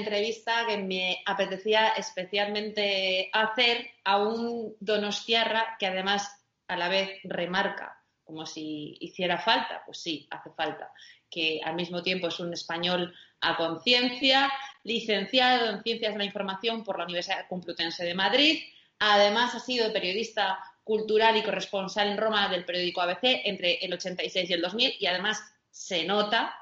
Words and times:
entrevista 0.00 0.66
que 0.66 0.76
me 0.78 1.22
apetecía 1.24 1.88
especialmente 1.90 3.30
hacer 3.32 3.90
a 4.04 4.18
un 4.18 4.74
donostiarra 4.80 5.76
que 5.78 5.86
además 5.86 6.28
a 6.68 6.76
la 6.76 6.88
vez 6.88 7.20
remarca 7.24 8.00
como 8.30 8.46
si 8.46 8.96
hiciera 9.00 9.38
falta, 9.38 9.82
pues 9.84 9.98
sí, 9.98 10.28
hace 10.30 10.50
falta, 10.50 10.92
que 11.28 11.60
al 11.64 11.74
mismo 11.74 12.00
tiempo 12.00 12.28
es 12.28 12.38
un 12.38 12.52
español 12.52 13.12
a 13.40 13.56
conciencia, 13.56 14.48
licenciado 14.84 15.68
en 15.68 15.82
Ciencias 15.82 16.12
de 16.12 16.18
la 16.18 16.24
Información 16.24 16.84
por 16.84 16.96
la 16.96 17.06
Universidad 17.06 17.48
Complutense 17.48 18.04
de 18.04 18.14
Madrid, 18.14 18.62
además 19.00 19.56
ha 19.56 19.58
sido 19.58 19.92
periodista 19.92 20.62
cultural 20.84 21.36
y 21.36 21.42
corresponsal 21.42 22.08
en 22.08 22.18
Roma 22.18 22.48
del 22.48 22.64
periódico 22.64 23.00
ABC 23.00 23.42
entre 23.44 23.84
el 23.84 23.92
86 23.94 24.48
y 24.48 24.52
el 24.52 24.62
2000 24.62 24.94
y 25.00 25.06
además 25.06 25.42
se 25.70 26.04
nota 26.04 26.54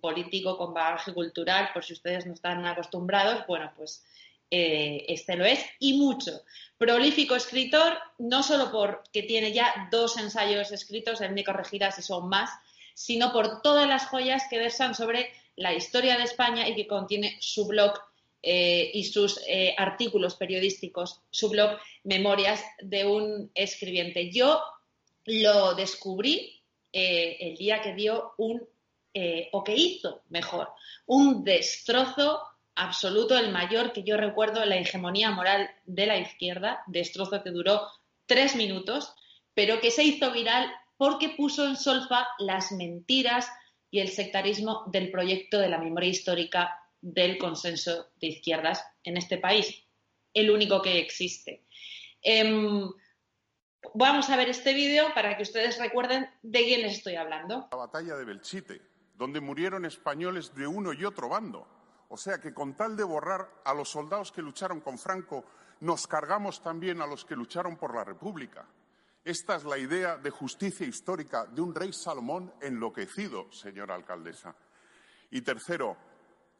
político 0.00 0.56
con 0.56 0.72
bagaje 0.72 1.12
cultural, 1.12 1.70
por 1.72 1.84
si 1.84 1.94
ustedes 1.94 2.26
no 2.26 2.34
están 2.34 2.64
acostumbrados, 2.64 3.46
bueno, 3.46 3.72
pues 3.76 4.04
eh, 4.50 5.04
este 5.08 5.36
lo 5.36 5.44
es 5.44 5.58
y 5.80 5.94
mucho. 5.94 6.42
Prolífico 6.78 7.34
escritor, 7.34 7.98
no 8.18 8.42
solo 8.42 8.70
porque 8.70 9.22
tiene 9.22 9.52
ya 9.52 9.88
dos 9.90 10.16
ensayos 10.16 10.70
escritos, 10.70 11.20
él 11.20 11.32
me 11.32 11.44
corregirá 11.44 11.90
si 11.90 12.02
son 12.02 12.28
más, 12.28 12.50
sino 12.94 13.32
por 13.32 13.62
todas 13.62 13.88
las 13.88 14.06
joyas 14.06 14.44
que 14.48 14.58
versan 14.58 14.94
sobre 14.94 15.30
la 15.56 15.72
historia 15.74 16.16
de 16.16 16.24
España 16.24 16.68
y 16.68 16.74
que 16.74 16.86
contiene 16.86 17.36
su 17.40 17.66
blog 17.66 17.98
eh, 18.42 18.90
y 18.94 19.04
sus 19.04 19.40
eh, 19.48 19.74
artículos 19.76 20.36
periodísticos, 20.36 21.20
su 21.30 21.48
blog 21.48 21.78
Memorias 22.04 22.62
de 22.80 23.06
un 23.06 23.50
escribiente. 23.54 24.30
Yo 24.30 24.62
lo 25.24 25.74
descubrí 25.74 26.60
el 26.92 27.56
día 27.56 27.82
que 27.82 27.92
dio 27.92 28.34
un, 28.36 28.62
o 29.52 29.62
que 29.62 29.74
hizo 29.74 30.22
mejor, 30.28 30.70
un 31.06 31.44
destrozo 31.44 32.42
absoluto, 32.74 33.38
el 33.38 33.52
mayor 33.52 33.92
que 33.92 34.02
yo 34.02 34.16
recuerdo, 34.16 34.64
la 34.64 34.76
hegemonía 34.76 35.30
moral 35.30 35.70
de 35.86 36.06
la 36.06 36.18
izquierda, 36.18 36.82
destrozo 36.86 37.42
que 37.42 37.50
duró 37.50 37.82
tres 38.26 38.56
minutos, 38.56 39.14
pero 39.54 39.80
que 39.80 39.90
se 39.90 40.04
hizo 40.04 40.32
viral 40.32 40.70
porque 40.96 41.30
puso 41.30 41.66
en 41.66 41.76
solfa 41.76 42.26
las 42.38 42.72
mentiras 42.72 43.48
y 43.90 44.00
el 44.00 44.08
sectarismo 44.08 44.84
del 44.86 45.10
proyecto 45.10 45.58
de 45.58 45.68
la 45.68 45.78
memoria 45.78 46.10
histórica 46.10 46.80
del 47.00 47.38
consenso 47.38 48.08
de 48.20 48.28
izquierdas 48.28 48.84
en 49.04 49.16
este 49.16 49.38
país, 49.38 49.84
el 50.32 50.50
único 50.50 50.82
que 50.82 50.98
existe. 50.98 51.64
Em, 52.22 52.90
vamos 53.92 54.30
a 54.30 54.36
ver 54.36 54.48
este 54.48 54.72
vídeo 54.72 55.12
para 55.14 55.36
que 55.36 55.42
ustedes 55.42 55.78
recuerden 55.78 56.28
de 56.42 56.64
quién 56.64 56.82
les 56.82 56.94
estoy 56.94 57.16
hablando. 57.16 57.68
La 57.70 57.76
batalla 57.76 58.16
de 58.16 58.24
Belchite, 58.24 58.80
donde 59.14 59.40
murieron 59.40 59.84
españoles 59.84 60.54
de 60.54 60.66
uno 60.66 60.92
y 60.92 61.04
otro 61.04 61.28
bando. 61.28 61.66
O 62.08 62.16
sea 62.16 62.38
que 62.38 62.52
con 62.52 62.74
tal 62.76 62.96
de 62.96 63.04
borrar 63.04 63.62
a 63.64 63.74
los 63.74 63.88
soldados 63.88 64.30
que 64.30 64.42
lucharon 64.42 64.80
con 64.80 64.98
Franco, 64.98 65.44
nos 65.80 66.06
cargamos 66.06 66.62
también 66.62 67.00
a 67.00 67.06
los 67.06 67.24
que 67.24 67.36
lucharon 67.36 67.76
por 67.76 67.94
la 67.94 68.04
República. 68.04 68.66
Esta 69.24 69.56
es 69.56 69.64
la 69.64 69.78
idea 69.78 70.18
de 70.18 70.30
justicia 70.30 70.86
histórica 70.86 71.46
de 71.46 71.62
un 71.62 71.74
rey 71.74 71.92
Salomón 71.92 72.52
enloquecido, 72.60 73.50
señora 73.50 73.94
alcaldesa. 73.94 74.54
Y 75.30 75.40
tercero, 75.40 75.96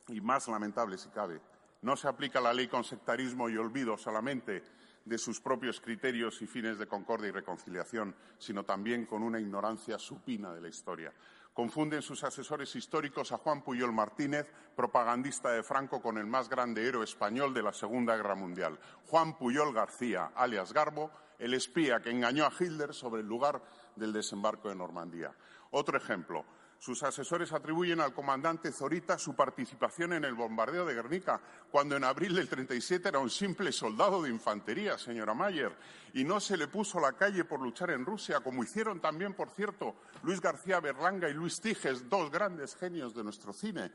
y 0.08 0.20
más 0.20 0.48
lamentable 0.48 0.96
si 0.96 1.10
cabe, 1.10 1.40
no 1.82 1.96
se 1.96 2.08
aplica 2.08 2.40
la 2.40 2.54
ley 2.54 2.66
con 2.66 2.82
sectarismo 2.82 3.50
y 3.50 3.58
olvido 3.58 3.98
solamente 3.98 4.64
de 5.04 5.18
sus 5.18 5.40
propios 5.40 5.80
criterios 5.80 6.40
y 6.40 6.46
fines 6.46 6.78
de 6.78 6.86
concordia 6.86 7.28
y 7.28 7.32
reconciliación, 7.32 8.16
sino 8.38 8.64
también 8.64 9.04
con 9.04 9.22
una 9.22 9.38
ignorancia 9.38 9.98
supina 9.98 10.52
de 10.54 10.62
la 10.62 10.68
historia. 10.68 11.12
Confunden 11.54 12.02
sus 12.02 12.24
asesores 12.24 12.74
históricos 12.74 13.30
a 13.30 13.38
Juan 13.38 13.62
Puyol 13.62 13.92
Martínez, 13.92 14.50
propagandista 14.74 15.52
de 15.52 15.62
Franco, 15.62 16.02
con 16.02 16.18
el 16.18 16.26
más 16.26 16.48
grande 16.48 16.84
héroe 16.84 17.04
español 17.04 17.54
de 17.54 17.62
la 17.62 17.72
Segunda 17.72 18.16
Guerra 18.16 18.34
Mundial, 18.34 18.76
Juan 19.06 19.38
Puyol 19.38 19.72
García, 19.72 20.32
alias 20.34 20.72
Garbo, 20.72 21.12
el 21.38 21.54
espía 21.54 22.00
que 22.00 22.10
engañó 22.10 22.44
a 22.44 22.52
Hitler 22.58 22.92
sobre 22.92 23.22
el 23.22 23.28
lugar 23.28 23.62
del 23.94 24.12
desembarco 24.12 24.68
de 24.68 24.74
Normandía. 24.74 25.32
Otro 25.70 25.96
ejemplo, 25.96 26.44
sus 26.84 27.02
asesores 27.02 27.50
atribuyen 27.54 28.02
al 28.02 28.12
comandante 28.12 28.70
Zorita 28.70 29.18
su 29.18 29.34
participación 29.34 30.12
en 30.12 30.24
el 30.26 30.34
bombardeo 30.34 30.84
de 30.84 30.92
Guernica, 30.92 31.40
cuando 31.70 31.96
en 31.96 32.04
abril 32.04 32.34
del 32.34 32.46
37 32.46 33.08
era 33.08 33.20
un 33.20 33.30
simple 33.30 33.72
soldado 33.72 34.20
de 34.20 34.28
infantería, 34.28 34.98
señora 34.98 35.32
Mayer, 35.32 35.74
y 36.12 36.24
no 36.24 36.40
se 36.40 36.58
le 36.58 36.68
puso 36.68 37.00
la 37.00 37.14
calle 37.14 37.46
por 37.46 37.62
luchar 37.62 37.90
en 37.92 38.04
Rusia, 38.04 38.40
como 38.40 38.62
hicieron 38.62 39.00
también, 39.00 39.32
por 39.32 39.48
cierto, 39.48 39.94
Luis 40.24 40.42
García 40.42 40.78
Berlanga 40.78 41.26
y 41.30 41.32
Luis 41.32 41.58
Tiges, 41.58 42.10
dos 42.10 42.30
grandes 42.30 42.76
genios 42.76 43.14
de 43.14 43.24
nuestro 43.24 43.54
cine, 43.54 43.90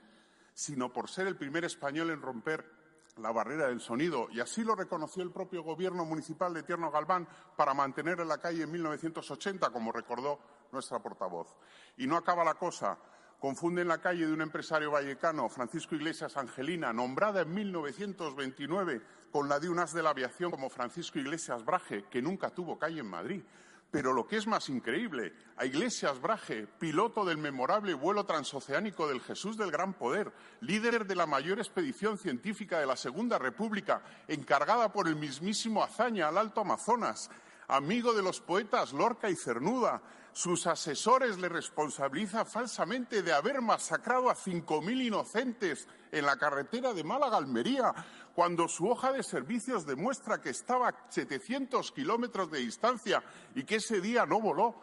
sino 0.55 0.91
por 0.91 1.11
ser 1.11 1.27
el 1.27 1.35
primer 1.35 1.65
español 1.65 2.09
en 2.09 2.23
romper 2.23 2.78
la 3.19 3.31
barrera 3.31 3.67
del 3.67 3.81
sonido, 3.81 4.27
y 4.31 4.39
así 4.39 4.63
lo 4.63 4.75
reconoció 4.75 5.23
el 5.23 5.31
propio 5.31 5.63
gobierno 5.63 6.05
municipal 6.05 6.53
de 6.53 6.63
Tierno 6.63 6.91
Galván 6.91 7.27
para 7.55 7.73
mantener 7.73 8.19
en 8.19 8.27
la 8.27 8.37
calle 8.37 8.63
en 8.63 8.71
1980, 8.71 9.69
como 9.69 9.91
recordó 9.91 10.39
nuestra 10.71 10.99
portavoz. 10.99 11.55
Y 11.97 12.07
no 12.07 12.17
acaba 12.17 12.43
la 12.43 12.55
cosa. 12.55 12.97
Confunden 13.39 13.87
la 13.87 14.01
calle 14.01 14.27
de 14.27 14.33
un 14.33 14.41
empresario 14.41 14.91
vallecano, 14.91 15.47
Francisco 15.47 15.95
Iglesias 15.95 16.35
Angelina, 16.35 16.91
nombrada 16.91 17.41
en 17.41 17.53
1929 17.53 19.01
con 19.31 19.47
la 19.47 19.59
de 19.59 19.69
un 19.69 19.79
as 19.79 19.93
de 19.93 20.03
la 20.03 20.09
aviación 20.09 20.51
como 20.51 20.69
Francisco 20.69 21.19
Iglesias 21.19 21.63
Braje, 21.63 22.05
que 22.09 22.21
nunca 22.21 22.49
tuvo 22.49 22.77
calle 22.77 22.99
en 22.99 23.09
Madrid. 23.09 23.43
Pero 23.91 24.13
lo 24.13 24.27
que 24.27 24.37
es 24.37 24.45
más 24.45 24.69
increíble, 24.69 25.33
a 25.57 25.65
Iglesias 25.65 26.21
Braje, 26.21 26.67
piloto 26.67 27.25
del 27.25 27.37
memorable 27.37 27.95
vuelo 27.95 28.23
transoceánico 28.25 29.07
del 29.07 29.21
Jesús 29.21 29.57
del 29.57 29.71
Gran 29.71 29.93
Poder, 29.93 30.31
líder 30.61 31.07
de 31.07 31.15
la 31.15 31.25
mayor 31.25 31.57
expedición 31.57 32.19
científica 32.19 32.79
de 32.79 32.85
la 32.85 32.95
Segunda 32.95 33.39
República, 33.39 34.03
encargada 34.27 34.93
por 34.93 35.07
el 35.07 35.15
mismísimo 35.15 35.83
Azaña 35.83 36.27
al 36.27 36.37
Alto 36.37 36.61
Amazonas, 36.61 37.31
amigo 37.67 38.13
de 38.13 38.21
los 38.21 38.41
poetas 38.41 38.93
Lorca 38.93 39.29
y 39.29 39.35
Cernuda, 39.35 40.03
sus 40.33 40.67
asesores 40.67 41.39
le 41.39 41.49
responsabilizan 41.49 42.45
falsamente 42.45 43.23
de 43.23 43.33
haber 43.33 43.61
masacrado 43.61 44.29
a 44.29 44.35
5.000 44.35 45.07
inocentes 45.07 45.87
en 46.11 46.25
la 46.25 46.37
carretera 46.37 46.93
de 46.93 47.03
Málaga-Almería, 47.03 47.93
cuando 48.33 48.67
su 48.67 48.87
hoja 48.87 49.11
de 49.11 49.23
servicios 49.23 49.85
demuestra 49.85 50.41
que 50.41 50.49
estaba 50.49 50.89
a 50.89 51.05
700 51.09 51.91
kilómetros 51.91 52.49
de 52.51 52.59
distancia 52.59 53.23
y 53.55 53.63
que 53.63 53.75
ese 53.75 54.01
día 54.01 54.25
no 54.25 54.39
voló. 54.39 54.75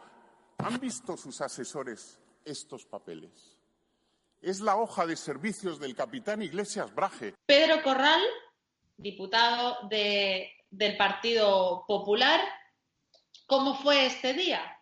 ¿Han 0.59 0.79
visto 0.79 1.17
sus 1.17 1.41
asesores 1.41 2.19
estos 2.43 2.85
papeles? 2.85 3.57
Es 4.41 4.59
la 4.61 4.75
hoja 4.75 5.05
de 5.05 5.15
servicios 5.15 5.79
del 5.79 5.95
capitán 5.95 6.41
Iglesias 6.41 6.93
Braje. 6.93 7.35
Pedro 7.45 7.81
Corral, 7.83 8.21
diputado 8.95 9.77
del 9.89 10.97
Partido 10.97 11.85
Popular, 11.87 12.41
¿cómo 13.47 13.75
fue 13.81 14.05
este 14.05 14.33
día? 14.33 14.76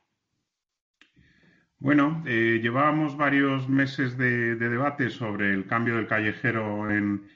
Bueno, 1.86 2.24
eh, 2.26 2.62
llevábamos 2.64 3.16
varios 3.16 3.70
meses 3.70 4.18
de, 4.18 4.56
debate 4.56 5.12
sobre 5.12 5.54
el 5.54 5.68
cambio 5.68 5.98
del 5.98 6.08
callejero 6.08 6.90
en, 6.90 7.30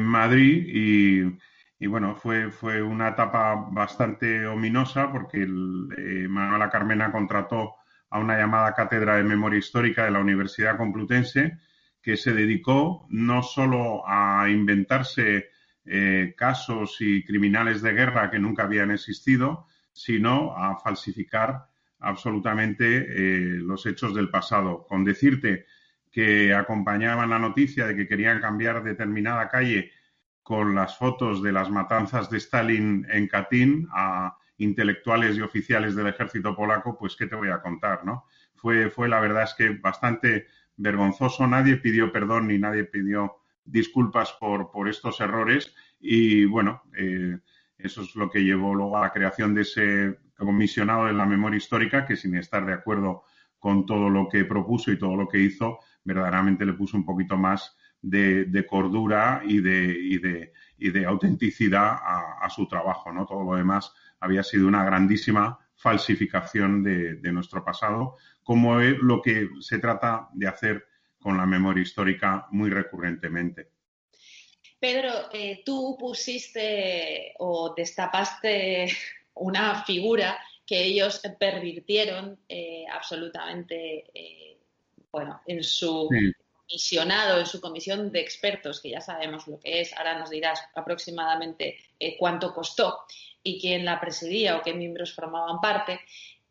Madrid 0.00 1.36
y, 1.78 1.86
bueno, 1.86 2.16
fue, 2.16 2.50
fue 2.50 2.80
una 2.80 3.08
etapa 3.08 3.54
bastante 3.70 4.46
ominosa 4.46 5.12
porque 5.12 5.42
eh, 5.42 6.28
Manuela 6.28 6.70
Carmena 6.70 7.12
contrató 7.12 7.74
a 8.08 8.18
una 8.18 8.38
llamada 8.38 8.72
cátedra 8.72 9.16
de 9.16 9.22
memoria 9.22 9.58
histórica 9.58 10.06
de 10.06 10.12
la 10.12 10.20
Universidad 10.20 10.78
Complutense 10.78 11.58
que 12.00 12.16
se 12.16 12.32
dedicó 12.32 13.06
no 13.10 13.42
solo 13.42 14.02
a 14.08 14.48
inventarse 14.48 15.50
eh, 15.84 16.32
casos 16.38 16.96
y 17.00 17.22
criminales 17.22 17.82
de 17.82 17.92
guerra 17.92 18.30
que 18.30 18.38
nunca 18.38 18.62
habían 18.62 18.92
existido, 18.92 19.66
sino 19.92 20.56
a 20.56 20.78
falsificar 20.78 21.69
absolutamente 22.00 22.84
eh, 22.86 23.58
los 23.58 23.86
hechos 23.86 24.14
del 24.14 24.30
pasado. 24.30 24.86
Con 24.88 25.04
decirte 25.04 25.66
que 26.10 26.54
acompañaban 26.54 27.30
la 27.30 27.38
noticia 27.38 27.86
de 27.86 27.94
que 27.94 28.08
querían 28.08 28.40
cambiar 28.40 28.82
determinada 28.82 29.48
calle 29.48 29.92
con 30.42 30.74
las 30.74 30.98
fotos 30.98 31.42
de 31.42 31.52
las 31.52 31.70
matanzas 31.70 32.28
de 32.30 32.38
Stalin 32.38 33.06
en 33.10 33.28
Katyn 33.28 33.88
a 33.92 34.36
intelectuales 34.58 35.36
y 35.36 35.40
oficiales 35.40 35.94
del 35.94 36.08
ejército 36.08 36.54
polaco, 36.54 36.98
pues 36.98 37.16
qué 37.16 37.26
te 37.26 37.36
voy 37.36 37.48
a 37.48 37.62
contar, 37.62 38.04
¿no? 38.04 38.24
Fue, 38.56 38.90
fue 38.90 39.08
la 39.08 39.20
verdad 39.20 39.44
es 39.44 39.54
que 39.54 39.70
bastante 39.70 40.48
vergonzoso, 40.76 41.46
nadie 41.46 41.76
pidió 41.76 42.12
perdón 42.12 42.48
ni 42.48 42.58
nadie 42.58 42.84
pidió 42.84 43.36
disculpas 43.64 44.32
por, 44.32 44.70
por 44.70 44.88
estos 44.88 45.20
errores 45.20 45.74
y 46.00 46.44
bueno, 46.44 46.82
eh, 46.96 47.38
eso 47.78 48.02
es 48.02 48.14
lo 48.16 48.30
que 48.30 48.40
llevó 48.40 48.74
luego 48.74 48.98
a 48.98 49.02
la 49.02 49.12
creación 49.12 49.54
de 49.54 49.62
ese 49.62 50.18
comisionado 50.44 51.06
de 51.06 51.12
la 51.12 51.26
memoria 51.26 51.58
histórica 51.58 52.04
que 52.06 52.16
sin 52.16 52.34
estar 52.34 52.66
de 52.66 52.72
acuerdo 52.72 53.24
con 53.58 53.86
todo 53.86 54.08
lo 54.08 54.28
que 54.28 54.44
propuso 54.44 54.90
y 54.90 54.98
todo 54.98 55.14
lo 55.14 55.28
que 55.28 55.38
hizo, 55.38 55.78
verdaderamente 56.02 56.64
le 56.64 56.72
puso 56.72 56.96
un 56.96 57.04
poquito 57.04 57.36
más 57.36 57.76
de, 58.02 58.66
cordura 58.66 59.42
y 59.44 59.60
de, 59.60 60.52
de, 60.78 61.04
autenticidad 61.04 61.98
a, 62.02 62.48
su 62.48 62.66
trabajo. 62.66 63.12
¿no? 63.12 63.26
Todo 63.26 63.44
lo 63.44 63.56
demás 63.56 63.92
había 64.18 64.42
sido 64.42 64.66
una 64.66 64.84
grandísima 64.84 65.58
falsificación 65.76 66.82
de, 66.82 67.32
nuestro 67.32 67.64
pasado, 67.64 68.16
como 68.42 68.80
es 68.80 68.98
lo 68.98 69.22
que 69.22 69.48
se 69.60 69.78
trata 69.78 70.28
de 70.32 70.48
hacer 70.48 70.86
con 71.18 71.36
la 71.36 71.46
memoria 71.46 71.82
histórica 71.82 72.46
muy 72.50 72.70
recurrentemente. 72.70 73.70
Pedro, 74.78 75.12
eh, 75.32 75.62
tú 75.64 75.96
pusiste 76.00 77.34
o 77.38 77.74
destapaste 77.76 78.86
una 79.34 79.84
figura 79.84 80.38
que 80.70 80.84
ellos 80.84 81.20
pervirtieron 81.36 82.38
eh, 82.48 82.84
absolutamente, 82.88 84.04
eh, 84.14 84.56
bueno, 85.10 85.40
en 85.48 85.64
su 85.64 86.08
comisionado, 86.68 87.40
en 87.40 87.46
su 87.46 87.60
comisión 87.60 88.12
de 88.12 88.20
expertos, 88.20 88.80
que 88.80 88.90
ya 88.90 89.00
sabemos 89.00 89.48
lo 89.48 89.58
que 89.58 89.80
es, 89.80 89.92
ahora 89.94 90.16
nos 90.16 90.30
dirás 90.30 90.60
aproximadamente 90.76 91.76
eh, 91.98 92.16
cuánto 92.16 92.54
costó 92.54 93.00
y 93.42 93.60
quién 93.60 93.84
la 93.84 93.98
presidía 93.98 94.58
o 94.58 94.62
qué 94.62 94.72
miembros 94.72 95.12
formaban 95.12 95.60
parte, 95.60 95.98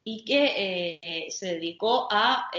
y 0.03 0.25
que 0.25 1.27
se 1.29 1.53
dedicó 1.53 2.07
a, 2.09 2.49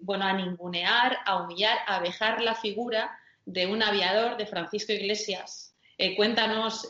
bueno, 0.00 0.24
a 0.24 0.32
ningunear, 0.32 1.18
a 1.24 1.36
humillar, 1.42 1.78
a 1.86 2.00
vejar 2.00 2.42
la 2.42 2.54
figura 2.54 3.16
de 3.46 3.66
un 3.66 3.82
aviador 3.82 4.36
de 4.36 4.46
Francisco 4.46 4.92
Iglesias. 4.92 5.76
cuéntanos 6.16 6.88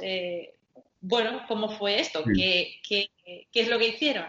bueno, 1.00 1.42
¿cómo 1.46 1.68
fue 1.70 2.00
esto? 2.00 2.24
¿Qué, 2.24 2.80
es 3.52 3.68
lo 3.68 3.78
que 3.78 3.88
hicieron? 3.88 4.26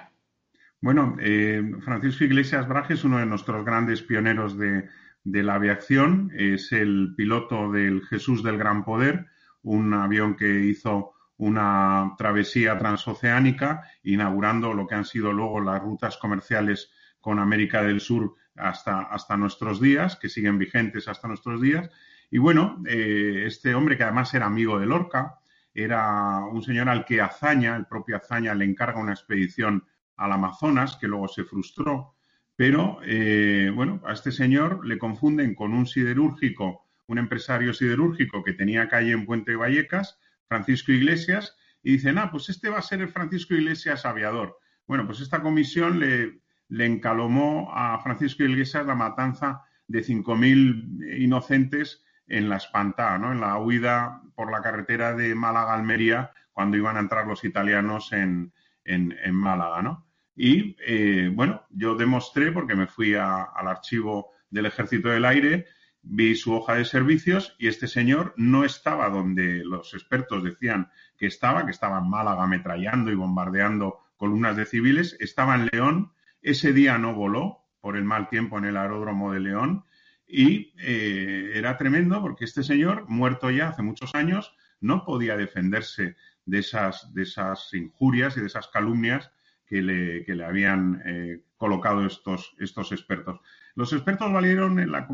Bueno, 0.81 1.17
eh, 1.19 1.61
Francisco 1.83 2.23
Iglesias 2.23 2.67
Braje 2.67 2.93
es 2.93 3.03
uno 3.03 3.17
de 3.17 3.25
nuestros 3.25 3.65
grandes 3.65 4.01
pioneros 4.01 4.57
de, 4.57 4.89
la 5.23 5.55
aviación. 5.55 6.31
Es 6.35 6.71
el 6.71 7.13
piloto 7.17 7.71
del 7.71 8.05
Jesús 8.05 8.43
del 8.43 8.57
Gran 8.57 8.85
Poder, 8.85 9.27
un 9.63 9.93
avión 9.93 10.35
que 10.35 10.65
hizo 10.65 11.13
una 11.37 12.15
travesía 12.17 12.77
transoceánica, 12.77 13.83
inaugurando 14.03 14.73
lo 14.73 14.87
que 14.87 14.95
han 14.95 15.05
sido 15.05 15.31
luego 15.31 15.61
las 15.61 15.81
rutas 15.81 16.17
comerciales 16.17 16.91
con 17.19 17.39
América 17.39 17.81
del 17.81 17.99
Sur 17.99 18.35
hasta, 18.55 19.01
hasta 19.01 19.37
nuestros 19.37 19.81
días, 19.81 20.17
que 20.17 20.29
siguen 20.29 20.57
vigentes 20.57 21.07
hasta 21.07 21.27
nuestros 21.27 21.61
días. 21.61 21.89
Y 22.31 22.37
bueno, 22.37 22.83
eh, 22.87 23.43
este 23.45 23.73
hombre 23.73 23.97
que 23.97 24.03
además 24.03 24.33
era 24.33 24.45
amigo 24.45 24.79
de 24.79 24.85
Lorca, 24.85 25.38
era 25.83 26.39
un 26.45 26.61
señor 26.61 26.89
al 26.89 27.05
que 27.05 27.21
Azaña, 27.21 27.75
el 27.75 27.85
propio 27.85 28.17
Azaña, 28.17 28.53
le 28.53 28.65
encarga 28.65 28.99
una 28.99 29.13
expedición 29.13 29.85
al 30.17 30.31
Amazonas, 30.31 30.97
que 30.99 31.07
luego 31.07 31.27
se 31.27 31.43
frustró. 31.43 32.15
Pero, 32.55 32.99
eh, 33.05 33.71
bueno, 33.73 34.01
a 34.05 34.13
este 34.13 34.31
señor 34.31 34.85
le 34.85 34.97
confunden 34.97 35.55
con 35.55 35.73
un 35.73 35.87
siderúrgico, 35.87 36.85
un 37.07 37.17
empresario 37.17 37.73
siderúrgico 37.73 38.43
que 38.43 38.53
tenía 38.53 38.89
calle 38.89 39.13
en 39.13 39.25
Puente 39.25 39.55
Vallecas, 39.55 40.19
Francisco 40.47 40.91
Iglesias, 40.91 41.55
y 41.81 41.93
dicen, 41.93 42.17
ah, 42.17 42.29
pues 42.31 42.49
este 42.49 42.69
va 42.69 42.79
a 42.79 42.81
ser 42.81 43.01
el 43.01 43.09
Francisco 43.09 43.53
Iglesias 43.53 44.05
aviador. 44.05 44.57
Bueno, 44.85 45.05
pues 45.05 45.21
esta 45.21 45.41
comisión 45.41 45.99
le, 45.99 46.41
le 46.67 46.85
encalomó 46.85 47.71
a 47.73 47.99
Francisco 47.99 48.43
Iglesias 48.43 48.85
la 48.85 48.95
matanza 48.95 49.61
de 49.87 50.03
5.000 50.03 51.21
inocentes 51.21 52.03
en 52.29 52.47
la 52.47 52.57
espantada, 52.57 53.17
¿no? 53.17 53.31
En 53.31 53.41
la 53.41 53.57
huida 53.57 54.21
por 54.35 54.51
la 54.51 54.61
carretera 54.61 55.13
de 55.13 55.35
Málaga-Almería 55.35 56.31
cuando 56.53 56.77
iban 56.77 56.97
a 56.97 57.01
entrar 57.01 57.27
los 57.27 57.43
italianos 57.43 58.13
en, 58.13 58.53
Málaga, 59.31 59.81
¿no? 59.81 60.07
Y 60.35 60.75
eh, 60.85 61.29
bueno, 61.33 61.65
yo 61.69 61.95
demostré, 61.95 62.51
porque 62.51 62.75
me 62.75 62.87
fui 62.87 63.13
al 63.13 63.67
archivo 63.67 64.31
del 64.49 64.65
Ejército 64.65 65.09
del 65.09 65.25
Aire, 65.25 65.67
vi 66.01 66.35
su 66.35 66.53
hoja 66.53 66.75
de 66.75 66.85
servicios 66.85 67.55
y 67.59 67.67
este 67.67 67.87
señor 67.87 68.33
no 68.37 68.63
estaba 68.63 69.09
donde 69.09 69.63
los 69.65 69.93
expertos 69.93 70.43
decían 70.43 70.89
que 71.17 71.27
estaba, 71.27 71.65
que 71.65 71.71
estaba 71.71 71.99
en 71.99 72.09
Málaga 72.09 72.43
ametrallando 72.43 73.11
y 73.11 73.15
bombardeando 73.15 73.99
columnas 74.17 74.55
de 74.55 74.65
civiles, 74.65 75.17
estaba 75.19 75.55
en 75.55 75.69
León, 75.71 76.13
ese 76.41 76.73
día 76.73 76.97
no 76.97 77.13
voló 77.13 77.65
por 77.81 77.95
el 77.95 78.03
mal 78.03 78.29
tiempo 78.29 78.57
en 78.57 78.65
el 78.65 78.77
aeródromo 78.77 79.31
de 79.31 79.39
León 79.39 79.85
y 80.29 80.73
eh, 80.77 81.53
era 81.55 81.75
tremendo 81.75 82.21
porque 82.21 82.45
este 82.45 82.61
señor, 82.61 83.05
muerto 83.09 83.49
ya 83.49 83.69
hace 83.69 83.81
muchos 83.81 84.13
años, 84.13 84.55
no 84.79 85.03
podía 85.03 85.35
defenderse 85.35 86.15
de 86.45 86.59
esas, 86.59 87.11
de 87.15 87.23
esas 87.23 87.73
injurias 87.73 88.37
y 88.37 88.41
de 88.41 88.45
esas 88.45 88.67
calumnias 88.67 89.31
que 89.65 89.81
le, 89.81 90.23
que 90.25 90.35
le 90.35 90.45
habían 90.45 91.01
eh, 91.03 91.43
colocado 91.57 92.05
estos, 92.05 92.55
estos 92.59 92.91
expertos. 92.91 93.39
Los 93.73 93.91
expertos 93.91 94.31
valieron 94.31 94.79
en 94.79 94.91
la, 94.91 95.07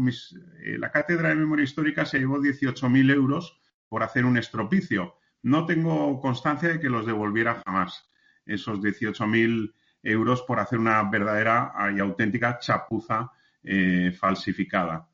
eh, 0.62 0.78
la 0.78 0.92
Cátedra 0.92 1.30
de 1.30 1.36
Memoria 1.36 1.64
Histórica 1.64 2.06
se 2.06 2.20
llevó 2.20 2.40
18.000 2.40 3.14
euros 3.14 3.58
por 3.88 4.04
hacer 4.04 4.26
un 4.26 4.38
estropicio. 4.38 5.16
No 5.42 5.66
tengo 5.66 6.20
constancia 6.20 6.70
de 6.70 6.80
que 6.82 6.90
los 6.90 7.06
devolviera 7.06 7.62
jamás, 7.66 8.10
esos 8.46 8.82
18.000 8.82 9.74
euros 10.04 10.42
por 10.42 10.60
hacer 10.60 10.78
una 10.78 11.02
verdadera 11.10 11.74
y 11.96 12.00
auténtica 12.00 12.60
chapuza 12.60 13.32
eh, 13.66 14.12
falsificada. 14.18 15.10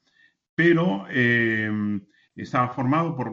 Pero 0.53 1.05
eh, 1.09 1.71
estaba 2.35 2.69
formado 2.69 3.15
por, 3.15 3.31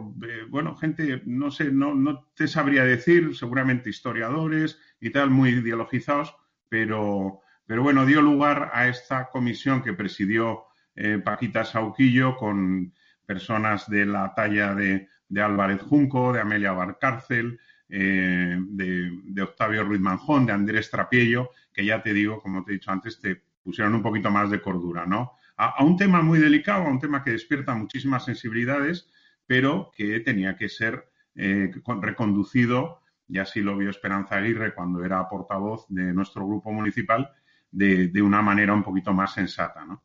bueno, 0.49 0.75
gente, 0.75 1.21
no 1.25 1.51
sé, 1.51 1.71
no, 1.71 1.93
no 1.93 2.31
te 2.35 2.47
sabría 2.47 2.83
decir, 2.83 3.35
seguramente 3.35 3.89
historiadores 3.89 4.79
y 4.99 5.11
tal, 5.11 5.29
muy 5.29 5.49
ideologizados, 5.49 6.35
pero 6.69 7.41
pero 7.69 7.83
bueno, 7.83 8.03
dio 8.07 8.19
lugar 8.23 8.71
a 8.73 8.87
esta 8.87 9.29
comisión 9.29 9.83
que 9.83 9.93
presidió 9.93 10.63
eh, 10.95 11.19
Paquita 11.23 11.63
Sauquillo 11.63 12.35
con 12.35 12.95
personas 13.27 13.87
de 13.87 14.07
la 14.07 14.33
talla 14.33 14.73
de, 14.73 15.07
Álvarez 15.39 15.79
Junco, 15.83 16.33
de 16.33 16.39
Amelia 16.39 16.71
Barcárcel, 16.71 17.59
eh, 17.87 18.57
de, 18.59 19.41
Octavio 19.43 19.83
Ruiz 19.83 20.01
Manjón, 20.01 20.47
de 20.47 20.53
Andrés 20.53 20.89
Trapiello, 20.89 21.51
que 21.71 21.85
ya 21.85 22.01
te 22.01 22.11
digo, 22.11 22.41
como 22.41 22.63
te 22.63 22.71
he 22.71 22.73
dicho 22.73 22.89
antes, 22.89 23.19
te 23.19 23.43
pusieron 23.63 23.95
un 23.95 24.01
poquito 24.01 24.29
más 24.29 24.49
de 24.49 24.61
cordura, 24.61 25.05
¿no? 25.05 25.33
A, 25.57 25.83
un 25.83 25.97
tema 25.97 26.21
muy 26.21 26.39
delicado, 26.39 26.85
a 26.85 26.89
un 26.89 26.99
tema 26.99 27.23
que 27.23 27.31
despierta 27.31 27.75
muchísimas 27.75 28.25
sensibilidades, 28.25 29.09
pero 29.45 29.91
que 29.95 30.19
tenía 30.21 30.55
que 30.55 30.69
ser 30.69 31.09
eh, 31.35 31.71
reconducido, 32.01 33.01
y 33.27 33.39
así 33.39 33.61
lo 33.61 33.77
vio 33.77 33.89
Esperanza 33.89 34.37
Aguirre 34.37 34.73
cuando 34.73 35.03
era 35.03 35.27
portavoz 35.27 35.85
de 35.89 36.13
nuestro 36.13 36.47
grupo 36.47 36.71
municipal, 36.71 37.31
de, 37.71 38.21
una 38.21 38.41
manera 38.41 38.73
un 38.73 38.83
poquito 38.83 39.13
más 39.13 39.33
sensata, 39.33 39.85
¿no? 39.85 40.01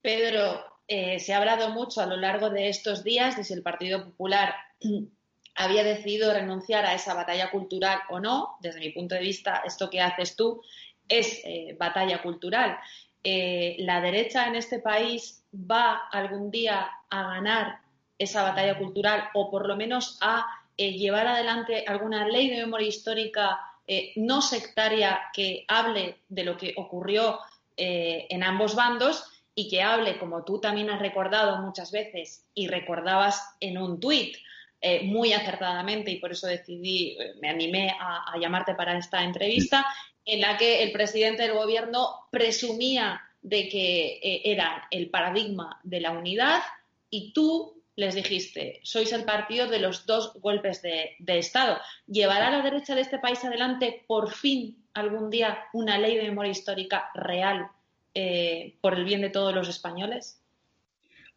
Pedro, 0.00 0.62
eh, 0.86 1.18
se 1.18 1.34
ha 1.34 1.38
hablado 1.38 1.70
mucho 1.70 2.00
a 2.00 2.06
lo 2.06 2.16
largo 2.16 2.50
de 2.50 2.68
estos 2.68 3.02
días 3.02 3.36
de 3.36 3.44
si 3.44 3.54
el 3.54 3.62
Partido 3.62 4.04
Popular 4.04 4.54
había 5.56 5.82
decidido 5.82 6.32
renunciar 6.32 6.84
a 6.84 6.94
esa 6.94 7.14
batalla 7.14 7.50
cultural 7.50 8.00
o 8.10 8.20
no. 8.20 8.56
Desde 8.60 8.80
mi 8.80 8.90
punto 8.90 9.14
de 9.14 9.22
vista, 9.22 9.62
esto 9.64 9.90
que 9.90 10.00
haces 10.00 10.36
tú 10.36 10.62
es 11.08 11.40
eh, 11.44 11.76
batalla 11.78 12.22
cultural. 12.22 12.78
Eh, 13.24 13.76
¿La 13.80 14.00
derecha 14.00 14.46
en 14.46 14.56
este 14.56 14.78
país 14.78 15.44
va 15.52 16.08
algún 16.10 16.50
día 16.50 16.90
a 17.10 17.22
ganar 17.34 17.80
esa 18.18 18.42
batalla 18.42 18.78
cultural 18.78 19.28
o 19.34 19.50
por 19.50 19.66
lo 19.66 19.76
menos 19.76 20.18
a 20.20 20.46
llevar 20.76 21.26
adelante 21.26 21.84
alguna 21.86 22.28
ley 22.28 22.50
de 22.50 22.58
memoria 22.58 22.86
histórica 22.86 23.58
eh, 23.90 24.12
no 24.16 24.42
sectaria 24.42 25.18
que 25.32 25.64
hable 25.66 26.18
de 26.28 26.44
lo 26.44 26.58
que 26.58 26.74
ocurrió 26.76 27.38
eh, 27.74 28.26
en 28.28 28.42
ambos 28.42 28.74
bandos 28.74 29.24
y 29.54 29.70
que 29.70 29.82
hable, 29.82 30.18
como 30.18 30.44
tú 30.44 30.60
también 30.60 30.90
has 30.90 31.00
recordado 31.00 31.62
muchas 31.62 31.90
veces 31.90 32.44
y 32.52 32.68
recordabas 32.68 33.56
en 33.60 33.78
un 33.78 33.98
tuit, 33.98 34.36
eh, 34.82 35.04
muy 35.04 35.32
acertadamente, 35.32 36.10
y 36.10 36.20
por 36.20 36.32
eso 36.32 36.46
decidí, 36.46 37.16
me 37.40 37.48
animé 37.48 37.96
a, 37.98 38.38
llamarte 38.38 38.74
para 38.74 38.96
esta 38.98 39.24
entrevista, 39.24 39.86
en 40.28 40.42
la 40.42 40.58
que 40.58 40.82
el 40.82 40.92
presidente 40.92 41.42
del 41.42 41.54
gobierno 41.54 42.26
presumía 42.30 43.22
de 43.40 43.68
que 43.68 44.42
era 44.44 44.86
el 44.90 45.08
paradigma 45.08 45.80
de 45.82 46.00
la 46.00 46.12
unidad 46.12 46.60
y 47.08 47.32
tú 47.32 47.82
les 47.96 48.14
dijiste, 48.14 48.78
sois 48.84 49.12
el 49.12 49.24
partido 49.24 49.66
de 49.66 49.80
los 49.80 50.06
dos 50.06 50.32
golpes 50.40 50.82
de, 50.82 51.16
Estado. 51.26 51.78
¿Llevará 52.06 52.50
la 52.50 52.62
derecha 52.62 52.94
de 52.94 53.00
este 53.00 53.18
país 53.18 53.44
adelante 53.44 54.04
por 54.06 54.30
fin 54.30 54.84
algún 54.94 55.30
día 55.30 55.64
una 55.72 55.98
ley 55.98 56.16
de 56.16 56.22
memoria 56.22 56.52
histórica 56.52 57.10
real 57.14 57.66
eh, 58.14 58.76
por 58.80 58.94
el 58.94 59.04
bien 59.04 59.22
de 59.22 59.30
todos 59.30 59.52
los 59.52 59.68
españoles? 59.68 60.40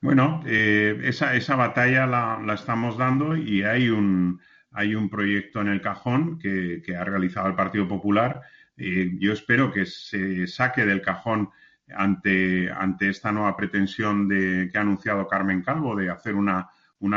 Bueno, 0.02 0.44
eh, 0.46 1.00
esa, 1.04 1.56
batalla 1.56 2.06
la, 2.06 2.54
estamos 2.54 2.98
dando 2.98 3.36
y 3.36 3.64
hay 3.64 3.90
un, 3.90 4.40
hay 4.72 4.94
un 4.94 5.10
proyecto 5.10 5.62
en 5.62 5.68
el 5.68 5.82
cajón 5.82 6.38
que, 6.38 6.84
ha 6.96 7.04
realizado 7.04 7.48
el 7.48 7.56
Partido 7.56 7.88
Popular. 7.88 8.42
Eh, 8.84 9.12
yo 9.20 9.32
espero 9.32 9.72
que 9.72 9.86
se 9.86 10.48
saque 10.48 10.88
del 10.88 11.04
cajón 11.04 11.52
ante, 11.96 12.72
ante 12.72 13.10
esta 13.10 13.32
nueva 13.32 13.56
pretensión 13.56 14.28
de, 14.28 14.70
que 14.72 14.78
ha 14.80 14.82
anunciado 14.82 15.28
Carmen 15.28 15.62
Calvo 15.62 15.96
de 15.96 16.10
hacer 16.10 16.34
una, 16.34 16.68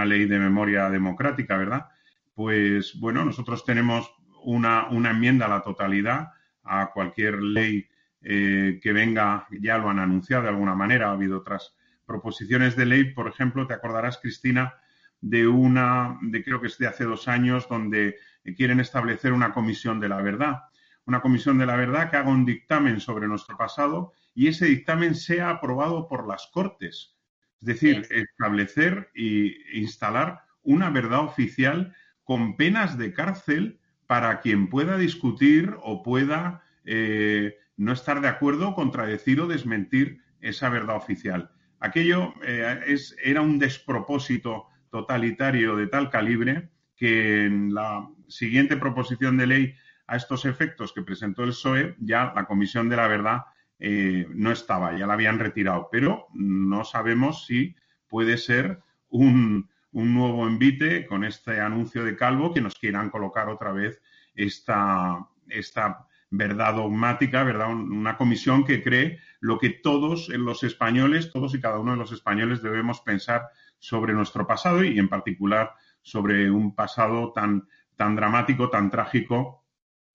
ley 0.05 0.27
de 0.27 0.39
memoria 0.39 0.91
democrática, 0.91 1.57
¿verdad? 1.57 1.87
Pues 2.35 3.01
bueno, 3.01 3.25
nosotros 3.25 3.65
tenemos 3.65 4.15
una, 4.45 4.89
una 4.91 5.13
enmienda 5.13 5.47
a 5.47 5.49
la 5.49 5.63
totalidad 5.63 6.33
a 6.65 6.91
cualquier 6.93 7.43
ley 7.43 7.89
eh, 8.21 8.79
que 8.83 8.93
venga, 8.93 9.47
ya 9.51 9.79
lo 9.79 9.89
han 9.89 10.01
anunciado 10.01 10.43
de 10.43 10.51
alguna 10.51 10.75
manera, 10.75 11.09
ha 11.09 11.13
habido 11.13 11.39
otras 11.39 11.75
proposiciones 12.05 12.77
de 12.77 12.85
ley, 12.85 13.15
por 13.15 13.27
ejemplo, 13.27 13.67
te 13.67 13.73
acordarás, 13.73 14.19
Cristina, 14.19 14.75
de 15.19 15.47
una, 15.47 16.19
de 16.21 16.45
creo 16.45 16.61
que 16.61 16.67
es 16.67 16.77
de 16.77 16.89
hace 16.89 17.05
dos 17.05 17.27
años, 17.27 17.67
donde 17.71 18.19
quieren 18.55 18.81
establecer 18.81 19.33
una 19.33 19.55
comisión 19.55 19.99
de 19.99 20.11
la 20.11 20.21
verdad. 20.21 20.65
Una 21.07 21.21
comisión 21.21 21.59
de 21.59 21.67
la 21.67 21.77
verdad 21.77 22.11
que 22.11 22.17
haga 22.17 22.31
un 22.31 22.47
dictamen 22.47 23.01
sobre 23.01 23.29
nuestro 23.29 23.57
pasado 23.57 24.13
y 24.35 24.49
ese 24.49 24.67
dictamen 24.67 25.15
sea 25.15 25.51
aprobado 25.51 26.09
por 26.09 26.27
las 26.27 26.49
Cortes. 26.53 27.17
Es 27.61 27.67
decir, 27.67 28.07
establecer 28.11 29.11
e 29.15 29.55
instalar 29.75 30.43
una 30.63 30.91
verdad 30.91 31.21
oficial 31.21 31.95
con 32.25 32.57
penas 32.57 32.99
de 32.99 33.13
cárcel 33.13 33.81
para 34.07 34.41
quien 34.41 34.69
pueda 34.69 34.97
discutir 34.99 35.75
o 35.83 36.03
pueda 36.03 36.63
eh, 36.85 37.57
no 37.77 37.93
estar 37.93 38.21
de 38.21 38.29
acuerdo, 38.29 38.75
contradecir 38.75 39.41
o 39.41 39.47
desmentir 39.47 40.21
esa 40.41 40.69
verdad 40.69 40.97
oficial. 40.97 41.51
Aquello 41.81 42.35
eh, 42.45 42.81
es, 42.87 43.17
era 43.23 43.41
un 43.41 43.59
despropósito 43.59 44.67
totalitario 44.91 45.77
de 45.77 45.87
tal 45.87 46.11
calibre 46.11 46.71
que 46.97 47.45
en 47.45 47.75
la 47.75 48.09
siguiente 48.29 48.77
proposición 48.77 49.37
de 49.37 49.47
ley 49.47 49.75
a 50.07 50.17
estos 50.17 50.45
efectos 50.45 50.93
que 50.93 51.03
presentó 51.03 51.45
el 51.45 51.51
PSOE, 51.51 51.97
ya 51.99 52.33
la 52.35 52.45
Comisión 52.45 52.89
de 52.89 52.97
la 52.97 53.09
Verdad 53.09 53.45
eh, 53.79 54.27
no 54.31 54.53
estaba, 54.53 54.97
ya 54.97 55.07
la 55.07 55.15
habían 55.15 55.39
retirado, 55.39 55.89
pero 55.91 56.29
no 56.33 56.85
sabemos 56.85 57.47
si 57.47 57.75
puede 58.09 58.39
ser 58.39 58.81
un, 59.09 59.69
nuevo 59.93 60.47
envite 60.47 61.07
con 61.07 61.25
este 61.25 61.61
anuncio 61.61 62.05
de 62.05 62.17
Calvo 62.17 62.53
que 62.53 62.61
nos 62.61 62.75
quieran 62.75 63.11
colocar 63.11 63.49
otra 63.49 63.73
vez 63.73 64.03
esta, 64.35 65.29
esta 65.49 66.07
verdad 66.31 66.75
dogmática, 66.75 67.45
¿verdad? 67.45 67.69
Una 67.69 68.17
comisión 68.17 68.65
que 68.65 68.83
cree 68.83 69.21
lo 69.41 69.59
que 69.59 69.71
todos 69.71 70.29
los 70.31 70.65
españoles, 70.65 71.31
todos 71.33 71.55
y 71.55 71.61
cada 71.61 71.79
uno 71.79 71.93
de 71.93 71.99
los 71.99 72.13
españoles 72.13 72.61
debemos 72.61 73.01
pensar 73.01 73.49
sobre 73.79 74.15
nuestro 74.15 74.47
pasado 74.47 74.83
y 74.83 74.99
en 74.99 75.09
particular 75.09 75.75
sobre 76.03 76.51
un 76.51 76.75
pasado 76.75 77.33
tan, 77.33 77.69
tan 77.97 78.17
dramático, 78.17 78.71
tan 78.71 78.91
trágico 78.91 79.64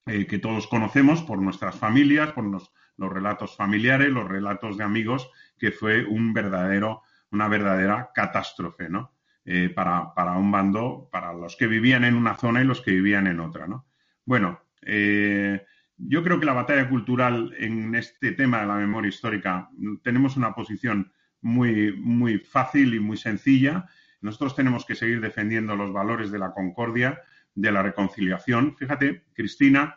eh, 0.06 0.26
que 0.26 0.38
todos 0.38 0.66
conocemos 0.66 1.22
por 1.22 1.40
nuestras 1.40 1.76
familias, 1.76 2.32
por 2.32 2.44
los, 2.44 2.72
relatos 2.96 3.56
familiares, 3.56 4.10
los 4.10 4.28
relatos 4.28 4.76
de 4.76 4.84
amigos, 4.84 5.30
que 5.58 5.72
fue 5.72 6.04
un 6.04 6.32
verdadero, 6.32 7.02
una 7.30 7.48
verdadera 7.48 8.10
catástrofe, 8.14 8.88
¿no? 8.88 9.14
Eh, 9.44 9.70
para, 9.70 10.12
para, 10.14 10.32
un 10.36 10.50
bando, 10.52 11.08
para 11.10 11.32
los 11.32 11.56
que 11.56 11.66
vivían 11.66 12.04
en 12.04 12.14
una 12.14 12.36
zona 12.36 12.60
y 12.60 12.64
los 12.64 12.82
que 12.82 12.90
vivían 12.90 13.26
en 13.26 13.40
otra, 13.40 13.66
¿no? 13.66 13.86
Bueno, 14.24 14.60
eh, 14.82 15.64
yo 15.96 16.22
creo 16.22 16.40
que 16.40 16.46
la 16.46 16.52
batalla 16.52 16.88
cultural 16.88 17.54
en 17.58 17.94
este 17.94 18.32
tema 18.32 18.60
de 18.60 18.66
la 18.66 18.76
memoria 18.76 19.08
histórica 19.08 19.70
tenemos 20.02 20.36
una 20.36 20.54
posición 20.54 21.12
muy, 21.42 21.92
muy 21.96 22.38
fácil 22.38 22.94
y 22.94 23.00
muy 23.00 23.16
sencilla. 23.16 23.86
Nosotros 24.20 24.56
tenemos 24.56 24.84
que 24.84 24.94
seguir 24.94 25.20
defendiendo 25.20 25.76
los 25.76 25.92
valores 25.92 26.30
de 26.30 26.38
la 26.38 26.52
concordia, 26.52 27.20
de 27.54 27.72
la 27.72 27.82
reconciliación. 27.82 28.76
Fíjate, 28.76 29.24
Cristina, 29.32 29.96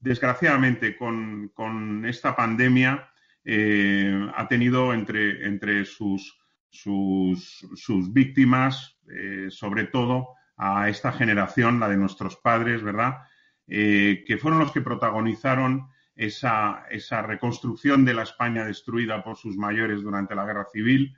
desgraciadamente 0.00 0.96
con, 0.96 2.04
esta 2.06 2.34
pandemia 2.34 3.10
eh, 3.44 4.30
ha 4.34 4.48
tenido 4.48 4.92
entre, 4.92 5.46
entre 5.46 5.84
sus, 5.84 6.38
sus, 6.70 8.12
víctimas, 8.12 8.98
eh, 9.08 9.46
sobre 9.50 9.84
todo 9.84 10.30
a 10.56 10.88
esta 10.88 11.12
generación, 11.12 11.80
la 11.80 11.88
de 11.88 11.96
nuestros 11.96 12.36
padres, 12.36 12.82
¿verdad? 12.82 13.18
eh, 13.66 14.24
que 14.26 14.36
fueron 14.36 14.60
los 14.60 14.72
que 14.72 14.80
protagonizaron 14.80 15.88
esa, 16.16 16.84
reconstrucción 17.26 18.04
de 18.04 18.12
la 18.12 18.24
España 18.24 18.64
destruida 18.64 19.22
por 19.22 19.36
sus 19.36 19.56
mayores 19.56 20.02
durante 20.02 20.34
la 20.34 20.44
Guerra 20.44 20.66
Civil, 20.70 21.16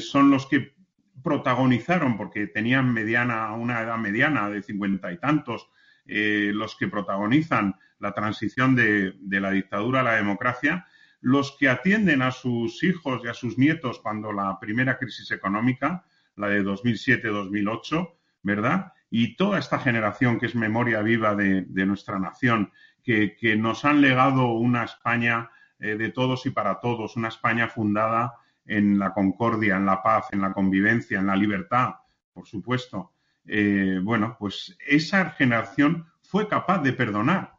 son 0.00 0.30
los 0.30 0.46
que 0.46 0.75
protagonizaron, 1.22 2.16
porque 2.16 2.46
tenían 2.46 2.92
mediana, 2.92 3.52
una 3.52 3.80
edad 3.80 3.96
mediana 3.96 4.48
de 4.50 4.62
cincuenta 4.62 5.12
y 5.12 5.18
tantos, 5.18 5.68
eh, 6.06 6.52
los 6.54 6.76
que 6.76 6.88
protagonizan 6.88 7.76
la 7.98 8.12
transición 8.12 8.76
de, 8.76 9.14
la 9.28 9.50
dictadura 9.50 10.00
a 10.00 10.04
la 10.04 10.16
democracia, 10.16 10.86
los 11.20 11.56
que 11.58 11.68
atienden 11.68 12.22
a 12.22 12.30
sus 12.30 12.82
hijos 12.84 13.22
y 13.24 13.28
a 13.28 13.34
sus 13.34 13.58
nietos 13.58 14.00
cuando 14.00 14.32
la 14.32 14.58
primera 14.60 14.98
crisis 14.98 15.30
económica, 15.30 16.04
la 16.36 16.48
de 16.48 16.62
2007-2008, 16.62 18.12
¿verdad? 18.42 18.92
Y 19.10 19.36
toda 19.36 19.58
esta 19.58 19.78
generación 19.78 20.38
que 20.38 20.46
es 20.46 20.54
memoria 20.54 21.00
viva 21.02 21.34
de, 21.34 21.64
nuestra 21.86 22.18
nación, 22.18 22.70
que, 23.02 23.56
nos 23.58 23.84
han 23.84 24.00
legado 24.00 24.48
una 24.48 24.84
España 24.84 25.50
eh, 25.78 25.96
de 25.96 26.10
todos 26.10 26.44
y 26.46 26.50
para 26.50 26.80
todos, 26.80 27.16
una 27.16 27.28
España 27.28 27.68
fundada 27.68 28.34
en 28.66 28.98
la 28.98 29.12
concordia, 29.12 29.76
en 29.76 29.86
la 29.86 30.02
paz, 30.02 30.26
en 30.32 30.40
la 30.40 30.52
convivencia, 30.52 31.18
en 31.18 31.26
la 31.26 31.36
libertad, 31.36 31.94
por 32.32 32.46
supuesto. 32.46 33.12
Eh, 33.46 34.00
bueno, 34.02 34.36
pues 34.38 34.76
esa 34.86 35.30
generación 35.30 36.06
fue 36.22 36.48
capaz 36.48 36.82
de 36.82 36.92
perdonar, 36.92 37.54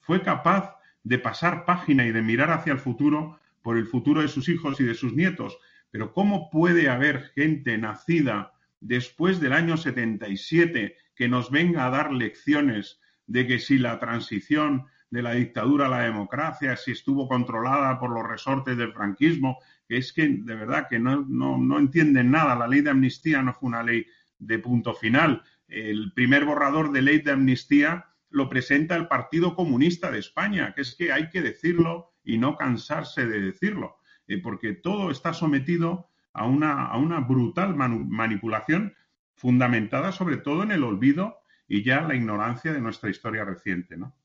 fue 0.00 0.22
capaz 0.22 0.76
de 1.02 1.18
pasar 1.18 1.64
página 1.64 2.06
y 2.06 2.12
de 2.12 2.22
mirar 2.22 2.50
hacia 2.50 2.72
el 2.72 2.78
futuro 2.78 3.40
por 3.60 3.76
el 3.76 3.86
futuro 3.86 4.22
de 4.22 4.28
sus 4.28 4.48
hijos 4.48 4.80
y 4.80 4.84
de 4.84 4.94
sus 4.94 5.14
nietos. 5.14 5.58
Pero 5.90 6.12
¿cómo 6.12 6.50
puede 6.50 6.88
haber 6.88 7.30
gente 7.34 7.76
nacida 7.76 8.52
después 8.80 9.40
del 9.40 9.52
año 9.52 9.76
77 9.76 10.96
que 11.14 11.28
nos 11.28 11.50
venga 11.50 11.86
a 11.86 11.90
dar 11.90 12.12
lecciones 12.12 13.00
de 13.26 13.46
que 13.46 13.58
si 13.58 13.78
la 13.78 13.98
transición 13.98 14.86
de 15.10 15.22
la 15.22 15.34
dictadura 15.34 15.86
a 15.86 15.90
la 15.90 16.00
democracia, 16.00 16.76
si 16.76 16.92
estuvo 16.92 17.28
controlada 17.28 17.98
por 17.98 18.10
los 18.10 18.26
resortes 18.26 18.76
del 18.76 18.94
franquismo, 18.94 19.58
que 19.92 19.98
es 19.98 20.14
que 20.14 20.26
de 20.26 20.54
verdad 20.54 20.86
que 20.88 20.98
no, 20.98 21.22
no, 21.28 21.78
entienden 21.78 22.30
nada. 22.30 22.56
La 22.56 22.66
ley 22.66 22.80
de 22.80 22.88
amnistía 22.88 23.42
no 23.42 23.52
fue 23.52 23.68
una 23.68 23.82
ley 23.82 24.06
de 24.38 24.58
punto 24.58 24.94
final. 24.94 25.42
El 25.68 26.14
primer 26.14 26.46
borrador 26.46 26.92
de 26.92 27.02
ley 27.02 27.18
de 27.18 27.32
amnistía 27.32 28.06
lo 28.30 28.48
presenta 28.48 28.96
el 28.96 29.06
Partido 29.06 29.54
Comunista 29.54 30.10
de 30.10 30.18
España, 30.18 30.72
que 30.74 30.80
es 30.80 30.94
que 30.96 31.12
hay 31.12 31.28
que 31.28 31.42
decirlo 31.42 32.14
y 32.24 32.38
no 32.38 32.56
cansarse 32.56 33.26
de 33.26 33.42
decirlo, 33.42 33.98
eh, 34.28 34.38
porque 34.38 34.72
todo 34.72 35.10
está 35.10 35.34
sometido 35.34 36.08
a 36.32 36.46
una, 36.46 36.86
a 36.86 36.96
una 36.96 37.20
brutal 37.20 37.76
manipulación 37.76 38.94
fundamentada 39.34 40.10
sobre 40.12 40.38
todo 40.38 40.62
en 40.62 40.70
el 40.70 40.84
olvido 40.84 41.36
y 41.68 41.82
ya 41.82 42.00
la 42.00 42.14
ignorancia 42.14 42.72
de 42.72 42.80
nuestra 42.80 43.10
historia 43.10 43.44
reciente, 43.44 43.98
¿no? 43.98 44.16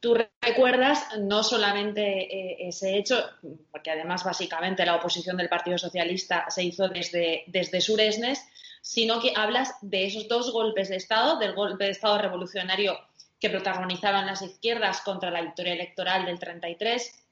Tú 0.00 0.16
recuerdas 0.40 1.06
no 1.18 1.42
solamente 1.42 2.02
eh, 2.02 2.68
ese 2.68 2.96
hecho, 2.96 3.24
porque 3.72 3.90
además 3.90 4.24
básicamente 4.24 4.84
la 4.84 4.96
oposición 4.96 5.36
del 5.36 5.48
Partido 5.48 5.78
Socialista 5.78 6.46
se 6.50 6.62
hizo 6.62 6.88
desde, 6.88 7.44
desde 7.46 7.80
Suresnes, 7.80 8.46
sino 8.82 9.20
que 9.20 9.32
hablas 9.34 9.74
de 9.80 10.06
esos 10.06 10.28
dos 10.28 10.52
golpes 10.52 10.88
de 10.88 10.96
Estado, 10.96 11.38
del 11.38 11.54
golpe 11.54 11.84
de 11.84 11.90
Estado 11.90 12.18
revolucionario 12.18 12.98
que 13.40 13.50
protagonizaron 13.50 14.26
las 14.26 14.42
izquierdas 14.42 15.00
contra 15.00 15.30
la 15.30 15.42
victoria 15.42 15.72
electoral 15.72 16.24
del 16.24 16.38
33 16.38 17.24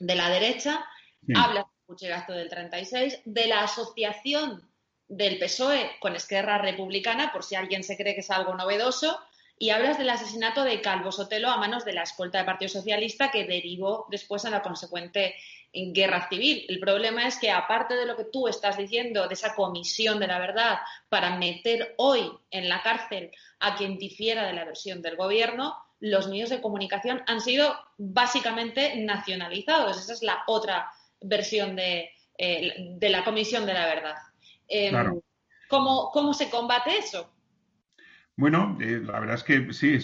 de 0.00 0.14
la 0.14 0.28
derecha, 0.30 0.84
hablas 1.34 1.64
del 1.64 1.86
puchegasto 1.86 2.32
del 2.32 2.48
36, 2.48 3.20
de 3.24 3.46
la 3.46 3.62
asociación 3.62 4.68
del 5.08 5.38
PSOE 5.38 5.92
con 6.00 6.14
Esquerra 6.14 6.58
Republicana, 6.58 7.32
por 7.32 7.42
si 7.42 7.54
alguien 7.54 7.82
se 7.82 7.96
cree 7.96 8.14
que 8.14 8.20
es 8.20 8.30
algo 8.30 8.54
novedoso, 8.54 9.18
y 9.58 9.70
hablas 9.70 9.98
del 9.98 10.10
asesinato 10.10 10.62
de 10.62 10.80
Calvo 10.80 11.10
Sotelo 11.10 11.50
a 11.50 11.56
manos 11.56 11.84
de 11.84 11.92
la 11.92 12.02
escolta 12.02 12.38
del 12.38 12.46
Partido 12.46 12.68
Socialista 12.68 13.30
que 13.30 13.44
derivó 13.44 14.06
después 14.10 14.44
en 14.44 14.52
la 14.52 14.62
consecuente 14.62 15.34
guerra 15.72 16.28
civil. 16.28 16.64
El 16.68 16.78
problema 16.78 17.26
es 17.26 17.38
que, 17.38 17.50
aparte 17.50 17.94
de 17.94 18.06
lo 18.06 18.16
que 18.16 18.24
tú 18.24 18.48
estás 18.48 18.76
diciendo, 18.76 19.26
de 19.26 19.34
esa 19.34 19.54
comisión 19.54 20.18
de 20.20 20.28
la 20.28 20.38
verdad 20.38 20.78
para 21.08 21.36
meter 21.36 21.94
hoy 21.98 22.30
en 22.50 22.68
la 22.68 22.82
cárcel 22.82 23.30
a 23.60 23.76
quien 23.76 23.98
difiera 23.98 24.46
de 24.46 24.52
la 24.52 24.64
versión 24.64 25.02
del 25.02 25.16
gobierno, 25.16 25.76
los 26.00 26.28
medios 26.28 26.50
de 26.50 26.60
comunicación 26.60 27.22
han 27.26 27.40
sido 27.40 27.76
básicamente 27.96 28.96
nacionalizados. 28.96 29.98
Esa 29.98 30.12
es 30.12 30.22
la 30.22 30.44
otra 30.46 30.90
versión 31.20 31.74
de, 31.74 32.10
eh, 32.38 32.96
la 33.00 33.24
comisión 33.24 33.66
de 33.66 33.74
la 33.74 33.86
verdad. 33.86 34.14
Em, 34.68 35.20
¿cómo 35.68 36.32
se 36.32 36.48
combate 36.48 36.96
eso? 36.96 37.28
Bueno, 38.38 38.78
eh, 38.80 39.02
la 39.04 39.18
verdad 39.18 39.34
es 39.34 39.42
que 39.42 39.72
sí, 39.72 39.94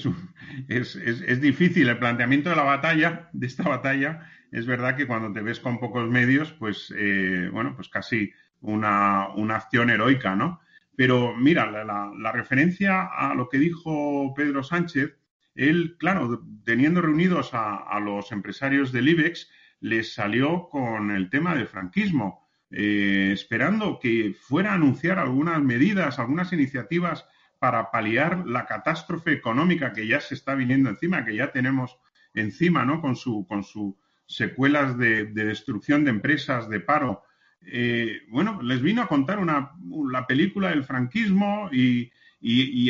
es, 0.66 0.97
es, 0.97 1.40
difícil 1.40 1.88
el 1.88 2.01
planteamiento 2.01 2.51
de 2.51 2.57
la 2.57 2.64
batalla, 2.64 3.31
de 3.33 3.47
esta 3.47 3.62
batalla. 3.62 4.29
Es 4.51 4.66
verdad 4.66 4.97
que 4.97 5.07
cuando 5.07 5.33
te 5.33 5.40
ves 5.40 5.61
con 5.61 5.79
pocos 5.79 6.11
medios, 6.11 6.51
pues, 6.51 6.92
eh, 6.99 7.49
bueno, 7.53 7.77
pues 7.77 7.88
casi 7.88 8.33
una, 8.61 9.27
acción 9.55 9.88
heroica, 9.88 10.35
¿no? 10.35 10.61
Pero 10.97 11.37
mira, 11.37 11.70
la, 11.85 12.33
referencia 12.33 13.05
a 13.05 13.37
lo 13.37 13.49
que 13.49 13.59
dijo 13.59 14.35
Pedro 14.35 14.64
Sánchez, 14.64 15.16
él, 15.55 15.94
claro, 15.97 16.42
teniendo 16.64 17.03
reunidos 17.03 17.51
a, 17.53 18.01
los 18.01 18.33
empresarios 18.33 18.90
del 18.90 19.11
IBEX, 19.11 19.49
les 19.79 20.12
salió 20.12 20.68
con 20.70 21.12
el 21.12 21.31
tema 21.31 21.55
del 21.55 21.68
franquismo, 21.68 22.49
eh, 22.73 23.31
esperando 23.33 24.01
que 24.01 24.35
fuera 24.37 24.73
a 24.73 24.75
anunciar 24.75 25.20
algunas 25.20 25.62
medidas, 25.62 26.18
algunas 26.18 26.53
iniciativas 26.53 27.29
para 27.59 27.90
paliar 27.90 28.47
la 28.47 28.67
catástrofe 28.67 29.33
económica 29.33 29.93
que 29.93 30.07
ya 30.07 30.21
se 30.21 30.35
está 30.35 30.55
viniendo 30.55 30.90
encima, 30.90 31.25
que 31.25 31.37
ya 31.37 31.53
tenemos 31.53 31.99
encima, 32.35 32.85
¿no? 32.85 33.01
Con 33.01 33.17
su, 33.17 33.47
con 33.47 33.62
sus 33.62 33.95
secuelas 34.27 34.99
de, 34.99 35.27
destrucción 35.27 36.05
de 36.05 36.11
empresas, 36.11 36.69
de 36.69 36.81
paro. 36.81 37.23
Eh, 37.67 38.23
bueno, 38.29 38.61
les 38.62 38.83
vino 38.83 39.03
a 39.03 39.09
contar 39.09 39.38
una, 39.38 39.73
la 40.11 40.27
película 40.27 40.71
del 40.71 40.85
franquismo 40.85 41.71
y, 41.73 42.11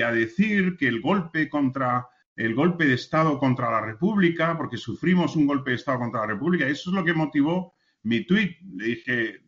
a 0.00 0.10
decir 0.10 0.76
que 0.76 0.88
el 0.88 1.00
golpe 1.00 1.48
contra 1.48 2.08
el 2.36 2.56
golpe 2.56 2.84
de 2.86 2.94
Estado 2.94 3.38
contra 3.38 3.70
la 3.70 3.80
República, 3.80 4.58
porque 4.58 4.76
sufrimos 4.76 5.36
un 5.36 5.46
golpe 5.46 5.70
de 5.70 5.76
Estado 5.76 6.00
contra 6.00 6.22
la 6.22 6.26
República, 6.26 6.66
eso 6.66 6.90
es 6.90 6.96
lo 6.96 7.04
que 7.04 7.14
motivó 7.14 7.74
mi 8.02 8.24
tuit. 8.24 8.58
Le 8.74 8.86
dije, 8.86 9.40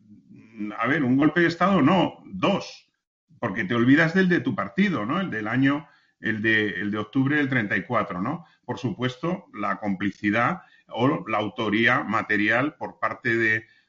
a 0.77 0.87
ver, 0.87 1.03
un 1.03 1.17
golpe 1.17 1.41
de 1.41 1.47
Estado 1.47 1.81
no, 1.81 2.23
dos 2.25 2.86
porque 3.39 3.63
te 3.63 3.75
olvidas 3.75 4.13
del 4.13 4.29
de 4.29 4.39
tu 4.39 4.55
partido, 4.55 5.05
¿no? 5.05 5.19
El 5.19 5.29
del 5.29 5.47
año, 5.47 5.87
el 6.19 6.41
de, 6.41 6.69
el 6.81 6.91
de 6.91 6.97
octubre 6.97 7.37
del 7.37 7.49
34, 7.49 8.21
¿no? 8.21 8.45
Por 8.65 8.77
supuesto, 8.77 9.45
la 9.53 9.77
complicidad 9.77 10.61
o 10.87 11.27
la 11.27 11.37
autoría 11.37 12.03
material 12.03 12.75
por 12.75 12.99
parte 12.99 13.35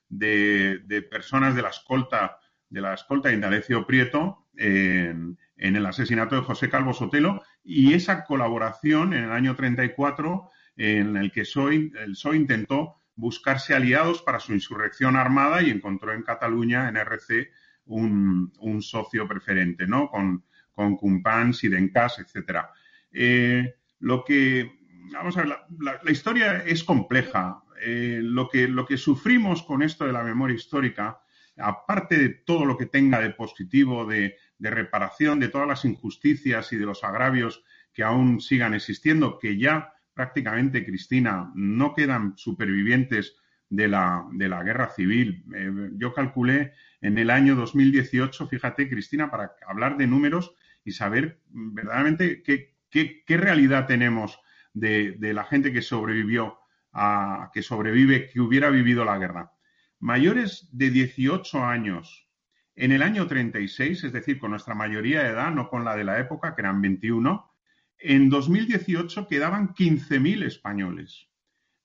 de, 0.09 1.07
personas 1.11 1.55
de 1.55 1.63
la 1.63 1.69
escolta, 1.71 2.39
de 2.69 2.81
la 2.81 2.95
escolta 2.95 3.29
de 3.29 3.37
Indalecio 3.37 3.87
Prieto 3.87 4.47
en, 4.57 5.39
el 5.57 5.87
asesinato 5.87 6.37
de 6.37 6.43
José 6.43 6.69
Calvo 6.69 6.93
Sotelo 6.93 7.43
y 7.65 7.95
esa 7.95 8.25
colaboración 8.25 9.13
en 9.15 9.25
el 9.25 9.33
año 9.33 9.55
34 9.55 10.51
en 10.77 11.17
el 11.17 11.33
que 11.33 11.45
Soy, 11.45 11.93
el 11.99 12.13
PSOE 12.13 12.37
intentó 12.37 12.97
buscarse 13.17 13.75
aliados 13.75 14.23
para 14.23 14.39
su 14.39 14.53
insurrección 14.53 15.17
armada 15.17 15.61
y 15.63 15.71
encontró 15.71 16.13
en 16.13 16.23
Cataluña, 16.23 16.89
en 16.89 16.97
RC, 16.97 17.51
un, 17.89 18.83
socio 18.83 19.27
preferente, 19.27 19.87
¿no? 19.87 20.09
Con, 20.09 20.45
con 20.73 20.97
Cumpans, 20.97 21.63
Dencas, 21.63 22.19
etcétera. 22.19 22.71
Eh, 23.13 23.75
lo 24.01 24.25
que, 24.25 24.71
vamos 25.13 25.37
a 25.37 25.43
ver, 25.43 25.57
la, 25.81 26.11
historia 26.11 26.65
es 26.65 26.85
compleja. 26.85 27.63
Eh, 27.81 28.21
lo, 28.23 28.49
que, 28.49 28.69
lo 28.69 28.87
que 28.87 28.97
sufrimos 28.97 29.63
con 29.63 29.83
esto 29.83 30.05
de 30.05 30.13
la 30.13 30.25
memoria 30.25 30.57
histórica, 30.57 31.21
aparte 31.57 32.17
de 32.17 32.29
todo 32.31 32.65
lo 32.65 32.77
que 32.77 32.87
tenga 32.87 33.21
de 33.21 33.31
positivo, 33.31 34.05
de, 34.05 34.37
de 34.59 34.71
reparación 34.71 35.39
de 35.39 35.49
todas 35.49 35.69
las 35.69 35.85
injusticias 35.85 36.73
y 36.73 36.77
de 36.77 36.87
los 36.87 37.05
agravios 37.05 37.65
que 37.93 38.03
aún 38.03 38.41
sigan 38.41 38.75
existiendo, 38.75 39.39
que 39.39 39.59
ya 39.59 39.93
prácticamente, 40.13 40.85
Cristina, 40.85 41.53
no 41.55 41.95
quedan 41.95 42.37
supervivientes 42.37 43.37
de 43.71 43.89
la, 43.89 44.27
de 44.33 44.49
la 44.49 44.63
guerra 44.63 44.91
civil. 44.91 45.45
Eh, 45.55 45.91
yo 45.95 46.13
calculé 46.15 46.73
en 47.01 47.19
el 47.19 47.31
año 47.31 47.55
2018, 47.55 48.49
fíjate, 48.49 48.89
Cristina, 48.89 49.31
para 49.31 49.53
hablar 49.67 49.97
de 49.97 50.07
números 50.07 50.55
y 50.85 50.93
saber 50.93 51.41
verdaderamente 51.49 52.43
qué, 52.43 52.77
qué, 52.91 53.37
realidad 53.37 53.87
tenemos 53.87 54.41
de, 54.73 55.13
de, 55.19 55.35
la 55.35 55.45
gente 55.45 55.73
que 55.73 55.83
sobrevivió, 55.83 56.59
a, 56.93 57.51
que 57.53 57.63
sobrevive, 57.63 58.29
que 58.29 58.41
hubiera 58.41 58.71
vivido 58.71 59.05
la 59.05 59.19
guerra. 59.19 59.53
Mayores 60.01 60.69
de 60.73 60.91
18 60.91 61.65
años 61.65 62.29
en 62.75 62.93
el 62.93 63.03
año 63.03 63.27
36, 63.27 64.05
es 64.05 64.13
decir, 64.13 64.39
con 64.39 64.53
nuestra 64.53 64.75
mayoría 64.75 65.23
de 65.23 65.31
edad, 65.31 65.51
no 65.51 65.69
con 65.69 65.85
la 65.85 65.97
de 65.97 66.05
la 66.05 66.21
época, 66.21 66.55
que 66.55 66.63
eran 66.63 66.81
21, 66.81 67.53
en 67.99 68.31
2018 68.31 69.27
quedaban 69.27 69.75
15.000 69.75 70.45
españoles. 70.45 71.29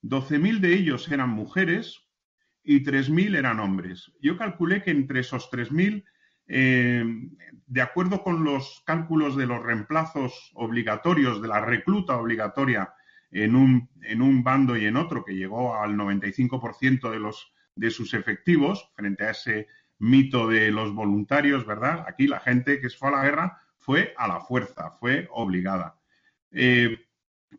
12.000 0.04 0.60
de 0.60 0.74
ellos 0.74 1.10
eran 1.10 1.30
mujeres 1.30 2.00
y 2.62 2.82
3.000 2.82 3.36
eran 3.36 3.60
hombres. 3.60 4.12
Yo 4.20 4.36
calculé 4.36 4.82
que 4.82 4.90
entre 4.90 5.20
esos 5.20 5.50
3.000 5.50 6.04
eh, 6.46 7.04
de 7.66 7.80
acuerdo 7.80 8.22
con 8.22 8.44
los 8.44 8.82
cálculos 8.84 9.36
de 9.36 9.46
los 9.46 9.62
reemplazos 9.62 10.50
obligatorios, 10.54 11.40
de 11.40 11.48
la 11.48 11.60
recluta 11.60 12.16
obligatoria 12.16 12.92
en 13.30 13.56
un, 13.56 13.90
en 14.02 14.22
un 14.22 14.44
bando 14.44 14.76
y 14.76 14.84
en 14.84 14.96
otro, 14.96 15.24
que 15.24 15.34
llegó 15.34 15.76
al 15.76 15.96
95% 15.96 17.10
de, 17.10 17.18
los, 17.18 17.52
de 17.74 17.90
sus 17.90 18.14
efectivos, 18.14 18.90
frente 18.94 19.24
a 19.24 19.30
ese 19.30 19.68
mito 19.98 20.48
de 20.48 20.70
los 20.70 20.94
voluntarios, 20.94 21.66
¿verdad? 21.66 22.04
Aquí 22.06 22.26
la 22.26 22.40
gente 22.40 22.80
que 22.80 22.90
fue 22.90 23.08
a 23.08 23.12
la 23.12 23.24
guerra 23.24 23.58
fue 23.76 24.14
a 24.16 24.28
la 24.28 24.40
fuerza, 24.40 24.90
fue 24.92 25.28
obligada. 25.30 25.98
Eh, 26.50 27.03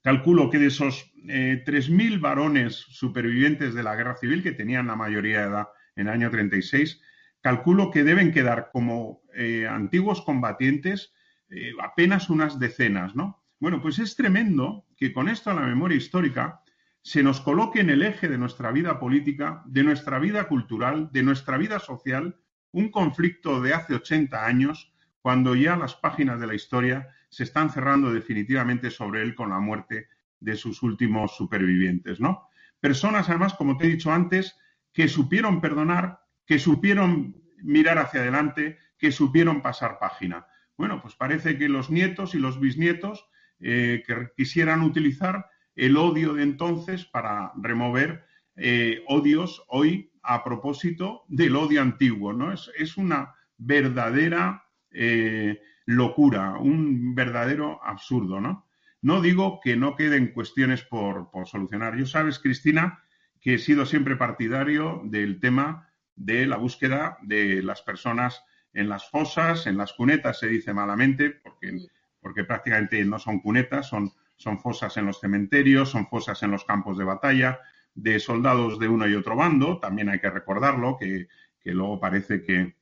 calculo 0.04 0.50
que 0.50 0.60
de 0.60 0.68
esos 0.68 1.12
3.000 1.16 2.20
varones 2.20 2.76
supervivientes 2.76 3.74
de 3.74 3.84
la 3.84 3.96
guerra 3.96 4.16
civil, 4.18 4.44
que 4.44 4.52
tenían 4.52 4.88
la 4.88 4.96
mayoría 4.96 5.42
de 5.42 5.48
edad 5.48 5.68
en 5.96 6.08
el 6.08 6.14
año 6.14 6.30
36, 6.30 7.02
calculo 7.42 7.92
que 7.92 8.04
deben 8.04 8.32
quedar 8.32 8.70
como 8.72 9.22
eh, 9.36 9.68
antiguos 9.68 10.22
combatientes 10.22 11.14
eh, 11.50 11.74
apenas 11.82 12.30
unas 12.30 12.60
decenas, 12.60 13.16
¿no? 13.16 13.44
Bueno, 13.60 13.82
pues 13.82 14.00
es 14.00 14.16
tremendo 14.16 14.86
que 14.98 15.14
con 15.14 15.30
esto 15.30 15.54
la 15.54 15.62
memoria 15.62 15.98
histórica 15.98 16.62
se 17.02 17.22
nos 17.22 17.40
coloque 17.40 17.82
en 17.82 17.92
el 17.92 18.02
eje 18.02 18.28
de 18.28 18.38
nuestra 18.38 18.72
vida 18.72 19.00
política, 19.00 19.62
de 19.68 19.84
nuestra 19.84 20.18
vida 20.18 20.48
cultural, 20.48 21.10
de 21.12 21.22
nuestra 21.22 21.58
vida 21.58 21.80
social, 21.80 22.36
un 22.72 22.90
conflicto 22.90 23.62
de 23.62 23.74
hace 23.74 23.94
80 23.94 24.46
años, 24.46 24.92
cuando 25.22 25.56
ya 25.56 25.76
las 25.76 25.94
páginas 25.94 26.40
de 26.40 26.48
la 26.48 26.56
historia 26.56 27.10
se 27.36 27.44
están 27.44 27.70
cerrando 27.70 28.14
definitivamente 28.14 28.90
sobre 28.90 29.22
él 29.22 29.36
con 29.36 29.50
la 29.50 29.60
muerte 29.60 30.08
de 30.40 30.56
sus 30.56 30.82
últimos 30.84 31.36
supervivientes, 31.36 32.22
¿no? 32.22 32.48
Personas, 32.80 33.28
además, 33.28 33.56
como 33.56 33.76
te 33.76 33.86
he 33.86 33.90
dicho 33.90 34.14
antes, 34.14 34.56
que 34.94 35.10
supieron 35.10 35.60
perdonar 35.60 36.20
que 36.46 36.60
supieron 36.60 37.36
mirar 37.62 37.98
hacia 37.98 38.22
adelante, 38.22 38.78
que 38.98 39.12
supieron 39.12 39.62
pasar 39.62 40.00
página. 40.00 40.48
Bueno, 40.78 41.02
pues 41.02 41.16
parece 41.16 41.58
que 41.58 41.70
los 41.70 41.90
nietos 41.90 42.36
y 42.36 42.40
los 42.40 42.60
bisnietos 42.60 43.28
eh, 43.60 44.04
que 44.08 44.30
quisieran 44.38 44.82
utilizar 44.82 45.50
el 45.76 45.98
odio 45.98 46.36
de 46.36 46.44
entonces 46.44 47.06
para 47.06 47.52
remover 47.58 48.26
eh, 48.56 49.04
odios 49.08 49.64
hoy 49.68 50.12
a 50.24 50.44
propósito 50.44 51.26
del 51.28 51.56
odio 51.56 51.82
antiguo, 51.82 52.34
¿no? 52.34 52.54
Es, 52.54 52.98
una 52.98 53.36
verdadera 53.58 54.64
eh, 54.92 55.62
locura, 55.86 56.58
un 56.58 57.16
verdadero 57.16 57.80
absurdo, 57.84 58.42
¿no? 58.42 58.66
No 59.02 59.22
digo 59.22 59.60
que 59.64 59.76
no 59.76 59.96
queden 59.96 60.34
cuestiones 60.34 60.84
por, 60.84 61.30
por 61.30 61.48
solucionar. 61.48 61.96
Yo 61.96 62.08
sabes, 62.08 62.40
Cristina, 62.40 63.04
que 63.40 63.56
he 63.56 63.58
sido 63.60 63.86
siempre 63.86 64.16
partidario 64.16 65.02
del 65.06 65.40
tema 65.40 65.90
de 66.16 66.48
la 66.48 66.58
búsqueda 66.58 67.18
de 67.22 67.62
las 67.62 67.82
personas 67.82 68.44
en 68.74 68.90
las 68.90 69.10
fosas, 69.10 69.68
en 69.68 69.78
las 69.78 69.94
cunetas 69.94 70.40
se 70.40 70.48
dice 70.48 70.74
malamente, 70.74 71.30
porque, 71.30 71.78
porque 72.20 72.44
prácticamente 72.44 73.04
no 73.06 73.20
son 73.20 73.40
cunetas, 73.40 73.88
son, 73.88 74.12
son 74.36 74.60
fosas 74.60 74.98
en 74.98 75.06
los 75.06 75.20
cementerios, 75.20 75.90
son 75.90 76.08
fosas 76.08 76.44
en 76.44 76.52
los 76.52 76.66
campos 76.66 76.98
de 76.98 77.06
batalla, 77.06 77.60
de 77.94 78.20
soldados 78.20 78.78
de 78.78 78.90
uno 78.90 79.08
y 79.08 79.16
otro 79.16 79.36
bando, 79.36 79.80
también 79.80 80.10
hay 80.10 80.20
que 80.20 80.30
recordarlo, 80.30 80.98
que, 81.00 81.28
luego 81.64 82.00
parece 82.00 82.44
que, 82.44 82.76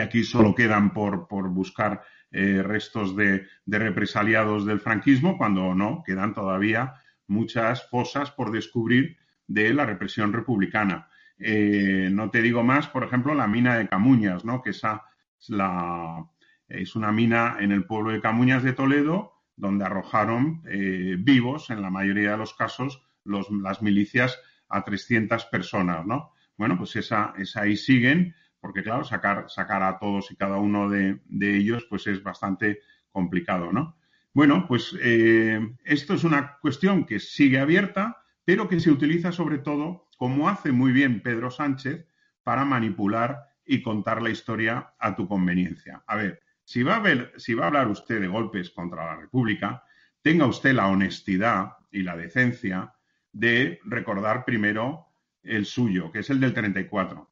aquí 0.00 0.24
solo 0.24 0.54
quedan 0.54 0.92
por, 0.92 1.26
por 1.28 1.48
buscar 1.48 2.02
eh, 2.30 2.62
restos 2.62 3.16
de, 3.16 3.46
de, 3.64 3.78
represaliados 3.78 4.64
del 4.64 4.80
franquismo, 4.80 5.36
cuando 5.36 5.74
no, 5.74 6.02
quedan 6.06 6.34
todavía 6.34 6.94
muchas 7.26 7.88
fosas 7.88 8.30
por 8.30 8.52
descubrir 8.52 9.16
de 9.46 9.74
la 9.74 9.84
represión 9.84 10.32
republicana. 10.32 11.08
Eh, 11.38 12.10
no 12.12 12.30
te 12.30 12.42
digo 12.42 12.62
más, 12.62 12.88
por 12.88 13.02
ejemplo, 13.02 13.34
la 13.34 13.46
mina 13.46 13.78
de 13.78 13.88
Camuñas, 13.88 14.44
¿no? 14.44 14.62
que 14.62 14.70
esa 14.70 15.04
es, 15.40 15.48
la, 15.48 16.24
es 16.68 16.94
una 16.94 17.10
mina 17.10 17.56
en 17.58 17.72
el 17.72 17.84
pueblo 17.84 18.10
de 18.10 18.20
Camuñas 18.20 18.62
de 18.62 18.74
Toledo, 18.74 19.32
donde 19.56 19.84
arrojaron 19.84 20.62
eh, 20.68 21.16
vivos, 21.18 21.70
en 21.70 21.82
la 21.82 21.90
mayoría 21.90 22.32
de 22.32 22.36
los 22.36 22.54
casos, 22.54 23.02
las 23.24 23.82
milicias 23.82 24.38
a 24.68 24.84
300 24.84 25.46
personas, 25.46 26.06
¿no? 26.06 26.32
Bueno, 26.56 26.76
pues 26.76 26.94
esa, 26.96 27.32
esa 27.38 27.62
ahí 27.62 27.76
siguen, 27.76 28.34
porque 28.60 28.82
claro, 28.82 29.04
sacar, 29.04 29.46
sacar 29.48 29.82
a 29.82 29.98
todos 29.98 30.30
y 30.30 30.36
cada 30.36 30.56
uno 30.56 30.88
de, 30.88 31.20
ellos, 31.40 31.86
pues 31.88 32.06
es 32.06 32.22
bastante 32.22 32.80
complicado, 33.10 33.72
¿no? 33.72 33.96
Bueno, 34.32 34.66
pues 34.68 34.96
eh, 35.00 35.60
esto 35.84 36.14
es 36.14 36.24
una 36.24 36.58
cuestión 36.58 37.04
que 37.04 37.18
sigue 37.18 37.58
abierta, 37.58 38.22
pero 38.44 38.68
que 38.68 38.78
se 38.78 38.90
utiliza 38.90 39.32
sobre 39.32 39.58
todo 39.58 40.08
como 40.16 40.48
hace 40.48 40.70
muy 40.70 40.92
bien 40.92 41.22
Pedro 41.22 41.50
Sánchez, 41.50 42.06
para 42.42 42.64
manipular 42.64 43.46
y 43.64 43.82
contar 43.82 44.20
la 44.20 44.30
historia 44.30 44.94
a 44.98 45.14
tu 45.14 45.28
conveniencia. 45.28 46.02
A 46.06 46.16
ver, 46.16 46.42
si 46.64 46.82
va 46.82 46.96
a, 46.96 47.00
ver, 47.00 47.32
si 47.36 47.54
va 47.54 47.64
a 47.64 47.66
hablar 47.68 47.88
usted 47.88 48.20
de 48.20 48.28
golpes 48.28 48.70
contra 48.70 49.06
la 49.06 49.16
República, 49.16 49.84
tenga 50.22 50.46
usted 50.46 50.74
la 50.74 50.88
honestidad 50.88 51.76
y 51.90 52.02
la 52.02 52.16
decencia 52.16 52.92
de 53.32 53.80
recordar 53.84 54.44
primero 54.44 55.06
el 55.42 55.64
suyo, 55.64 56.10
que 56.12 56.20
es 56.20 56.30
el 56.30 56.40
del 56.40 56.52
34. 56.52 57.29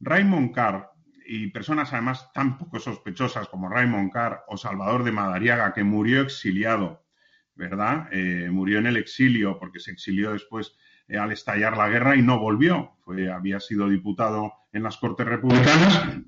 Raymond 0.00 0.54
Carr 0.54 0.90
y 1.26 1.48
personas 1.48 1.92
además 1.92 2.32
tan 2.32 2.56
poco 2.56 2.78
sospechosas 2.80 3.48
como 3.48 3.68
Raymond 3.68 4.10
Carr 4.10 4.44
o 4.48 4.56
Salvador 4.56 5.04
de 5.04 5.12
Madariaga, 5.12 5.74
que 5.74 5.84
murió 5.84 6.22
exiliado, 6.22 7.04
¿verdad? 7.54 8.08
Eh, 8.12 8.48
murió 8.50 8.78
en 8.78 8.86
el 8.86 8.96
exilio 8.96 9.58
porque 9.58 9.80
se 9.80 9.90
exilió 9.90 10.32
después 10.32 10.74
eh, 11.08 11.18
al 11.18 11.32
estallar 11.32 11.76
la 11.76 11.88
guerra 11.88 12.16
y 12.16 12.22
no 12.22 12.38
volvió. 12.38 12.96
Había 13.32 13.60
sido 13.60 13.88
diputado 13.88 14.52
en 14.72 14.82
las 14.82 14.96
Cortes 14.96 15.26
Republicanas. 15.26 16.18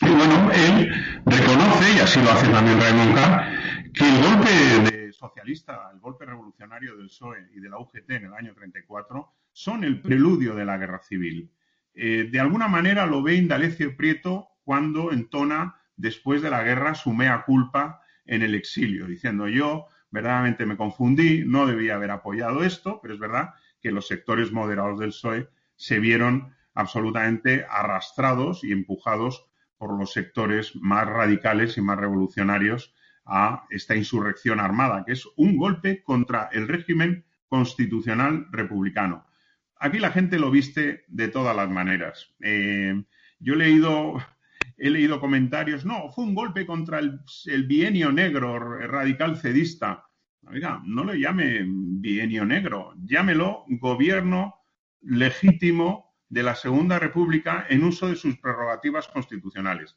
Y 0.00 0.08
bueno, 0.08 0.50
él 0.52 0.90
reconoce, 1.26 1.96
y 1.96 2.00
así 2.00 2.20
lo 2.22 2.30
hace 2.30 2.48
también 2.50 2.80
Raymond 2.80 3.14
Carr, 3.14 3.92
que 3.92 4.08
el 4.08 4.22
golpe 4.22 4.90
de 4.90 5.12
socialista, 5.12 5.90
el 5.92 6.00
golpe 6.00 6.24
revolucionario 6.24 6.96
del 6.96 7.06
PSOE 7.06 7.48
y 7.54 7.60
de 7.60 7.68
la 7.68 7.78
UGT 7.78 8.10
en 8.10 8.24
el 8.24 8.34
año 8.34 8.54
34 8.54 9.32
son 9.52 9.84
el 9.84 10.00
preludio 10.00 10.54
de 10.54 10.64
la 10.64 10.78
guerra 10.78 11.00
civil. 11.00 11.50
Eh, 11.94 12.28
de 12.30 12.40
alguna 12.40 12.68
manera 12.68 13.06
lo 13.06 13.22
ve 13.22 13.34
Indalecio 13.34 13.96
Prieto 13.96 14.48
cuando 14.64 15.12
entona 15.12 15.76
después 15.96 16.42
de 16.42 16.50
la 16.50 16.62
guerra 16.62 16.94
su 16.94 17.12
mea 17.12 17.44
culpa 17.44 18.00
en 18.24 18.42
el 18.42 18.54
exilio, 18.54 19.06
diciendo 19.06 19.48
yo 19.48 19.86
verdaderamente 20.10 20.66
me 20.66 20.76
confundí, 20.76 21.42
no 21.44 21.66
debía 21.66 21.94
haber 21.94 22.10
apoyado 22.10 22.64
esto, 22.64 23.00
pero 23.00 23.14
es 23.14 23.20
verdad 23.20 23.54
que 23.80 23.90
los 23.90 24.06
sectores 24.06 24.52
moderados 24.52 25.00
del 25.00 25.10
PSOE 25.10 25.48
se 25.76 25.98
vieron 25.98 26.54
absolutamente 26.74 27.66
arrastrados 27.68 28.62
y 28.62 28.72
empujados 28.72 29.46
por 29.78 29.98
los 29.98 30.12
sectores 30.12 30.76
más 30.76 31.06
radicales 31.06 31.76
y 31.76 31.80
más 31.80 31.98
revolucionarios 31.98 32.94
a 33.24 33.64
esta 33.70 33.96
insurrección 33.96 34.60
armada, 34.60 35.04
que 35.04 35.12
es 35.12 35.26
un 35.36 35.56
golpe 35.56 36.02
contra 36.02 36.48
el 36.52 36.68
régimen 36.68 37.24
constitucional 37.48 38.46
republicano. 38.50 39.26
Aquí 39.84 39.98
la 39.98 40.12
gente 40.12 40.38
lo 40.38 40.52
viste 40.52 41.02
de 41.08 41.26
todas 41.26 41.56
las 41.56 41.68
maneras. 41.68 42.32
Eh, 42.40 43.02
yo 43.40 43.54
he 43.54 43.56
leído, 43.56 44.14
he 44.76 44.90
leído 44.90 45.18
comentarios, 45.18 45.84
no, 45.84 46.08
fue 46.12 46.22
un 46.22 46.36
golpe 46.36 46.64
contra 46.64 47.00
el, 47.00 47.18
el 47.46 47.66
bienio 47.66 48.12
negro 48.12 48.60
radical 48.60 49.36
cedista. 49.38 50.06
Oiga, 50.46 50.80
no 50.84 51.02
lo 51.02 51.14
llame 51.14 51.64
bienio 51.66 52.44
negro, 52.44 52.94
llámelo 53.04 53.64
gobierno 53.70 54.54
legítimo 55.00 56.14
de 56.28 56.44
la 56.44 56.54
Segunda 56.54 57.00
República 57.00 57.66
en 57.68 57.82
uso 57.82 58.06
de 58.06 58.14
sus 58.14 58.38
prerrogativas 58.38 59.08
constitucionales. 59.08 59.96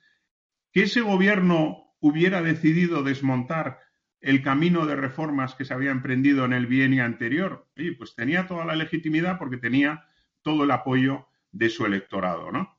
Que 0.71 0.82
ese 0.86 1.02
gobierno 1.02 1.95
hubiera 2.00 2.41
decidido 2.41 3.04
desmontar 3.04 3.85
el 4.26 4.42
camino 4.42 4.88
de 4.88 4.96
reformas 4.96 5.54
que 5.54 5.66
se 5.66 5.74
había 5.76 5.92
emprendido 5.92 6.46
en 6.46 6.54
el 6.54 6.66
bienio 6.66 7.06
anterior, 7.06 7.68
pues 7.96 8.16
tenía 8.16 8.48
toda 8.48 8.66
la 8.66 8.76
legitimidad 8.76 9.38
porque 9.38 9.58
tenía 9.58 10.08
todo 10.42 10.64
el 10.64 10.72
apoyo 10.72 11.28
de 11.52 11.70
su 11.70 11.86
electorado, 11.86 12.52
¿no? 12.52 12.76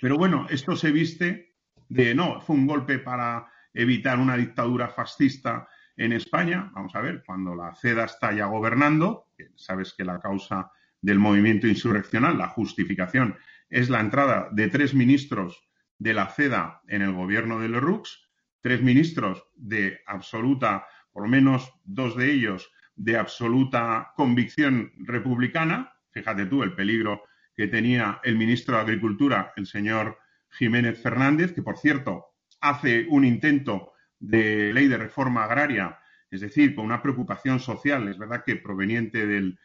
Pero 0.00 0.16
bueno, 0.16 0.46
esto 0.48 0.74
se 0.74 0.90
viste 0.90 1.54
de 1.90 2.14
no, 2.14 2.40
fue 2.40 2.56
un 2.56 2.66
golpe 2.66 2.98
para 2.98 3.46
evitar 3.74 4.18
una 4.18 4.38
dictadura 4.38 4.88
fascista 4.88 5.68
en 5.98 6.14
España, 6.14 6.70
vamos 6.74 6.94
a 6.94 7.02
ver, 7.02 7.22
cuando 7.26 7.54
la 7.54 7.74
CEDA 7.74 8.06
está 8.06 8.32
ya 8.32 8.46
gobernando, 8.46 9.26
sabes 9.56 9.92
que 9.92 10.04
la 10.04 10.18
causa 10.18 10.72
del 11.02 11.18
movimiento 11.18 11.66
insurreccional, 11.66 12.38
la 12.38 12.48
justificación, 12.48 13.36
es 13.68 13.90
la 13.90 14.00
entrada 14.00 14.48
de 14.50 14.68
tres 14.68 14.94
ministros 14.94 15.68
de 15.98 16.14
la 16.14 16.28
CEDA 16.28 16.80
en 16.88 17.02
el 17.02 17.12
gobierno 17.12 17.60
de 17.60 17.68
Lerux, 17.68 18.23
tres 18.64 18.80
ministros 18.80 19.44
de 19.56 20.00
absoluta, 20.06 20.86
por 21.12 21.24
lo 21.24 21.28
menos 21.28 21.70
dos 21.84 22.16
de 22.16 22.32
ellos, 22.32 22.72
de 22.96 23.18
absoluta 23.18 24.14
convicción 24.16 24.90
republicana. 24.96 25.92
Fíjate 26.12 26.46
tú 26.46 26.62
el 26.62 26.74
peligro 26.74 27.24
que 27.54 27.68
tenía 27.68 28.22
el 28.24 28.36
ministro 28.38 28.76
de 28.76 28.80
Agricultura, 28.80 29.52
el 29.56 29.66
señor 29.66 30.16
Jiménez 30.48 30.98
Fernández, 30.98 31.52
que 31.52 31.60
por 31.60 31.76
cierto 31.76 32.28
hace 32.62 33.06
un 33.10 33.26
intento 33.26 33.92
de 34.18 34.72
ley 34.72 34.88
de 34.88 34.96
reforma 34.96 35.44
agraria, 35.44 35.98
es 36.30 36.40
decir, 36.40 36.74
con 36.74 36.86
una 36.86 37.02
preocupación 37.02 37.60
social, 37.60 38.08
es 38.08 38.16
verdad 38.16 38.44
que 38.46 38.56
proveniente 38.56 39.26
del, 39.26 39.58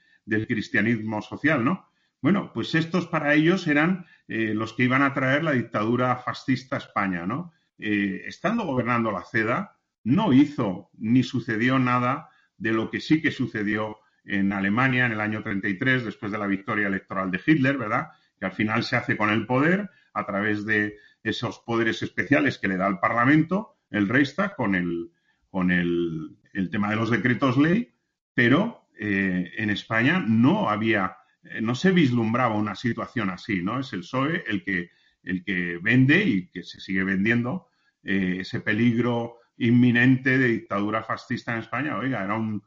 cristianismo 0.45 1.21
social, 1.21 1.63
¿no? 1.63 1.89
Bueno, 2.21 2.51
pues 2.53 2.75
estos 2.75 3.07
para 3.07 3.33
ellos 3.33 3.65
eran 3.65 4.05
eh, 4.27 4.53
los 4.53 4.73
que 4.73 4.83
iban 4.83 5.03
a 5.03 5.13
traer 5.13 5.45
la 5.45 5.53
dictadura 5.53 6.17
fascista 6.17 6.75
a 6.75 6.79
España, 6.79 7.25
¿no? 7.25 7.53
Eh, 7.79 8.23
estando 8.25 8.65
gobernando 8.65 9.11
la 9.11 9.23
CEDA, 9.23 9.77
no 10.03 10.33
hizo 10.33 10.89
ni 10.97 11.23
sucedió 11.23 11.79
nada 11.79 12.29
de 12.57 12.73
lo 12.73 12.89
que 12.89 12.99
sí 12.99 13.21
que 13.21 13.31
sucedió 13.31 13.99
en 14.25 14.51
Alemania 14.53 15.05
en 15.05 15.13
el 15.13 15.21
año 15.21 15.41
33, 15.41 16.05
después 16.05 16.31
de 16.31 16.37
la 16.37 16.47
victoria 16.47 16.87
electoral 16.87 17.31
de 17.31 17.41
Hitler, 17.45 17.77
¿verdad? 17.77 18.09
Que 18.39 18.45
al 18.45 18.51
final 18.51 18.83
se 18.83 18.95
hace 18.95 19.17
con 19.17 19.29
el 19.29 19.45
poder 19.45 19.89
a 20.13 20.25
través 20.25 20.65
de 20.65 20.97
esos 21.23 21.59
poderes 21.59 22.01
especiales 22.03 22.57
que 22.57 22.67
le 22.67 22.77
da 22.77 22.87
el 22.87 22.99
Parlamento, 22.99 23.77
el 23.89 24.07
Reichstag, 24.07 24.55
con 24.55 24.75
el, 24.75 25.11
con 25.49 25.71
el, 25.71 26.37
tema 26.71 26.89
de 26.89 26.97
los 26.97 27.09
decretos 27.09 27.57
ley, 27.57 27.93
pero 28.33 28.87
eh, 28.99 29.51
en 29.57 29.69
España 29.69 30.23
no 30.25 30.69
había 30.69 31.15
eh, 31.43 31.61
no 31.61 31.75
se 31.75 31.91
vislumbraba 31.91 32.55
una 32.55 32.75
situación 32.75 33.29
así, 33.29 33.61
¿no? 33.61 33.79
Es 33.79 33.93
el 33.93 34.01
PSOE 34.01 34.43
el 34.47 34.63
que, 34.63 34.91
el 35.23 35.43
que 35.43 35.79
vende 35.81 36.23
y 36.23 36.49
que 36.49 36.63
se 36.63 36.79
sigue 36.79 37.03
vendiendo 37.03 37.68
eh, 38.03 38.37
ese 38.39 38.61
peligro 38.61 39.37
inminente 39.57 40.37
de 40.37 40.47
dictadura 40.47 41.03
fascista 41.03 41.53
en 41.53 41.59
España. 41.59 41.97
Oiga, 41.97 42.23
era 42.23 42.35
un, 42.35 42.63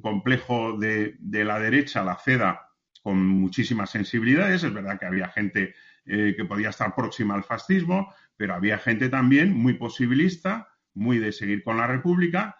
complejo 0.00 0.78
de, 0.78 1.16
la 1.20 1.58
derecha, 1.58 2.04
la 2.04 2.16
CEDA, 2.16 2.70
con 3.02 3.26
muchísimas 3.26 3.90
sensibilidades. 3.90 4.64
Es 4.64 4.72
verdad 4.72 4.98
que 4.98 5.06
había 5.06 5.28
gente 5.28 5.74
eh, 6.06 6.34
que 6.36 6.44
podía 6.44 6.70
estar 6.70 6.94
próxima 6.94 7.34
al 7.34 7.44
fascismo, 7.44 8.14
pero 8.36 8.54
había 8.54 8.78
gente 8.78 9.08
también 9.08 9.54
muy 9.54 9.74
posibilista, 9.74 10.68
muy 10.94 11.18
de 11.18 11.32
seguir 11.32 11.62
con 11.62 11.76
la 11.76 11.86
República 11.86 12.56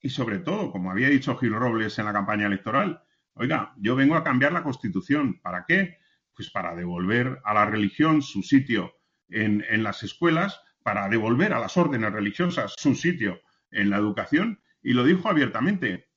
y 0.00 0.10
sobre 0.10 0.38
todo, 0.38 0.70
como 0.70 0.90
había 0.90 1.08
dicho 1.08 1.36
Gil 1.36 1.54
Robles 1.54 1.98
en 1.98 2.04
la 2.04 2.12
campaña 2.12 2.46
electoral, 2.46 3.02
Oiga, 3.36 3.74
yo 3.78 3.96
vengo 3.96 4.14
a 4.14 4.22
cambiar 4.22 4.52
la 4.52 4.62
Constitución. 4.62 5.40
¿Para 5.42 5.64
qué? 5.66 5.98
Pues 6.34 6.50
para 6.50 6.74
devolver 6.74 7.40
a 7.44 7.54
la 7.54 7.66
religión 7.66 8.22
su 8.22 8.42
sitio 8.42 8.94
en, 9.28 9.82
las 9.82 10.02
escuelas, 10.04 10.60
para 10.84 11.08
devolver 11.08 11.52
a 11.52 11.58
las 11.58 11.76
órdenes 11.76 12.12
religiosas 12.12 12.74
su 12.78 12.94
sitio 12.94 13.40
en 13.72 13.90
la 13.90 13.96
educación. 13.96 14.60
Y 14.82 14.92
lo 14.92 15.02
dijo 15.02 15.28
abiertamente. 15.28 16.08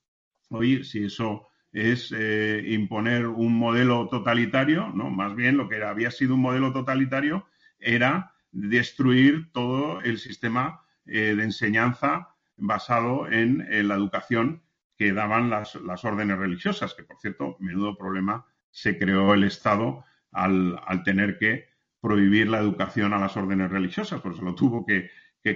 Oye, 0.50 0.84
si 0.84 1.06
eso 1.06 1.48
es 1.72 2.14
eh, 2.16 2.64
imponer 2.68 3.26
un 3.26 3.58
modelo 3.58 4.08
totalitario, 4.10 4.92
no, 4.94 5.10
más 5.10 5.36
bien 5.36 5.58
lo 5.58 5.68
que 5.68 5.84
había 5.84 6.12
sido 6.12 6.36
un 6.36 6.42
modelo 6.42 6.72
totalitario 6.72 7.48
era 7.80 8.34
destruir 8.52 9.52
todo 9.52 10.02
el 10.02 10.20
sistema 10.20 10.82
eh, 11.06 11.34
de 11.36 11.44
enseñanza 11.44 12.36
basado 12.58 13.28
en 13.32 13.66
la 13.88 13.96
educación 13.96 14.62
que 14.98 15.14
daban 15.14 15.50
las, 15.50 15.76
órdenes 16.04 16.38
religiosas, 16.38 16.94
que 16.96 17.04
por 17.04 17.20
cierto, 17.20 17.56
menudo 17.60 17.98
problema 17.98 18.46
se 18.72 18.98
creó 18.98 19.34
el 19.34 19.44
Estado 19.44 20.04
al, 20.32 20.80
tener 21.06 21.38
que 21.38 21.67
prohibir 22.02 22.48
la 22.48 22.60
educación 22.60 23.14
a 23.14 23.20
las 23.20 23.36
órdenes 23.38 23.72
religiosas, 23.72 24.22
pues 24.22 24.38
se 24.38 24.44
lo 24.44 24.56
tuvo 24.56 24.86
que, 24.86 25.10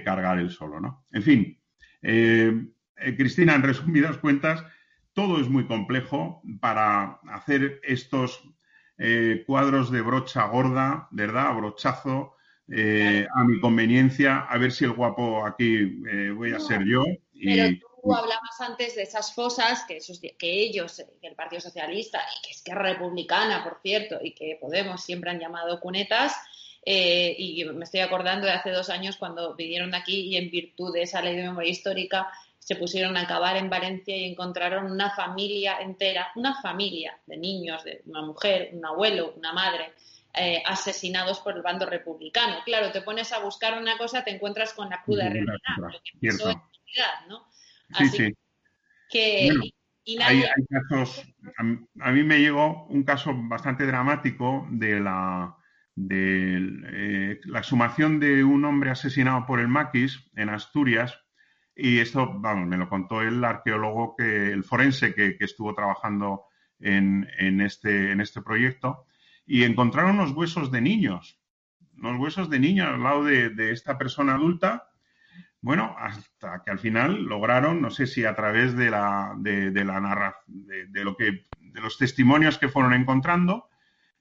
cargar 0.04 0.38
él 0.38 0.48
solo, 0.48 0.80
¿no? 0.80 1.04
En 1.12 1.22
fin, 1.22 1.60
eh, 2.00 2.64
eh, 2.96 3.14
Cristina, 3.14 3.54
en 3.54 3.62
resumidas 3.62 4.16
cuentas, 4.16 4.64
todo 5.12 5.38
es 5.38 5.50
muy 5.50 5.66
complejo 5.66 6.42
para 6.62 7.20
hacer 7.28 7.78
estos 7.82 8.42
eh, 8.96 9.44
cuadros 9.46 9.90
de 9.90 10.00
brocha 10.00 10.46
gorda, 10.46 11.08
¿verdad? 11.10 11.54
brochazo, 11.54 12.36
a 12.70 13.44
mi 13.44 13.60
conveniencia, 13.60 14.38
a 14.38 14.56
ver 14.56 14.72
si 14.72 14.86
el 14.86 14.92
guapo 14.92 15.44
aquí 15.44 16.00
voy 16.34 16.52
a 16.52 16.58
ser 16.58 16.86
yo. 16.86 17.04
Y, 17.34 17.78
tú 17.78 17.86
hablabas 18.10 18.60
antes 18.60 18.96
de 18.96 19.02
esas 19.02 19.34
fosas 19.34 19.84
que, 19.86 19.98
que 20.38 20.60
ellos, 20.60 21.02
que 21.20 21.26
el 21.26 21.36
Partido 21.36 21.60
Socialista 21.60 22.18
y 22.18 22.46
que 22.46 22.50
es 22.50 22.62
que 22.62 22.74
Republicana, 22.74 23.62
por 23.62 23.78
cierto, 23.80 24.18
y 24.22 24.34
que 24.34 24.58
Podemos 24.60 25.02
siempre 25.02 25.30
han 25.30 25.38
llamado 25.38 25.80
cunetas. 25.80 26.34
Eh, 26.84 27.34
y 27.38 27.64
me 27.64 27.84
estoy 27.84 28.00
acordando 28.00 28.46
de 28.46 28.54
hace 28.54 28.70
dos 28.70 28.90
años 28.90 29.16
cuando 29.16 29.54
vinieron 29.54 29.94
aquí 29.94 30.22
y 30.22 30.36
en 30.36 30.50
virtud 30.50 30.92
de 30.92 31.02
esa 31.02 31.22
ley 31.22 31.36
de 31.36 31.44
memoria 31.44 31.70
histórica 31.70 32.28
se 32.58 32.76
pusieron 32.76 33.16
a 33.16 33.22
acabar 33.22 33.56
en 33.56 33.70
Valencia 33.70 34.16
y 34.16 34.24
encontraron 34.24 34.90
una 34.90 35.10
familia 35.10 35.80
entera, 35.80 36.30
una 36.36 36.60
familia 36.60 37.18
de 37.26 37.36
niños, 37.36 37.84
de 37.84 38.02
una 38.06 38.22
mujer, 38.22 38.70
un 38.72 38.84
abuelo, 38.84 39.34
una 39.36 39.52
madre, 39.52 39.92
eh, 40.34 40.62
asesinados 40.64 41.40
por 41.40 41.56
el 41.56 41.62
bando 41.62 41.86
republicano. 41.86 42.58
Claro, 42.64 42.90
te 42.90 43.02
pones 43.02 43.32
a 43.32 43.40
buscar 43.40 43.78
una 43.78 43.98
cosa, 43.98 44.24
te 44.24 44.30
encuentras 44.30 44.72
con 44.74 44.88
la 44.88 45.02
cruda 45.02 45.28
realidad, 45.28 45.56
¿no? 47.28 47.46
Sí, 47.98 48.08
sí. 48.08 48.32
Que, 49.10 49.50
hay, 50.20 50.42
casos, 50.68 51.24
a, 52.00 52.10
mí 52.10 52.22
me 52.24 52.40
llegó 52.40 52.86
un 52.86 53.04
caso 53.04 53.32
bastante 53.34 53.86
dramático 53.86 54.66
de 54.70 55.00
la 55.00 55.56
de 55.94 56.56
eh, 56.86 57.40
la 57.44 57.58
exhumación 57.58 58.18
de 58.18 58.42
un 58.42 58.64
hombre 58.64 58.90
asesinado 58.90 59.44
por 59.46 59.60
el 59.60 59.68
maquis 59.68 60.30
en 60.34 60.48
Asturias 60.48 61.18
y 61.76 61.98
esto, 61.98 62.32
vamos, 62.38 62.66
me 62.66 62.78
lo 62.78 62.88
contó 62.88 63.22
el 63.22 63.44
arqueólogo 63.44 64.16
que 64.16 64.52
el 64.52 64.64
forense 64.64 65.14
que, 65.14 65.36
estuvo 65.40 65.74
trabajando 65.74 66.44
en, 66.80 67.28
en, 67.38 67.60
este, 67.60 68.10
en 68.10 68.20
este 68.20 68.42
proyecto 68.42 69.06
y 69.46 69.64
encontraron 69.64 70.18
unos 70.18 70.32
huesos 70.32 70.70
de 70.70 70.80
niños, 70.80 71.40
unos 71.98 72.18
huesos 72.18 72.50
de 72.50 72.58
niños 72.58 72.88
al 72.88 73.02
lado 73.02 73.24
de, 73.24 73.50
de 73.50 73.72
esta 73.72 73.98
persona 73.98 74.34
adulta 74.34 74.91
bueno, 75.62 75.94
hasta 75.96 76.62
que 76.64 76.72
al 76.72 76.80
final 76.80 77.22
lograron, 77.22 77.80
no 77.80 77.90
sé 77.90 78.08
si 78.08 78.24
a 78.24 78.34
través 78.34 78.76
de 78.76 78.90
la, 78.90 79.32
de, 79.38 79.70
la 79.84 80.00
narración, 80.00 80.66
de, 80.66 81.04
lo 81.04 81.16
que, 81.16 81.46
de 81.60 81.80
los 81.80 81.96
testimonios 81.98 82.58
que 82.58 82.68
fueron 82.68 82.92
encontrando, 82.94 83.68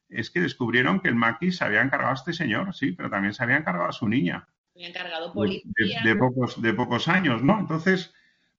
es 0.08 0.30
que 0.30 0.40
descubrieron 0.40 1.00
que 1.00 1.10
el 1.10 1.16
maquis 1.16 1.58
se 1.58 1.66
había 1.66 1.82
encargado 1.82 2.12
a 2.12 2.16
este 2.16 2.34
señor, 2.34 2.76
sí, 2.76 2.92
pero 2.92 3.10
también 3.10 3.34
se 3.34 3.42
había 3.44 3.58
encargado 3.58 3.90
a 3.90 3.92
su 3.92 4.08
niña. 4.08 4.48
Se 4.76 4.86
encargado 4.86 5.34
policía. 5.34 6.02
De, 6.04 6.16
pocos, 6.16 6.62
de 6.62 6.74
pocos 6.76 7.08
años, 7.08 7.42
¿no? 7.42 7.60
Entonces, 7.60 8.14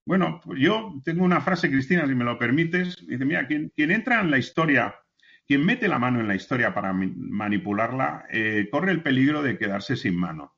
bueno, 0.05 0.41
yo 0.57 0.93
tengo 1.05 1.23
una 1.23 1.39
frase, 1.39 1.69
Cristina, 1.69 2.05
si 2.05 2.15
me 2.15 2.25
lo 2.25 2.37
permites, 2.37 3.07
dice, 3.07 3.23
mira, 3.23 3.47
quien, 3.47 3.71
quien 3.73 3.91
entra 3.91 4.19
en 4.19 4.29
la 4.29 4.39
historia, 4.39 4.95
quien 5.47 5.65
mete 5.65 5.87
la 5.87 5.99
mano 5.99 6.19
en 6.19 6.27
la 6.27 6.35
historia 6.35 6.73
para 6.73 6.91
manipularla, 6.91 8.25
eh, 8.29 8.67
corre 8.69 8.91
el 8.91 9.01
peligro 9.01 9.41
de 9.41 9.57
quedarse 9.57 9.95
sin 9.95 10.17
mano 10.17 10.52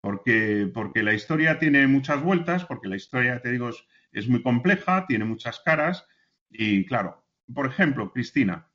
porque, 0.00 0.70
porque 0.72 1.02
la 1.02 1.14
historia 1.14 1.58
tiene 1.58 1.86
muchas 1.86 2.22
vueltas, 2.22 2.64
porque 2.64 2.88
la 2.88 2.96
historia, 2.96 3.40
te 3.40 3.52
digo, 3.52 3.70
es, 4.12 4.28
muy 4.28 4.42
compleja, 4.42 5.06
tiene 5.06 5.24
muchas 5.24 5.60
caras 5.60 6.06
y 6.50 6.84
claro, 6.86 7.24
por 7.52 7.66
ejemplo, 7.66 8.12
Cristina, 8.12 8.68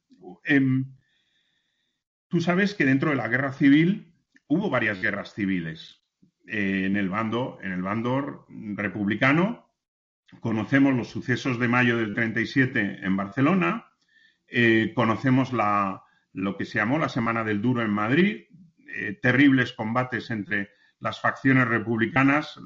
em, 0.43 0.93
tú 2.27 2.41
sabes 2.41 2.73
que 2.73 2.85
dentro 2.85 3.09
de 3.09 3.15
la 3.15 3.27
guerra 3.27 3.53
civil 3.53 4.13
hubo 4.47 4.69
varias 4.69 5.01
guerras 5.01 5.33
civiles 5.33 6.01
eh, 6.47 6.83
en 6.85 6.95
el 6.97 7.09
bando, 7.09 7.59
en 7.61 7.71
el 7.71 7.81
bando 7.81 8.45
republicano. 8.49 9.67
Conocemos 10.39 10.93
los 10.93 11.09
sucesos 11.09 11.59
de 11.59 11.67
mayo 11.67 11.97
del 11.97 12.13
37 12.13 12.99
en 13.01 13.17
Barcelona, 13.17 13.87
eh, 14.47 14.91
conocemos 14.95 15.53
la, 15.53 16.03
lo 16.33 16.57
que 16.57 16.65
se 16.65 16.79
llamó 16.79 16.97
la 16.97 17.09
Semana 17.09 17.43
del 17.43 17.61
Duro 17.61 17.81
en 17.81 17.89
Madrid, 17.89 18.47
eh, 18.95 19.17
terribles 19.21 19.73
combates 19.73 20.29
entre 20.29 20.71
las 21.01 21.19
facciones 21.19 21.67
republicanas, 21.67 22.59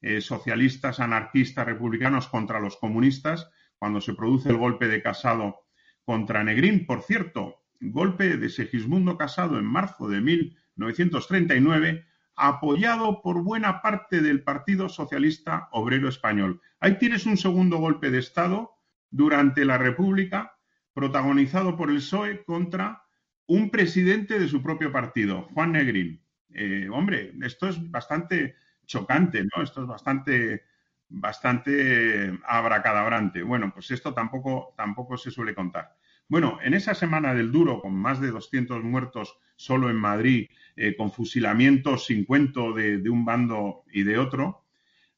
eh, 0.00 0.20
socialistas, 0.20 0.98
anarquistas, 0.98 1.66
republicanos 1.66 2.26
contra 2.26 2.58
los 2.58 2.76
comunistas, 2.76 3.48
cuando 3.78 4.00
se 4.00 4.14
produce 4.14 4.48
el 4.48 4.56
golpe 4.56 4.88
de 4.88 5.02
Casado 5.02 5.66
contra 6.04 6.42
Negrín. 6.42 6.86
Por 6.86 7.02
cierto, 7.02 7.62
golpe 7.80 8.36
de 8.36 8.48
Segismundo 8.48 9.16
Casado 9.18 9.58
en 9.58 9.66
marzo 9.66 10.08
de 10.08 10.20
1939, 10.20 12.06
apoyado 12.34 13.22
por 13.22 13.42
buena 13.42 13.82
parte 13.82 14.20
del 14.20 14.42
Partido 14.42 14.88
Socialista 14.88 15.68
Obrero 15.72 16.08
Español. 16.08 16.60
Ahí 16.80 16.98
tienes 16.98 17.26
un 17.26 17.36
segundo 17.36 17.78
golpe 17.78 18.10
de 18.10 18.18
Estado 18.18 18.72
durante 19.10 19.64
la 19.64 19.78
República, 19.78 20.56
protagonizado 20.94 21.76
por 21.76 21.90
el 21.90 21.96
PSOE 21.96 22.44
contra 22.44 23.02
un 23.46 23.70
presidente 23.70 24.38
de 24.38 24.48
su 24.48 24.62
propio 24.62 24.92
partido, 24.92 25.48
Juan 25.54 25.72
Negrín. 25.72 26.25
Eh, 26.52 26.88
hombre, 26.90 27.32
esto 27.42 27.68
es 27.68 27.90
bastante 27.90 28.56
chocante, 28.86 29.44
¿no? 29.44 29.62
Esto 29.62 29.82
es 29.82 29.86
bastante, 29.86 30.64
bastante 31.08 32.38
abracadabrante. 32.44 33.42
Bueno, 33.42 33.72
pues 33.72 33.90
esto 33.90 34.14
tampoco, 34.14 34.74
tampoco 34.76 35.16
se 35.16 35.30
suele 35.30 35.54
contar. 35.54 35.96
Bueno, 36.28 36.58
en 36.62 36.74
esa 36.74 36.94
semana 36.94 37.34
del 37.34 37.52
duro, 37.52 37.80
con 37.80 37.94
más 37.94 38.20
de 38.20 38.30
200 38.30 38.82
muertos 38.82 39.38
solo 39.56 39.90
en 39.90 39.96
Madrid, 39.96 40.48
eh, 40.76 40.96
con 40.96 41.12
fusilamientos 41.12 42.06
sin 42.06 42.24
cuento 42.24 42.72
de, 42.72 43.08
un 43.08 43.24
bando 43.24 43.84
y 43.92 44.02
de 44.02 44.18
otro, 44.18 44.64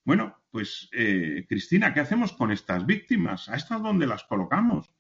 bueno, 0.05 0.39
pues 0.51 0.89
eh, 0.93 1.45
Cristina, 1.49 1.93
¿qué 1.93 2.01
hacemos 2.01 2.33
con 2.33 2.51
estas 2.51 2.87
víctimas? 2.87 3.49
¿A 3.49 3.57
estas 3.57 3.83
dónde 3.83 4.07
las 4.07 4.25
colocamos? 4.25 4.91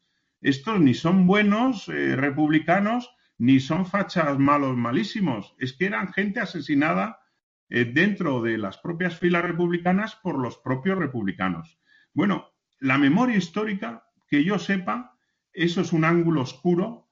Estos 0.40 0.78
ni 0.80 0.94
son 0.94 1.26
buenos 1.26 1.86
republicanos 1.86 3.10
ni 3.38 3.60
son 3.60 3.86
fachas 3.86 4.38
malos 4.38 4.76
malísimos, 4.76 5.54
es 5.58 5.72
que 5.72 5.86
eran 5.86 6.12
gente 6.12 6.40
asesinada 6.40 7.20
eh, 7.70 7.84
dentro 7.84 8.42
de 8.42 8.58
las 8.58 8.78
propias 8.78 9.18
filas 9.18 9.44
republicanas 9.44 10.16
por 10.16 10.38
los 10.38 10.58
propios 10.58 10.98
republicanos. 10.98 11.80
Bueno, 12.12 12.50
la 12.80 12.98
memoria 12.98 13.36
histórica, 13.36 14.04
que 14.28 14.44
yo 14.44 14.58
sepa, 14.58 15.16
eso 15.52 15.80
es 15.80 15.92
un 15.92 16.04
ángulo 16.04 16.42
oscuro 16.42 17.10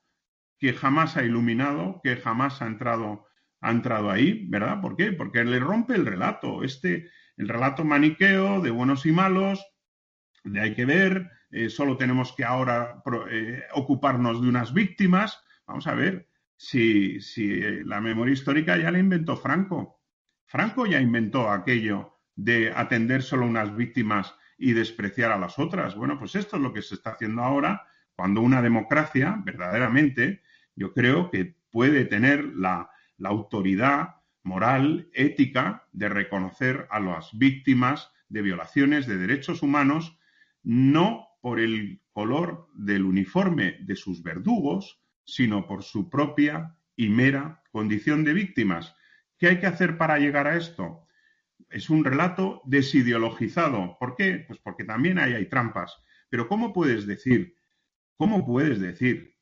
que 0.58 0.72
jamás 0.72 1.16
ha 1.16 1.24
iluminado, 1.24 2.00
que 2.02 2.16
jamás 2.16 2.62
ha 2.62 2.66
entrado, 2.66 3.26
ha 3.60 3.70
entrado 3.70 4.10
ahí, 4.10 4.46
¿verdad? 4.48 4.80
¿Por 4.80 4.96
qué? 4.96 5.12
Porque 5.12 5.44
le 5.44 5.58
rompe 5.58 5.94
el 5.94 6.06
relato, 6.06 6.64
este, 6.64 7.10
el 7.36 7.48
relato 7.48 7.84
maniqueo 7.84 8.60
de 8.60 8.70
buenos 8.70 9.06
y 9.06 9.12
malos, 9.12 9.64
de 10.44 10.60
hay 10.60 10.74
que 10.74 10.84
ver, 10.84 11.30
eh, 11.50 11.68
solo 11.70 11.96
tenemos 11.96 12.32
que 12.32 12.44
ahora 12.44 13.02
eh, 13.30 13.62
ocuparnos 13.72 14.40
de 14.40 14.48
unas 14.48 14.72
víctimas. 14.72 15.42
Vamos 15.66 15.86
a 15.86 15.94
ver 15.94 16.28
si, 16.56 17.20
si 17.20 17.52
eh, 17.52 17.82
la 17.84 18.00
memoria 18.00 18.32
histórica 18.32 18.76
ya 18.76 18.90
la 18.90 18.98
inventó 18.98 19.36
Franco. 19.36 20.00
Franco 20.46 20.86
ya 20.86 21.00
inventó 21.00 21.50
aquello 21.50 22.18
de 22.34 22.72
atender 22.74 23.22
solo 23.22 23.46
unas 23.46 23.74
víctimas 23.76 24.34
y 24.58 24.72
despreciar 24.72 25.32
a 25.32 25.38
las 25.38 25.58
otras. 25.58 25.96
Bueno, 25.96 26.18
pues 26.18 26.34
esto 26.34 26.56
es 26.56 26.62
lo 26.62 26.72
que 26.72 26.82
se 26.82 26.94
está 26.94 27.10
haciendo 27.10 27.42
ahora 27.42 27.86
cuando 28.14 28.40
una 28.40 28.62
democracia, 28.62 29.40
verdaderamente, 29.44 30.42
yo 30.74 30.94
creo 30.94 31.30
que 31.30 31.56
puede 31.70 32.06
tener 32.06 32.44
la, 32.44 32.90
la 33.18 33.28
autoridad 33.28 34.16
moral, 34.42 35.10
ética, 35.12 35.86
de 35.92 36.08
reconocer 36.08 36.86
a 36.90 37.00
las 37.00 37.36
víctimas 37.36 38.10
de 38.28 38.42
violaciones 38.42 39.06
de 39.06 39.18
derechos 39.18 39.62
humanos, 39.62 40.18
no 40.62 41.28
por 41.42 41.60
el 41.60 42.00
color 42.12 42.68
del 42.74 43.04
uniforme 43.04 43.76
de 43.80 43.96
sus 43.96 44.22
verdugos, 44.22 45.02
sino 45.26 45.66
por 45.66 45.82
su 45.82 46.08
propia 46.08 46.76
y 46.96 47.10
mera 47.10 47.62
condición 47.72 48.24
de 48.24 48.32
víctimas. 48.32 48.96
¿Qué 49.38 49.48
hay 49.48 49.60
que 49.60 49.66
hacer 49.66 49.98
para 49.98 50.18
llegar 50.18 50.46
a 50.46 50.56
esto? 50.56 51.06
Es 51.68 51.90
un 51.90 52.04
relato 52.04 52.62
desideologizado. 52.64 53.96
¿Por 53.98 54.16
qué? 54.16 54.44
Pues 54.46 54.58
porque 54.60 54.84
también 54.84 55.18
ahí 55.18 55.34
hay 55.34 55.46
trampas. 55.46 55.98
Pero 56.30 56.48
¿cómo 56.48 56.72
puedes 56.72 57.06
decir, 57.06 57.56
cómo 58.16 58.46
puedes 58.46 58.80
decir 58.80 59.36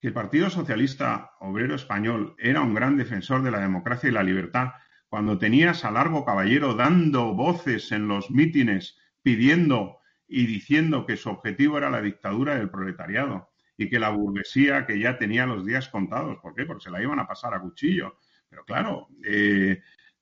que 0.00 0.08
el 0.08 0.14
Partido 0.14 0.48
Socialista 0.48 1.32
Obrero 1.40 1.74
Español 1.74 2.34
era 2.38 2.62
un 2.62 2.74
gran 2.74 2.96
defensor 2.96 3.42
de 3.42 3.50
la 3.50 3.60
democracia 3.60 4.08
y 4.08 4.12
la 4.12 4.22
libertad 4.22 4.72
cuando 5.08 5.38
tenías 5.38 5.84
a 5.84 5.90
Largo 5.90 6.24
Caballero 6.24 6.74
dando 6.74 7.34
voces 7.34 7.92
en 7.92 8.08
los 8.08 8.30
mítines 8.30 8.96
pidiendo 9.22 9.98
y 10.28 10.46
diciendo 10.46 11.06
que 11.06 11.16
su 11.16 11.30
objetivo 11.30 11.78
era 11.78 11.90
la 11.90 12.02
dictadura 12.02 12.56
del 12.56 12.70
proletariado 12.70 13.47
y 13.78 13.88
que 13.88 13.98
la 13.98 14.10
burguesía 14.10 14.84
que 14.84 14.98
ya 14.98 15.16
tenía 15.16 15.46
los 15.46 15.64
días 15.64 15.88
contados. 15.88 16.38
¿Por 16.42 16.54
qué? 16.54 16.66
Porque 16.66 16.84
se 16.84 16.90
la 16.90 17.00
iban 17.00 17.20
a 17.20 17.26
pasar 17.26 17.54
a 17.54 17.60
cuchillo. 17.60 18.18
Pero 18.50 18.64
claro, 18.64 19.08
eh, 19.24 19.80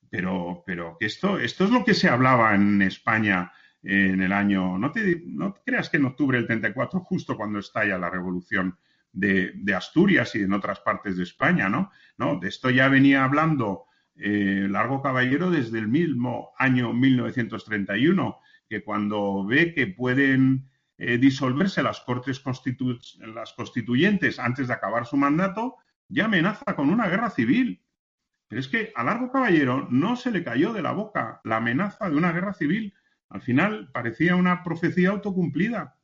pero, 0.09 0.63
pero 0.65 0.97
que 1.01 1.07
esto, 1.07 1.39
esto 1.39 1.65
es 1.65 1.71
lo 1.71 1.85
que 1.85 1.95
se 1.95 2.09
hablaba 2.09 2.55
en 2.55 2.83
España 2.83 3.51
en 3.83 4.21
el 4.21 4.33
año, 4.33 4.79
no 4.79 4.91
te, 4.91 5.23
no 5.27 5.55
creas 5.65 5.89
que 5.89 5.97
en 5.97 6.07
octubre 6.07 6.39
del 6.39 6.47
34, 6.47 7.01
justo 7.01 7.37
cuando 7.37 7.61
estalla 7.61 7.99
la 7.99 8.11
revolución 8.11 8.77
de, 9.13 9.75
Asturias 9.75 10.35
y 10.35 10.43
en 10.43 10.53
otras 10.53 10.81
partes 10.81 11.17
de 11.17 11.23
España, 11.23 11.69
¿no? 11.69 11.91
No, 12.19 12.39
de 12.39 12.49
esto 12.49 12.69
ya 12.71 12.89
venía 12.89 13.25
hablando 13.25 13.85
eh, 14.17 14.67
Largo 14.69 15.03
Caballero 15.03 15.51
desde 15.51 15.79
el 15.79 15.89
mismo 15.89 16.51
año 16.59 16.93
1931, 16.93 18.39
que 18.69 18.83
cuando 18.83 19.45
ve 19.47 19.73
que 19.73 19.87
pueden 19.87 20.69
eh, 20.99 21.19
disolverse 21.19 21.83
las 21.83 22.01
cortes 22.01 22.43
las 23.19 23.53
constituyentes 23.53 24.39
antes 24.39 24.69
de 24.69 24.75
acabar 24.75 25.07
su 25.07 25.17
mandato, 25.17 25.77
ya 26.09 26.25
amenaza 26.25 26.75
con 26.75 26.89
una 26.89 27.09
guerra 27.09 27.31
civil. 27.31 27.83
Pero 28.49 28.61
es 28.61 28.69
que 28.69 28.93
a 28.95 29.05
Largo 29.05 29.31
Caballero 29.31 29.89
no 29.91 30.17
se 30.17 30.31
le 30.31 30.45
cayó 30.45 30.73
de 30.73 30.83
la 30.83 30.93
boca 30.93 31.41
la 31.45 31.57
amenaza 31.57 32.09
de 32.09 32.17
una 32.17 32.33
guerra 32.33 32.55
civil. 32.55 32.95
Al 33.29 33.43
final 33.43 33.91
parecía 33.93 34.37
una 34.37 34.63
profecía 34.63 35.11
autocumplida. 35.11 35.97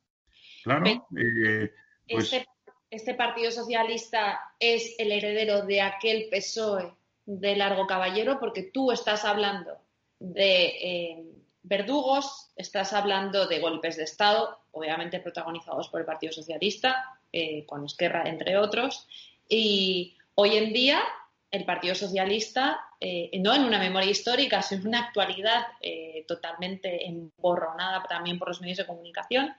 Claro. 0.63 1.07
Eh, 1.17 1.73
pues 2.07 2.33
este, 2.33 2.47
este, 2.89 3.13
Partido 3.15 3.49
Socialista 3.49 4.39
es 4.59 4.95
el 4.99 5.11
heredero 5.11 5.65
de 5.65 5.81
aquel 5.81 6.27
PSOE 6.29 6.93
de 7.25 7.55
Largo 7.55 7.87
Caballero, 7.87 8.39
porque 8.39 8.63
tú 8.63 8.91
estás 8.91 9.25
hablando 9.25 9.77
de 10.19 10.65
eh, 10.65 11.25
verdugos, 11.63 12.51
estás 12.57 12.93
hablando 12.93 13.47
de 13.47 13.59
golpes 13.59 13.95
de 13.95 14.03
Estado, 14.03 14.59
obviamente 14.71 15.19
protagonizados 15.19 15.87
por 15.87 16.01
el 16.01 16.05
Partido 16.05 16.33
Socialista, 16.33 17.19
eh, 17.31 17.65
con 17.65 17.85
Esquerra, 17.85 18.23
entre 18.25 18.57
otros, 18.57 19.07
y 19.47 20.17
hoy 20.35 20.57
en 20.57 20.73
día 20.73 21.01
el 21.49 21.65
Partido 21.65 21.95
Socialista, 21.95 22.81
eh, 22.99 23.31
no 23.39 23.53
en 23.55 23.63
una 23.63 23.79
memoria 23.79 24.09
histórica, 24.09 24.61
sino 24.61 24.81
en 24.81 24.87
una 24.89 24.99
actualidad 24.99 25.67
eh, 25.81 26.25
totalmente 26.27 27.07
emborronada 27.07 28.03
también 28.03 28.39
por 28.39 28.49
los 28.49 28.59
medios 28.59 28.79
de 28.79 28.87
comunicación, 28.87 29.53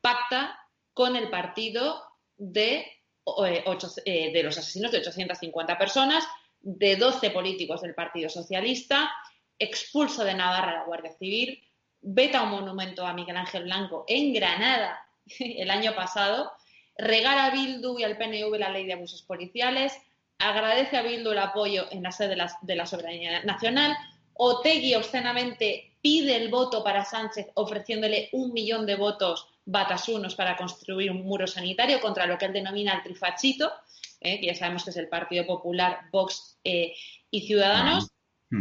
pacta 0.00 0.58
con 0.92 1.16
el 1.16 1.28
partido 1.28 2.02
de, 2.36 2.86
de 3.26 4.42
los 4.44 4.58
asesinos 4.58 4.92
de 4.92 4.98
850 4.98 5.76
personas, 5.76 6.24
de 6.60 6.96
12 6.96 7.30
políticos 7.30 7.82
del 7.82 7.94
Partido 7.94 8.28
Socialista, 8.28 9.10
expulso 9.58 10.24
de 10.24 10.34
Navarra 10.34 10.72
a 10.72 10.74
la 10.74 10.84
Guardia 10.84 11.12
Civil, 11.12 11.62
veta 12.00 12.42
un 12.42 12.50
monumento 12.50 13.06
a 13.06 13.14
Miguel 13.14 13.36
Ángel 13.36 13.64
Blanco 13.64 14.04
en 14.08 14.32
Granada 14.34 15.00
el 15.38 15.70
año 15.70 15.94
pasado, 15.94 16.52
regala 16.96 17.46
a 17.46 17.50
Bildu 17.50 17.98
y 17.98 18.04
al 18.04 18.16
PNV 18.16 18.58
la 18.58 18.70
ley 18.70 18.86
de 18.86 18.92
abusos 18.92 19.22
policiales, 19.22 19.96
agradece 20.38 20.96
a 20.96 21.02
Bildu 21.02 21.32
el 21.32 21.38
apoyo 21.38 21.86
en 21.90 22.02
la 22.02 22.12
sede 22.12 22.36
de 22.62 22.76
la, 22.76 22.86
soberanía 22.86 23.42
nacional, 23.44 23.96
Otegui 24.34 24.94
obscenamente 24.94 25.96
pide 26.02 26.36
el 26.36 26.50
voto 26.50 26.82
para 26.82 27.04
Sánchez 27.04 27.46
ofreciéndole 27.54 28.28
un 28.32 28.52
millón 28.52 28.84
de 28.84 28.96
votos 28.96 29.48
batasunos 29.64 30.34
para 30.34 30.56
construir 30.56 31.10
un 31.10 31.22
muro 31.22 31.46
sanitario 31.46 32.00
contra 32.00 32.26
lo 32.26 32.36
que 32.36 32.46
él 32.46 32.52
denomina 32.52 32.94
el 32.94 33.02
trifachito, 33.02 33.72
eh, 34.20 34.40
que 34.40 34.46
ya 34.46 34.54
sabemos 34.54 34.84
que 34.84 34.90
es 34.90 34.96
el 34.96 35.08
Partido 35.08 35.46
Popular, 35.46 36.00
Vox 36.10 36.58
eh, 36.64 36.94
y 37.30 37.46
Ciudadanos. 37.46 38.10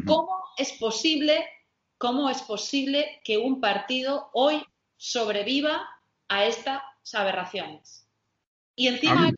¿Cómo 0.06 0.44
es 0.58 0.72
posible, 0.74 1.46
cómo 1.98 2.30
es 2.30 2.42
posible 2.42 3.22
que 3.24 3.38
un 3.38 3.62
partido 3.62 4.30
hoy 4.34 4.64
sobreviva 4.98 5.88
a 6.28 6.46
estas 6.46 6.82
aberraciones? 7.14 8.08
Y 8.76 8.88
encima 8.88 9.26
hay 9.26 9.34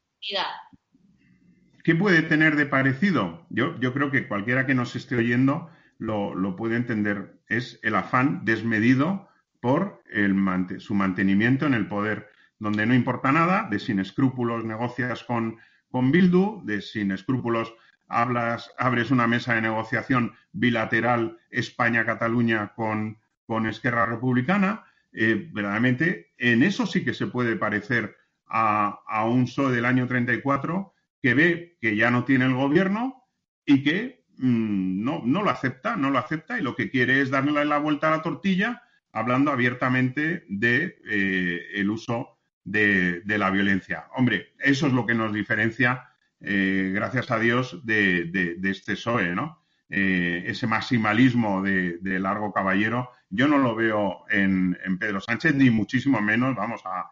¿Qué 1.84 1.96
puede 1.96 2.24
tener 2.24 2.56
de 2.56 2.66
parecido? 2.66 3.46
Yo, 3.50 3.80
yo 3.80 3.94
creo 3.94 4.10
que 4.10 4.28
cualquiera 4.28 4.66
que 4.66 4.74
nos 4.74 4.96
esté 4.96 5.16
oyendo 5.16 5.70
lo, 5.98 6.56
puede 6.56 6.78
entender. 6.78 7.40
Es 7.48 7.80
el 7.84 7.96
afán 7.96 8.44
desmedido 8.44 9.30
por 9.62 10.02
el, 10.10 10.36
su 10.80 10.96
mantenimiento 10.96 11.66
en 11.66 11.74
el 11.74 11.88
poder, 11.88 12.30
donde 12.60 12.86
no 12.86 12.96
importa 12.96 13.32
nada, 13.32 13.68
de 13.70 13.80
sin 13.80 14.00
escrúpulos 14.00 14.66
negocias 14.66 15.24
con, 15.24 15.60
con 15.90 16.12
Bildu, 16.12 16.62
de 16.66 16.82
sin 16.82 17.12
escrúpulos 17.12 17.74
hablas, 18.08 18.72
abres 18.78 19.12
una 19.12 19.28
mesa 19.28 19.54
de 19.54 19.62
negociación 19.62 20.34
bilateral 20.52 21.38
España-Cataluña 21.50 22.74
con, 22.76 23.20
con 23.46 23.66
Esquerra 23.66 24.06
Republicana. 24.06 24.86
Eh, 25.14 25.50
verdaderamente, 25.52 26.34
en 26.38 26.64
eso 26.64 26.86
sí 26.86 27.04
que 27.04 27.14
se 27.14 27.28
puede 27.28 27.56
parecer 27.56 28.16
a, 28.48 29.02
a 29.08 29.26
un 29.26 29.46
PSOE 29.46 29.76
del 29.76 29.86
año 29.86 30.08
34 30.08 30.94
que 31.22 31.34
ve 31.34 31.78
que 31.82 31.96
ya 31.96 32.12
no 32.12 32.26
tiene 32.26 32.46
el 32.46 32.54
gobierno 32.54 33.24
y 33.66 33.84
que 33.84 34.26
mm, 34.38 35.04
no, 35.04 35.22
no 35.26 35.42
lo 35.42 35.50
acepta, 35.50 35.96
no 35.96 36.12
lo 36.12 36.20
acepta 36.20 36.60
y 36.60 36.62
lo 36.62 36.76
que 36.76 36.90
quiere 36.90 37.22
es 37.22 37.30
darle 37.30 37.66
la 37.66 37.80
vuelta 37.80 38.08
a 38.08 38.18
la 38.18 38.22
tortilla 38.22 38.84
hablando 39.16 39.50
abiertamente 39.52 40.46
de 40.50 41.00
eh, 41.10 41.62
el 41.76 41.90
uso 41.90 42.38
de, 42.66 43.24
la 43.26 43.50
violencia. 43.50 44.08
Hombre, 44.16 44.54
eso 44.60 44.88
es 44.88 44.94
lo 44.94 45.06
que 45.06 45.16
nos 45.16 45.34
diferencia, 45.34 46.10
eh, 46.42 46.92
gracias 46.94 47.32
a 47.32 47.40
Dios, 47.40 47.86
de, 47.86 48.58
este 48.64 48.94
PSOE, 48.94 49.36
¿no? 49.36 49.62
Eh, 49.90 50.44
ese 50.48 50.68
maximalismo 50.68 51.62
de, 51.62 52.00
largo 52.20 52.52
caballero, 52.52 53.12
yo 53.30 53.48
no 53.48 53.58
lo 53.58 53.76
veo 53.76 54.26
en, 54.30 54.78
Pedro 55.00 55.22
Sánchez, 55.22 55.56
ni 55.56 55.70
muchísimo 55.70 56.22
menos, 56.22 56.56
vamos, 56.56 56.82
a, 56.86 57.12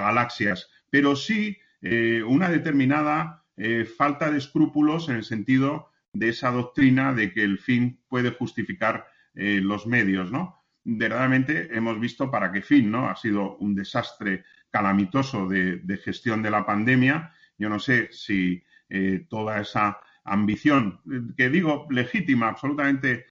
galaxias. 0.00 0.70
Pero 0.90 1.16
sí 1.16 1.58
eh, 1.82 2.22
una 2.26 2.48
determinada 2.48 3.44
falta 3.96 4.30
de 4.30 4.38
escrúpulos 4.38 5.08
en 5.08 5.16
el 5.16 5.24
sentido 5.24 5.90
de 6.12 6.28
esa 6.28 6.52
doctrina 6.52 7.12
de 7.12 7.32
que 7.32 7.42
el 7.42 7.58
fin 7.58 8.00
puede 8.08 8.30
justificar 8.30 9.08
los 9.34 9.84
medios, 9.86 10.30
¿no? 10.30 10.58
Verdaderamente 10.84 11.76
hemos 11.76 11.98
visto 11.98 12.30
para 12.30 12.52
qué 12.52 12.62
fin, 12.62 12.90
¿no? 12.90 13.08
Ha 13.08 13.16
sido 13.16 13.56
un 13.56 13.74
desastre 13.74 14.44
calamitoso 14.70 15.46
de, 15.48 16.00
gestión 16.02 16.42
de 16.42 16.50
la 16.50 16.64
pandemia. 16.64 17.32
Yo 17.58 17.68
no 17.68 17.78
sé 17.78 18.08
si 18.12 18.62
toda 19.28 19.60
esa 19.60 19.98
ambición, 20.24 21.00
que 21.36 21.50
digo 21.50 21.86
legítima, 21.90 22.48
absolutamente 22.48 23.26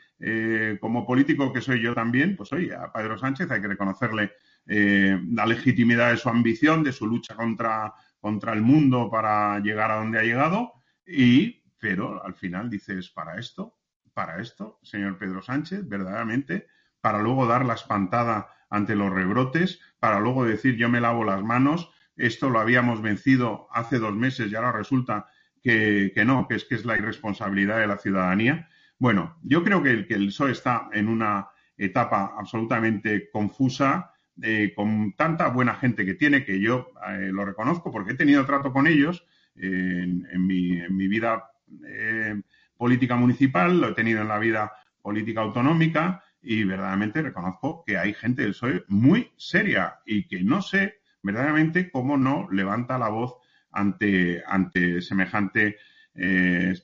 como 0.79 1.05
político 1.05 1.51
que 1.51 1.61
soy 1.61 1.81
yo 1.81 1.93
también, 1.95 2.35
pues 2.35 2.53
oye, 2.53 2.75
a 2.75 2.91
Pedro 2.91 3.17
Sánchez 3.17 3.49
hay 3.49 3.61
que 3.61 3.67
reconocerle 3.67 4.33
la 4.65 5.45
legitimidad 5.45 6.11
de 6.11 6.17
su 6.17 6.29
ambición, 6.29 6.83
de 6.83 6.91
su 6.91 7.07
lucha 7.07 7.35
contra 7.35 7.93
contra 8.19 8.53
el 8.53 8.61
mundo 8.61 9.09
para 9.09 9.59
llegar 9.59 9.91
a 9.91 9.97
donde 9.97 10.19
ha 10.19 10.23
llegado 10.23 10.73
y, 11.05 11.63
pero 11.77 12.23
al 12.25 12.33
final 12.33 12.69
dices, 12.69 13.09
para 13.09 13.39
esto, 13.39 13.77
para 14.13 14.41
esto, 14.41 14.79
señor 14.83 15.17
Pedro 15.17 15.41
Sánchez, 15.41 15.87
verdaderamente, 15.87 16.67
para 16.99 17.21
luego 17.21 17.45
dar 17.45 17.65
la 17.65 17.75
espantada 17.75 18.49
ante 18.69 18.95
los 18.95 19.13
rebrotes, 19.13 19.79
para 19.99 20.19
luego 20.19 20.43
decir 20.43 20.75
yo 20.75 20.89
me 20.89 20.99
lavo 20.99 21.23
las 21.23 21.43
manos, 21.43 21.91
esto 22.17 22.49
lo 22.49 22.59
habíamos 22.59 23.01
vencido 23.01 23.67
hace 23.71 23.99
dos 23.99 24.15
meses 24.15 24.51
y 24.51 24.55
ahora 24.55 24.71
resulta 24.71 25.27
que, 25.63 26.13
no, 26.25 26.47
que 26.47 26.55
es 26.55 26.65
que 26.65 26.75
es 26.75 26.85
la 26.85 26.97
irresponsabilidad 26.97 27.79
de 27.79 27.87
la 27.87 27.97
ciudadanía. 27.97 28.69
Bueno, 28.99 29.37
yo 29.43 29.63
creo 29.63 29.83
que 29.83 29.91
el, 29.91 30.07
que 30.07 30.15
PSOE 30.15 30.51
está 30.51 30.89
en 30.93 31.09
una 31.09 31.49
etapa 31.77 32.35
absolutamente 32.37 33.29
confusa, 33.29 34.11
eh, 34.41 34.73
con 34.75 35.13
tanta 35.13 35.49
buena 35.49 35.75
gente 35.75 36.05
que 36.05 36.13
tiene, 36.13 36.45
que 36.45 36.59
yo 36.59 36.91
eh, 37.09 37.29
lo 37.31 37.43
reconozco 37.43 37.91
porque 37.91 38.13
he 38.13 38.15
tenido 38.15 38.45
trato 38.45 38.71
con 38.71 38.87
ellos 38.87 39.25
en, 39.55 40.45
mi, 40.45 40.79
en, 40.79 40.95
mi, 40.95 41.07
vida 41.07 41.49
eh, 41.87 42.39
política 42.77 43.15
municipal, 43.15 43.81
lo 43.81 43.89
he 43.89 43.93
tenido 43.93 44.21
en 44.21 44.27
la 44.27 44.37
vida 44.37 44.71
política 45.01 45.41
autonómica 45.41 46.23
y 46.41 46.63
verdaderamente 46.63 47.23
reconozco 47.23 47.83
que 47.83 47.97
hay 47.97 48.13
gente 48.13 48.43
del 48.43 48.51
PSOE 48.51 48.83
muy 48.87 49.31
seria 49.35 49.95
y 50.05 50.27
que 50.27 50.43
no 50.43 50.61
sé 50.61 50.99
verdaderamente 51.27 51.91
cómo 51.91 52.17
no 52.17 52.47
levanta 52.51 52.97
la 52.97 53.09
voz 53.09 53.35
ante, 53.71 54.43
ante 54.47 55.01
semejante 55.01 55.77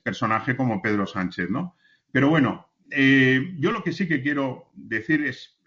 personaje 0.04 0.56
como 0.56 0.80
Pedro 0.80 1.08
Sánchez, 1.08 1.50
¿no? 1.50 1.76
Pero 2.12 2.28
bueno, 2.28 2.68
yo 2.88 3.72
lo 3.72 3.82
que 3.82 3.90
sí 3.90 4.06
que 4.06 4.22
quiero 4.22 4.70
decir 4.74 5.22
es 5.22 5.58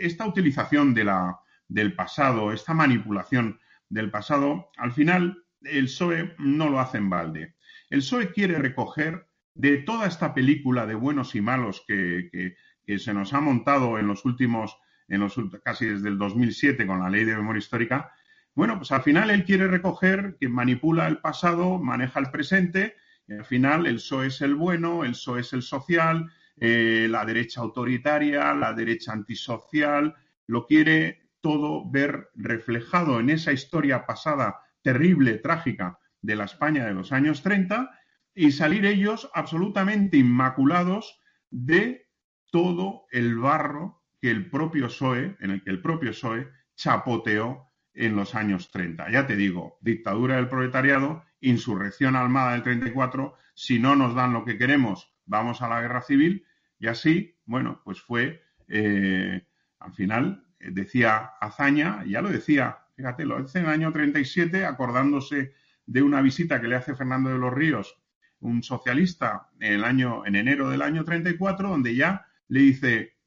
esta 0.00 0.26
utilización 0.26 0.94
del 0.94 1.94
pasado, 1.94 2.52
esta 2.52 2.74
manipulación 2.74 3.60
del 3.88 4.10
pasado, 4.10 4.70
al 4.76 4.92
final 4.92 5.44
el 5.62 5.84
PSOE 5.84 6.34
no 6.38 6.68
lo 6.68 6.80
hace 6.80 6.98
en 6.98 7.10
balde. 7.10 7.54
El 7.90 8.00
PSOE 8.00 8.32
quiere 8.32 8.58
recoger 8.58 9.28
de 9.54 9.78
toda 9.78 10.06
esta 10.06 10.34
película 10.34 10.86
de 10.86 10.94
buenos 10.94 11.34
y 11.34 11.40
malos 11.40 11.84
que, 11.86 12.54
se 12.98 13.12
nos 13.12 13.34
ha 13.34 13.40
montado 13.40 13.98
en 13.98 14.06
los 14.06 14.24
últimos, 14.24 14.78
en 15.08 15.20
los, 15.20 15.34
casi 15.64 15.86
desde 15.86 16.08
el 16.08 16.18
2007 16.18 16.86
con 16.86 17.00
la 17.00 17.10
ley 17.10 17.24
de 17.24 17.36
memoria 17.36 17.58
histórica, 17.58 18.12
bueno, 18.54 18.76
pues 18.76 18.90
al 18.92 19.02
final 19.02 19.30
él 19.30 19.44
quiere 19.44 19.68
recoger 19.68 20.36
que 20.40 20.48
manipula 20.48 21.06
el 21.06 21.18
pasado, 21.18 21.78
maneja 21.78 22.20
el 22.20 22.30
presente, 22.30 22.96
y 23.26 23.34
al 23.34 23.44
final 23.44 23.86
el 23.86 23.96
PSOE 23.96 24.26
es 24.26 24.40
el 24.40 24.54
bueno, 24.54 25.04
el 25.04 25.12
PSOE 25.12 25.40
es 25.40 25.52
el 25.52 25.62
social, 25.62 26.30
eh, 26.56 27.06
la 27.08 27.24
derecha 27.24 27.60
autoritaria, 27.60 28.52
la 28.54 28.72
derecha 28.72 29.12
antisocial, 29.12 30.16
lo 30.48 30.66
quiere 30.66 31.28
todo 31.40 31.88
ver 31.88 32.30
reflejado 32.34 33.20
en 33.20 33.30
esa 33.30 33.52
historia 33.52 34.06
pasada 34.06 34.60
terrible, 34.82 35.38
trágica 35.38 35.98
de 36.20 36.34
la 36.34 36.44
España 36.44 36.84
de 36.84 36.94
los 36.94 37.12
años 37.12 37.42
30 37.42 37.90
y 38.34 38.52
salir 38.52 38.86
ellos 38.86 39.30
absolutamente 39.34 40.16
inmaculados 40.16 41.20
de 41.50 42.08
todo 42.50 43.06
el 43.10 43.36
barro 43.38 43.97
que 44.20 44.30
el 44.30 44.50
propio 44.50 44.86
PSOE, 44.86 45.36
en 45.40 45.50
el 45.50 45.62
que 45.62 45.70
el 45.70 45.80
propio 45.80 46.10
PSOE 46.10 46.48
chapoteó 46.74 47.68
en 47.94 48.14
los 48.14 48.34
años 48.34 48.70
30. 48.70 49.10
Ya 49.10 49.26
te 49.26 49.36
digo, 49.36 49.78
dictadura 49.80 50.36
del 50.36 50.48
proletariado, 50.48 51.24
insurrección 51.40 52.16
armada 52.16 52.52
del 52.52 52.62
34, 52.62 53.34
si 53.54 53.78
no 53.78 53.96
nos 53.96 54.14
dan 54.14 54.32
lo 54.32 54.44
que 54.44 54.56
queremos, 54.56 55.12
vamos 55.26 55.62
a 55.62 55.68
la 55.68 55.80
guerra 55.80 56.02
civil 56.02 56.46
y 56.78 56.86
así, 56.86 57.36
bueno, 57.44 57.80
pues 57.84 58.00
fue, 58.00 58.42
eh, 58.68 59.44
al 59.80 59.92
final, 59.92 60.44
eh, 60.60 60.68
decía 60.70 61.32
Azaña, 61.40 62.04
ya 62.06 62.22
lo 62.22 62.28
decía, 62.28 62.78
fíjate, 62.96 63.24
lo 63.24 63.42
dice 63.42 63.58
en 63.58 63.64
el 63.64 63.70
año 63.70 63.92
37, 63.92 64.64
acordándose 64.64 65.54
de 65.86 66.02
una 66.02 66.20
visita 66.20 66.60
que 66.60 66.68
le 66.68 66.76
hace 66.76 66.94
Fernando 66.94 67.30
de 67.30 67.38
los 67.38 67.52
Ríos, 67.52 67.98
un 68.40 68.62
socialista, 68.62 69.50
en 69.58 69.72
el 69.72 69.84
año, 69.84 70.24
en 70.24 70.36
enero 70.36 70.70
del 70.70 70.82
año 70.82 71.04
34, 71.04 71.68
donde 71.68 71.96
ya 71.96 72.26
le 72.48 72.60
dice, 72.60 73.17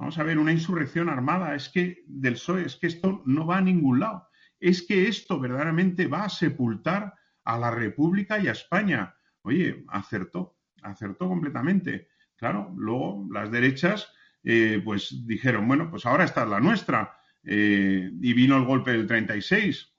vamos 0.00 0.18
a 0.18 0.22
ver, 0.22 0.38
una 0.38 0.50
insurrección 0.50 1.10
armada, 1.10 1.54
es 1.54 1.68
que 1.68 2.02
del 2.06 2.32
PSOE, 2.32 2.64
es 2.64 2.76
que 2.76 2.86
esto 2.86 3.22
no 3.26 3.46
va 3.46 3.58
a 3.58 3.60
ningún 3.60 4.00
lado, 4.00 4.28
es 4.58 4.82
que 4.82 5.06
esto 5.08 5.38
verdaderamente 5.38 6.06
va 6.06 6.24
a 6.24 6.30
sepultar 6.30 7.14
a 7.44 7.58
la 7.58 7.70
República 7.70 8.38
y 8.38 8.48
a 8.48 8.52
España. 8.52 9.14
Oye, 9.42 9.84
acertó, 9.88 10.56
acertó 10.82 11.28
completamente. 11.28 12.08
Claro, 12.34 12.72
luego 12.76 13.28
las 13.30 13.50
derechas 13.50 14.10
eh, 14.42 14.80
pues 14.82 15.26
dijeron, 15.26 15.68
bueno, 15.68 15.90
pues 15.90 16.06
ahora 16.06 16.24
está 16.24 16.46
la 16.46 16.60
nuestra. 16.60 17.18
Eh, 17.42 18.10
y 18.20 18.32
vino 18.32 18.56
el 18.56 18.64
golpe 18.64 18.92
del 18.92 19.06
36. 19.06 19.94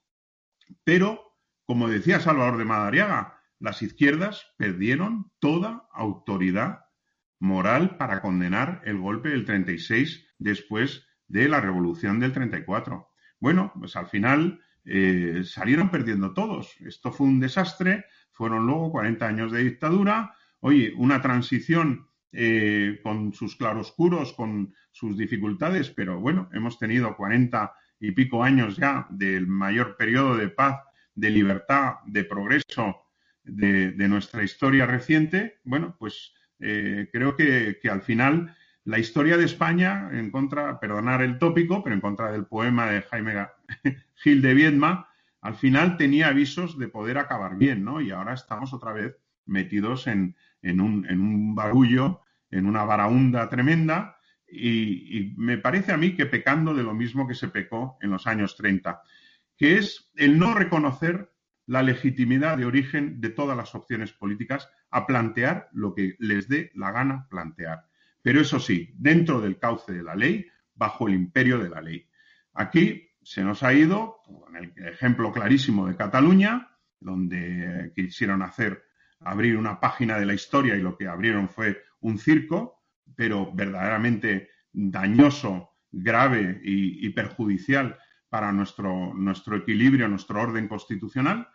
Pero, 0.82 1.36
como 1.64 1.88
decía 1.88 2.18
Salvador 2.18 2.58
de 2.58 2.64
Madariaga, 2.64 3.40
las 3.60 3.82
izquierdas 3.82 4.52
perdieron 4.56 5.30
toda 5.38 5.88
autoridad 5.92 6.81
moral 7.42 7.96
para 7.96 8.22
condenar 8.22 8.82
el 8.84 8.98
golpe 8.98 9.30
del 9.30 9.44
36 9.44 10.28
después 10.38 11.08
de 11.26 11.48
la 11.48 11.60
revolución 11.60 12.20
del 12.20 12.32
34. 12.32 13.08
Bueno, 13.40 13.72
pues 13.76 13.96
al 13.96 14.06
final 14.06 14.60
eh, 14.84 15.42
salieron 15.44 15.90
perdiendo 15.90 16.34
todos. 16.34 16.76
Esto 16.80 17.10
fue 17.10 17.26
un 17.26 17.40
desastre. 17.40 18.04
Fueron 18.30 18.64
luego 18.66 18.92
40 18.92 19.26
años 19.26 19.50
de 19.50 19.64
dictadura. 19.64 20.36
Oye, 20.60 20.94
una 20.96 21.20
transición 21.20 22.06
eh, 22.30 23.00
con 23.02 23.32
sus 23.32 23.56
claroscuros, 23.56 24.32
con 24.34 24.72
sus 24.92 25.18
dificultades, 25.18 25.90
pero 25.90 26.20
bueno, 26.20 26.48
hemos 26.52 26.78
tenido 26.78 27.16
cuarenta 27.16 27.74
y 27.98 28.12
pico 28.12 28.44
años 28.44 28.76
ya 28.76 29.08
del 29.10 29.48
mayor 29.48 29.96
periodo 29.96 30.36
de 30.36 30.48
paz, 30.48 30.80
de 31.16 31.30
libertad, 31.30 31.94
de 32.06 32.22
progreso 32.22 33.02
de, 33.42 34.08
nuestra 34.08 34.44
historia 34.44 34.86
reciente. 34.86 35.60
Bueno, 35.64 35.96
pues 35.98 36.34
eh, 36.62 37.08
creo 37.12 37.36
que, 37.36 37.78
al 37.90 38.02
final 38.02 38.56
la 38.84 38.98
historia 38.98 39.36
de 39.36 39.44
España, 39.44 40.08
en 40.12 40.30
contra, 40.30 40.80
perdonar 40.80 41.22
el 41.22 41.38
tópico, 41.38 41.82
pero 41.82 41.94
en 41.94 42.00
contra 42.00 42.32
del 42.32 42.46
poema 42.46 42.90
de 42.90 43.02
Jaime 43.02 43.46
Gil 44.14 44.42
de 44.42 44.54
Viedma, 44.54 45.08
al 45.40 45.56
final 45.56 45.96
tenía 45.96 46.28
avisos 46.28 46.78
de 46.78 46.88
poder 46.88 47.18
acabar 47.18 47.56
bien, 47.56 47.84
¿no? 47.84 48.00
Y 48.00 48.10
ahora 48.10 48.34
estamos 48.34 48.72
otra 48.72 48.92
vez 48.92 49.16
metidos 49.44 50.06
en, 50.06 50.36
en 50.62 50.80
un, 50.80 51.04
en 51.08 51.20
un 51.20 51.54
barullo, 51.54 52.20
en 52.50 52.66
una 52.66 52.84
varaunda 52.84 53.48
tremenda, 53.48 54.16
y, 54.52 55.32
me 55.36 55.56
parece 55.56 55.92
a 55.92 55.96
mí 55.96 56.14
que 56.14 56.26
pecando 56.26 56.74
de 56.74 56.82
lo 56.82 56.94
mismo 56.94 57.26
que 57.26 57.34
se 57.34 57.48
pecó 57.48 57.96
en 58.02 58.10
los 58.10 58.26
años 58.26 58.56
30, 58.56 59.02
que 59.56 59.78
es 59.78 60.10
el 60.14 60.38
no 60.38 60.54
reconocer 60.54 61.32
la 61.66 61.82
legitimidad 61.82 62.58
de 62.58 62.66
origen 62.66 63.20
de 63.20 63.30
todas 63.30 63.56
las 63.56 63.74
opciones 63.74 64.12
políticas 64.12 64.68
a 64.92 65.06
plantear 65.06 65.68
lo 65.72 65.94
que 65.94 66.14
les 66.18 66.48
dé 66.48 66.70
la 66.74 66.92
gana 66.92 67.26
plantear. 67.28 67.86
Pero 68.22 68.40
eso 68.40 68.60
sí, 68.60 68.92
dentro 68.94 69.40
del 69.40 69.58
cauce 69.58 69.92
de 69.92 70.02
la 70.02 70.14
ley, 70.14 70.46
bajo 70.74 71.08
el 71.08 71.14
imperio 71.14 71.58
de 71.58 71.68
la 71.68 71.80
ley. 71.80 72.08
Aquí 72.54 73.10
se 73.22 73.42
nos 73.42 73.62
ha 73.62 73.72
ido, 73.72 74.18
con 74.24 74.56
el 74.56 74.72
ejemplo 74.76 75.32
clarísimo 75.32 75.86
de 75.86 75.96
Cataluña, 75.96 76.68
donde 77.00 77.92
quisieron 77.96 78.42
hacer 78.42 78.84
abrir 79.20 79.56
una 79.56 79.80
página 79.80 80.18
de 80.18 80.26
la 80.26 80.34
historia 80.34 80.76
y 80.76 80.82
lo 80.82 80.96
que 80.96 81.08
abrieron 81.08 81.48
fue 81.48 81.82
un 82.00 82.18
circo, 82.18 82.82
pero 83.14 83.52
verdaderamente 83.52 84.50
dañoso, 84.72 85.70
grave 85.90 86.60
y, 86.62 87.08
perjudicial 87.10 87.98
para 88.28 88.50
nuestro, 88.52 89.12
nuestro, 89.14 89.56
equilibrio, 89.56 90.08
nuestro 90.08 90.40
orden 90.40 90.66
constitucional. 90.68 91.48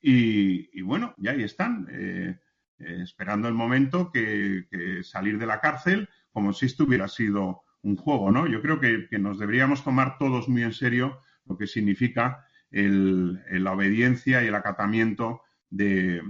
Y, 0.00 0.80
bueno, 0.82 1.14
ya 1.18 1.32
ahí 1.32 1.42
están, 1.42 1.88
eh, 1.90 2.38
eh, 2.80 3.00
esperando 3.02 3.48
el 3.48 3.54
momento 3.54 4.10
que, 4.12 4.66
salir 5.02 5.38
de 5.38 5.46
la 5.46 5.60
cárcel 5.60 6.08
como 6.32 6.52
si 6.52 6.66
esto 6.66 6.84
hubiera 6.84 7.08
sido 7.08 7.62
un 7.82 7.96
juego, 7.96 8.30
¿no? 8.30 8.46
Yo 8.46 8.62
creo 8.62 8.80
que, 8.80 9.06
nos 9.18 9.38
deberíamos 9.38 9.84
tomar 9.84 10.18
todos 10.18 10.48
muy 10.48 10.62
en 10.62 10.72
serio 10.72 11.22
lo 11.46 11.56
que 11.56 11.66
significa 11.66 12.46
la 12.70 13.72
obediencia 13.72 14.44
y 14.44 14.46
el 14.46 14.54
acatamiento 14.54 15.42
de, 15.70 16.22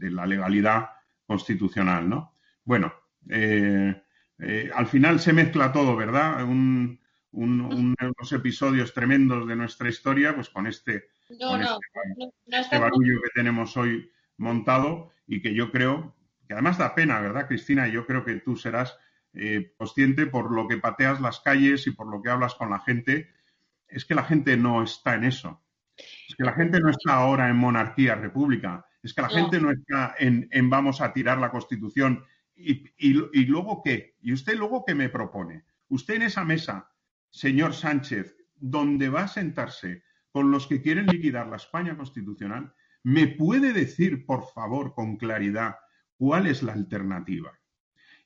la 0.00 0.26
legalidad 0.26 0.90
constitucional, 1.26 2.08
¿no? 2.08 2.32
Bueno, 2.64 2.92
eh, 3.28 4.02
eh, 4.38 4.70
al 4.74 4.86
final 4.86 5.20
se 5.20 5.32
mezcla 5.32 5.72
todo, 5.72 5.96
¿verdad? 5.96 6.44
unos 7.32 8.32
episodios 8.32 8.94
tremendos 8.94 9.46
de 9.48 9.56
nuestra 9.56 9.88
historia, 9.88 10.34
pues 10.34 10.48
con 10.50 10.66
este, 10.66 11.08
este, 11.28 12.78
barullo 12.78 13.20
que 13.22 13.30
tenemos 13.34 13.76
hoy 13.76 14.08
montado 14.36 15.10
y 15.26 15.40
que 15.40 15.54
yo 15.54 15.70
creo 15.70 16.14
que 16.46 16.54
además 16.54 16.78
da 16.78 16.94
pena, 16.94 17.20
¿verdad, 17.20 17.48
Cristina? 17.48 17.88
Yo 17.88 18.06
creo 18.06 18.24
que 18.24 18.36
tú 18.36 18.56
serás 18.56 18.96
eh, 19.32 19.72
consciente 19.76 20.26
por 20.26 20.52
lo 20.52 20.68
que 20.68 20.78
pateas 20.78 21.20
las 21.20 21.40
calles 21.40 21.86
y 21.86 21.90
por 21.90 22.06
lo 22.06 22.22
que 22.22 22.30
hablas 22.30 22.54
con 22.54 22.70
la 22.70 22.80
gente. 22.80 23.30
Es 23.88 24.04
que 24.04 24.14
la 24.14 24.24
gente 24.24 24.56
no 24.56 24.82
está 24.82 25.14
en 25.14 25.24
eso. 25.24 25.62
Es 25.96 26.34
que 26.36 26.44
la 26.44 26.52
gente 26.52 26.80
no 26.80 26.90
está 26.90 27.14
ahora 27.14 27.48
en 27.48 27.56
monarquía, 27.56 28.14
república. 28.14 28.84
Es 29.02 29.14
que 29.14 29.22
la 29.22 29.28
gente 29.28 29.60
no 29.60 29.70
está 29.70 30.14
en, 30.18 30.48
vamos 30.70 31.00
a 31.00 31.12
tirar 31.12 31.38
la 31.38 31.50
constitución. 31.50 32.24
Y, 32.56 32.88
y, 32.96 33.44
luego 33.46 33.82
qué? 33.82 34.16
¿Y 34.20 34.32
usted 34.32 34.56
luego 34.56 34.84
qué 34.84 34.94
me 34.94 35.08
propone? 35.08 35.64
Usted 35.88 36.14
en 36.14 36.22
esa 36.22 36.44
mesa, 36.44 36.90
señor 37.30 37.74
Sánchez, 37.74 38.36
donde 38.54 39.08
va 39.08 39.24
a 39.24 39.28
sentarse 39.28 40.04
con 40.30 40.50
los 40.50 40.66
que 40.66 40.80
quieren 40.80 41.06
liquidar 41.06 41.48
la 41.48 41.56
España 41.56 41.96
constitucional, 41.96 42.72
¿me 43.04 43.28
puede 43.28 43.72
decir, 43.72 44.26
por 44.26 44.48
favor, 44.52 44.94
con 44.94 45.16
claridad, 45.16 45.76
cuál 46.16 46.46
es 46.46 46.62
la 46.62 46.72
alternativa? 46.72 47.52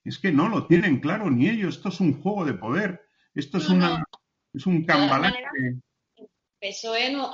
Es 0.05 0.19
que 0.19 0.33
no 0.33 0.49
lo 0.49 0.67
tienen 0.67 1.01
claro 1.01 1.31
ni 1.31 1.49
ellos. 1.49 1.77
Esto 1.77 1.91
es 1.91 2.01
un 2.01 2.23
juego 2.23 2.47
de 2.47 2.55
poder. 2.55 3.05
Esto 3.35 3.59
es, 3.59 3.69
una, 3.69 4.03
es 4.55 4.67
un 4.67 4.85
cambalache 4.85 5.45
PSOE 6.61 7.13
no, 7.13 7.33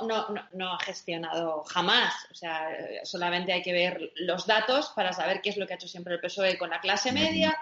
no, 0.53 0.73
ha 0.73 0.79
gestionado 0.79 1.63
jamás. 1.63 2.13
O 2.31 2.35
sea, 2.35 2.69
solamente 3.03 3.53
hay 3.53 3.61
que 3.61 3.73
ver 3.73 4.11
los 4.15 4.45
datos 4.45 4.91
para 4.95 5.13
saber 5.13 5.41
qué 5.41 5.49
es 5.49 5.57
lo 5.57 5.65
que 5.65 5.73
ha 5.73 5.75
hecho 5.77 5.87
siempre 5.87 6.13
el 6.13 6.21
PSOE 6.21 6.57
con 6.57 6.69
la 6.69 6.79
clase 6.79 7.11
media, 7.11 7.57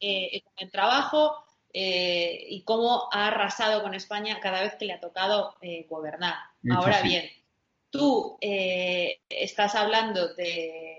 eh, 0.00 0.42
con 0.42 0.52
el 0.56 0.70
trabajo 0.70 1.44
eh, 1.72 2.44
y 2.48 2.62
cómo 2.62 3.08
ha 3.12 3.28
arrasado 3.28 3.82
con 3.82 3.94
España 3.94 4.38
cada 4.40 4.62
vez 4.62 4.76
que 4.76 4.84
le 4.84 4.92
ha 4.92 5.00
tocado 5.00 5.56
eh, 5.60 5.86
gobernar. 5.88 6.36
Ahora 6.70 7.02
bien, 7.02 7.28
tú 7.90 8.38
estás 8.40 9.74
hablando 9.74 10.34
de, 10.34 10.94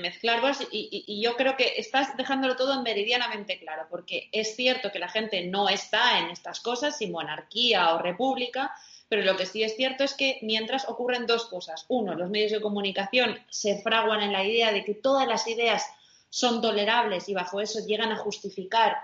mezclar 0.00 0.40
voz 0.40 0.58
y, 0.70 1.20
yo 1.22 1.36
creo 1.36 1.56
que 1.56 1.74
estás 1.76 2.16
dejándolo 2.16 2.56
todo 2.56 2.82
meridianamente 2.82 3.58
claro, 3.58 3.86
porque 3.88 4.28
es 4.32 4.56
cierto 4.56 4.92
que 4.92 4.98
la 4.98 5.08
gente 5.08 5.44
no 5.46 5.68
está 5.68 6.18
en 6.18 6.30
estas 6.30 6.60
cosas, 6.60 6.98
si 6.98 7.06
monarquía 7.06 7.94
o 7.94 7.98
república, 7.98 8.74
pero 9.08 9.22
lo 9.22 9.36
que 9.36 9.46
sí 9.46 9.62
es 9.62 9.76
cierto 9.76 10.04
es 10.04 10.14
que 10.14 10.38
mientras 10.42 10.88
ocurren 10.88 11.26
dos 11.26 11.46
cosas. 11.46 11.84
Uno, 11.88 12.14
los 12.14 12.30
medios 12.30 12.52
de 12.52 12.60
comunicación 12.60 13.38
se 13.48 13.80
fraguan 13.82 14.22
en 14.22 14.32
la 14.32 14.44
idea 14.44 14.72
de 14.72 14.84
que 14.84 14.94
todas 14.94 15.28
las 15.28 15.46
ideas 15.46 15.86
son 16.30 16.60
tolerables 16.60 17.28
y 17.28 17.34
bajo 17.34 17.60
eso 17.60 17.78
llegan 17.86 18.10
a 18.10 18.16
justificar 18.16 18.96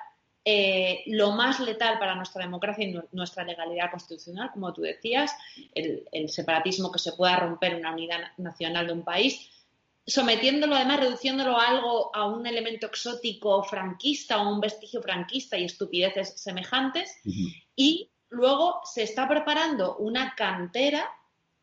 eh, 0.45 1.03
lo 1.07 1.32
más 1.32 1.61
letal 1.61 1.99
para 1.99 2.14
nuestra 2.14 2.43
democracia 2.43 2.84
y 2.84 2.99
nuestra 3.12 3.45
legalidad 3.45 3.91
constitucional, 3.91 4.51
como 4.53 4.72
tú 4.72 4.80
decías, 4.82 5.32
el, 5.74 6.28
separatismo 6.28 6.91
que 6.91 6.99
se 6.99 7.12
pueda 7.12 7.36
romper 7.36 7.74
una 7.74 7.93
unidad 7.93 8.20
nacional 8.38 8.86
de 8.86 8.93
un 8.95 9.05
país, 9.05 9.51
sometiéndolo 10.07 10.76
además, 10.76 11.01
reduciéndolo 11.01 11.59
a 11.59 11.68
algo, 11.68 12.14
a 12.16 12.26
un 12.26 12.47
elemento 12.47 12.86
exótico 12.86 13.62
franquista 13.64 14.41
o 14.41 14.53
un 14.53 14.61
vestigio 14.61 15.03
franquista 15.03 15.59
y 15.59 15.64
estupideces 15.64 16.41
semejantes, 16.41 17.20
y 17.76 18.11
luego 18.30 18.80
se 18.84 19.03
está 19.03 19.28
preparando 19.28 19.97
una 19.99 20.34
cantera 20.34 21.07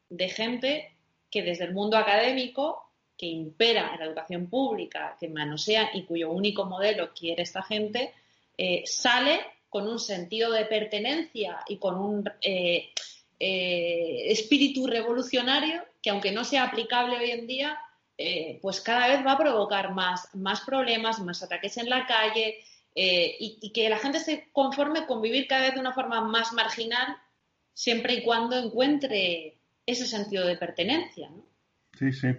de 0.09 0.29
gente 0.29 0.95
que 1.31 1.41
desde 1.41 1.65
el 1.65 1.73
mundo 1.73 1.97
académico, 1.97 2.91
que 3.17 3.25
impera 3.25 3.93
en 3.93 3.99
la 3.99 4.05
educación 4.05 4.47
pública, 4.47 5.17
que 5.19 5.27
manosea 5.27 5.89
y 5.95 6.03
cuyo 6.03 6.29
único 6.29 6.65
modelo 6.65 7.11
quiere 7.13 7.41
esta 7.41 7.63
gente, 7.63 8.13
eh, 8.57 8.83
sale 8.85 9.39
con 9.69 9.87
un 9.87 9.99
sentido 9.99 10.51
de 10.51 10.65
pertenencia 10.65 11.59
y 11.67 11.77
con 11.77 11.99
un 11.99 12.29
eh, 12.41 12.89
eh, 13.39 14.23
espíritu 14.27 14.87
revolucionario 14.87 15.83
que 16.01 16.09
aunque 16.09 16.31
no 16.31 16.43
sea 16.43 16.63
aplicable 16.63 17.17
hoy 17.17 17.31
en 17.31 17.47
día, 17.47 17.79
pues 18.61 18.81
cada 18.81 19.07
vez 19.09 19.23
va 19.23 19.33
a 19.33 19.37
provocar 19.37 19.93
más, 19.93 20.33
más 20.33 20.61
problemas, 20.61 21.19
más 21.19 21.43
ataques 21.43 21.77
en 21.77 21.87
la 21.87 22.07
calle, 22.07 22.57
y, 22.95 23.71
que 23.71 23.89
la 23.89 23.99
gente 23.99 24.19
se 24.19 24.49
conforme 24.51 25.05
con 25.05 25.21
vivir 25.21 25.47
cada 25.47 25.65
vez 25.65 25.75
de 25.75 25.79
una 25.79 25.93
forma 25.93 26.21
más 26.21 26.51
marginal, 26.53 27.15
siempre 27.73 28.15
y 28.15 28.23
cuando 28.23 28.57
encuentre 28.57 29.59
ese 29.85 30.07
sentido 30.07 30.47
de 30.47 30.57
pertenencia. 30.57 31.29
Sí, 31.93 32.11
sí. 32.11 32.29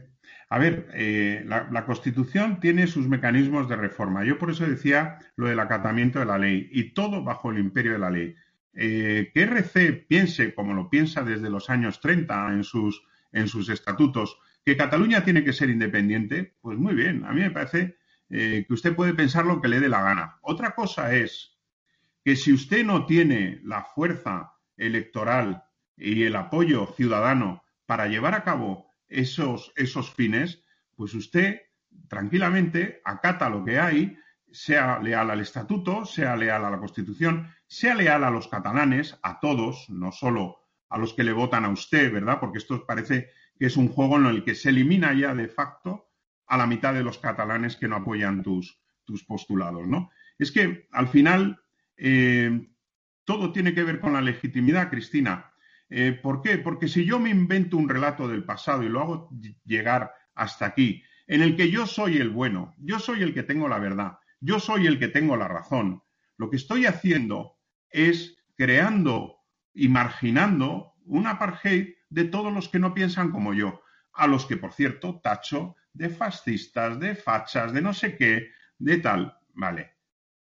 A 0.51 0.59
ver, 0.59 0.89
eh, 0.95 1.45
la, 1.47 1.85
Constitución 1.85 2.59
tiene 2.59 2.87
sus 2.87 3.07
mecanismos 3.07 3.69
de 3.69 3.77
reforma. 3.77 4.25
Yo 4.25 4.39
por 4.39 4.51
eso 4.51 4.67
decía 4.67 5.19
lo 5.37 5.49
del 5.49 5.61
acatamiento 5.61 6.19
de 6.19 6.25
la 6.25 6.39
ley 6.39 6.69
y 6.73 6.95
todo 6.95 7.23
bajo 7.23 7.51
el 7.51 7.59
imperio 7.59 7.93
de 7.93 7.99
la 7.99 8.11
ley. 8.11 8.35
Eh, 8.73 9.31
que 9.35 9.43
RC 9.43 10.07
piense, 10.09 10.55
como 10.55 10.73
lo 10.73 10.89
piensa 10.89 11.23
desde 11.23 11.51
los 11.51 11.69
años 11.69 12.01
30 12.01 12.53
en 12.53 12.65
sus, 12.65 13.03
en 13.33 13.49
sus 13.49 13.69
estatutos, 13.69 14.39
que 14.65 14.77
Cataluña 14.77 15.25
tiene 15.25 15.45
que 15.45 15.53
ser 15.53 15.69
independiente, 15.69 16.55
pues 16.61 16.79
muy 16.79 16.95
bien. 16.95 17.25
A 17.25 17.33
mí 17.33 17.41
me 17.41 17.51
parece 17.51 17.97
eh, 18.31 18.65
que 18.67 18.75
usted 18.75 18.95
puede 18.95 19.15
pensar 19.15 19.45
lo 19.47 19.61
que 19.61 19.69
le 19.69 19.81
dé 19.81 19.89
la 19.89 20.03
gana. 20.03 20.39
Otra 20.43 20.75
cosa 20.75 21.15
es 21.15 21.59
que 22.25 22.37
si 22.37 22.53
usted 22.53 22.85
no 22.85 23.07
tiene 23.07 23.61
la 23.65 23.85
fuerza 23.85 24.53
electoral 24.77 25.65
y 25.97 26.23
el 26.23 26.37
apoyo 26.37 26.93
ciudadano 26.97 27.65
para 27.87 28.07
llevar 28.07 28.35
a 28.35 28.45
cabo 28.45 28.88
esos, 29.09 29.73
esos 29.77 30.13
fines, 30.13 30.63
pues 30.97 31.15
usted 31.15 31.63
tranquilamente 32.09 33.01
acata 33.05 33.49
lo 33.49 33.65
que 33.65 33.79
hay, 33.79 34.19
sea 34.51 34.99
leal 35.01 35.31
al 35.31 35.41
estatuto, 35.41 36.05
sea 36.05 36.37
leal 36.37 36.65
a 36.65 36.71
la 36.71 36.79
Constitución, 36.79 37.53
sea 37.67 37.95
leal 37.95 38.25
a 38.25 38.31
los 38.31 38.49
catalanes, 38.49 39.19
a 39.23 39.41
todos, 39.41 39.89
no 39.91 40.13
solo 40.13 40.59
a 40.89 40.99
los 40.99 41.13
que 41.13 41.25
le 41.25 41.33
votan 41.33 41.65
a 41.65 41.69
usted, 41.69 42.13
¿verdad? 42.13 42.41
Porque 42.41 42.59
esto 42.59 42.87
parece 42.87 43.31
que 43.59 43.67
es 43.67 43.77
un 43.77 43.89
juego 43.89 44.17
en 44.17 44.27
el 44.27 44.45
que 44.45 44.55
se 44.55 44.71
elimina 44.71 45.13
ya 45.13 45.35
de 45.35 45.49
facto 45.49 46.09
a 46.47 46.57
la 46.57 46.67
mitad 46.67 46.95
de 46.95 47.03
los 47.03 47.19
catalanes 47.19 47.77
que 47.77 47.89
no 47.89 47.97
apoyan 47.97 48.43
tus, 48.43 48.81
tus 49.05 49.25
postulados, 49.25 49.87
¿no? 49.87 50.11
Es 50.39 50.51
que 50.51 50.89
al 50.93 51.09
final 51.09 51.61
eh, 51.97 52.69
todo 53.25 53.53
tiene 53.53 53.75
que 53.75 53.85
ver 53.85 54.01
con 54.01 54.15
la 54.15 54.23
legitimidad, 54.23 54.89
Cristina. 54.89 55.53
Eh, 55.91 56.13
¿Por 56.13 56.43
qué? 56.43 56.59
Porque 56.59 56.89
si 56.89 57.05
yo 57.05 57.19
me 57.19 57.31
invento 57.31 57.77
un 57.77 57.89
relato 57.89 58.29
del 58.29 58.45
pasado 58.45 58.83
y 58.83 58.89
lo 58.89 59.01
hago 59.01 59.31
llegar 59.65 60.13
hasta 60.35 60.67
aquí, 60.67 61.03
en 61.27 61.43
el 61.43 61.57
que 61.57 61.71
yo 61.71 61.87
soy 61.87 62.19
el 62.19 62.31
bueno, 62.31 62.75
yo 62.79 62.99
soy 62.99 63.23
el 63.23 63.35
que 63.35 63.43
tengo 63.43 63.69
la 63.69 63.79
verdad, 63.79 64.19
yo 64.41 64.61
soy 64.61 64.87
el 64.87 64.99
que 64.99 65.09
tengo 65.09 65.37
la 65.37 65.49
razón, 65.49 66.03
lo 66.37 66.51
que 66.51 66.57
estoy 66.57 66.87
haciendo 66.87 67.59
es 67.91 68.37
creando 68.57 69.37
y 69.73 69.89
marginando 69.89 70.95
un 71.05 71.27
apartheid 71.27 71.95
de 72.11 72.25
todos 72.25 72.53
los 72.53 72.69
que 72.69 72.79
no 72.79 72.95
piensan 72.95 73.31
como 73.31 73.55
yo, 73.55 73.83
a 74.13 74.27
los 74.27 74.47
que, 74.47 74.57
por 74.57 74.73
cierto, 74.73 75.21
tacho 75.23 75.77
de 75.93 76.09
fascistas, 76.09 76.99
de 77.01 77.15
fachas, 77.15 77.73
de 77.73 77.83
no 77.83 77.93
sé 77.93 78.17
qué, 78.17 78.51
de 78.79 78.99
tal. 78.99 79.37
Vale. 79.55 79.97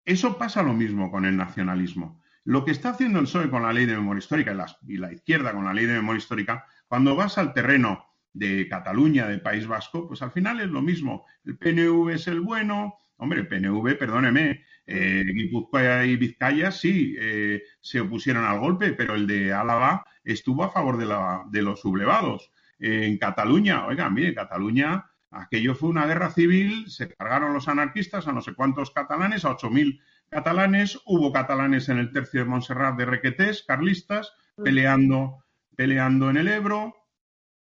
Eso 0.04 0.36
pasa 0.36 0.62
lo 0.62 0.74
mismo 0.74 1.10
con 1.10 1.24
el 1.24 1.36
nacionalismo. 1.36 2.22
Lo 2.44 2.64
que 2.64 2.72
está 2.72 2.90
haciendo 2.90 3.18
el 3.18 3.24
PSOE 3.24 3.50
con 3.50 3.62
la 3.62 3.72
ley 3.72 3.86
de 3.86 3.96
memoria 3.96 4.18
histórica 4.18 4.52
y 4.86 4.96
la, 4.98 5.12
izquierda 5.12 5.52
con 5.52 5.64
la 5.64 5.72
ley 5.72 5.86
de 5.86 5.94
memoria 5.94 6.18
histórica, 6.18 6.66
cuando 6.86 7.16
vas 7.16 7.38
al 7.38 7.54
terreno 7.54 8.06
de 8.32 8.68
Cataluña, 8.68 9.26
de 9.26 9.38
País 9.38 9.66
Vasco, 9.66 10.06
pues 10.06 10.20
al 10.22 10.30
final 10.30 10.60
es 10.60 10.68
lo 10.68 10.82
mismo. 10.82 11.24
El 11.44 11.56
PNV 11.56 12.10
es 12.10 12.28
el 12.28 12.40
bueno. 12.40 12.98
Hombre, 13.16 13.40
el 13.40 13.48
PNV, 13.48 13.96
perdóneme, 13.96 14.64
eh, 14.86 15.24
Guipúzcoa 15.24 16.04
y 16.04 16.16
Vizcaya 16.16 16.70
sí 16.70 17.14
eh, 17.18 17.62
se 17.80 18.00
opusieron 18.00 18.44
al 18.44 18.58
golpe, 18.58 18.92
pero 18.92 19.14
el 19.14 19.26
de 19.26 19.52
Álava 19.52 20.04
estuvo 20.24 20.64
a 20.64 20.70
favor 20.70 20.98
de, 20.98 21.06
la, 21.06 21.44
de 21.48 21.62
los 21.62 21.80
sublevados. 21.80 22.50
en 22.78 23.16
Cataluña, 23.18 23.86
oiga, 23.86 24.10
mire, 24.10 24.34
Cataluña 24.34 25.06
Aquello 25.34 25.74
fue 25.74 25.88
una 25.88 26.06
guerra 26.06 26.30
civil, 26.30 26.88
se 26.88 27.08
cargaron 27.08 27.52
los 27.52 27.66
anarquistas 27.66 28.28
a 28.28 28.32
no 28.32 28.40
sé 28.40 28.54
cuántos 28.54 28.92
catalanes, 28.92 29.44
a 29.44 29.56
8.000 29.56 30.00
catalanes, 30.34 31.00
hubo 31.06 31.32
catalanes 31.32 31.88
en 31.88 31.98
el 31.98 32.10
tercio 32.10 32.40
de 32.40 32.50
Montserrat 32.50 32.96
de 32.96 33.04
Requetés, 33.04 33.62
carlistas, 33.62 34.32
peleando, 34.56 35.44
peleando 35.76 36.28
en 36.28 36.38
el 36.38 36.48
Ebro. 36.48 36.92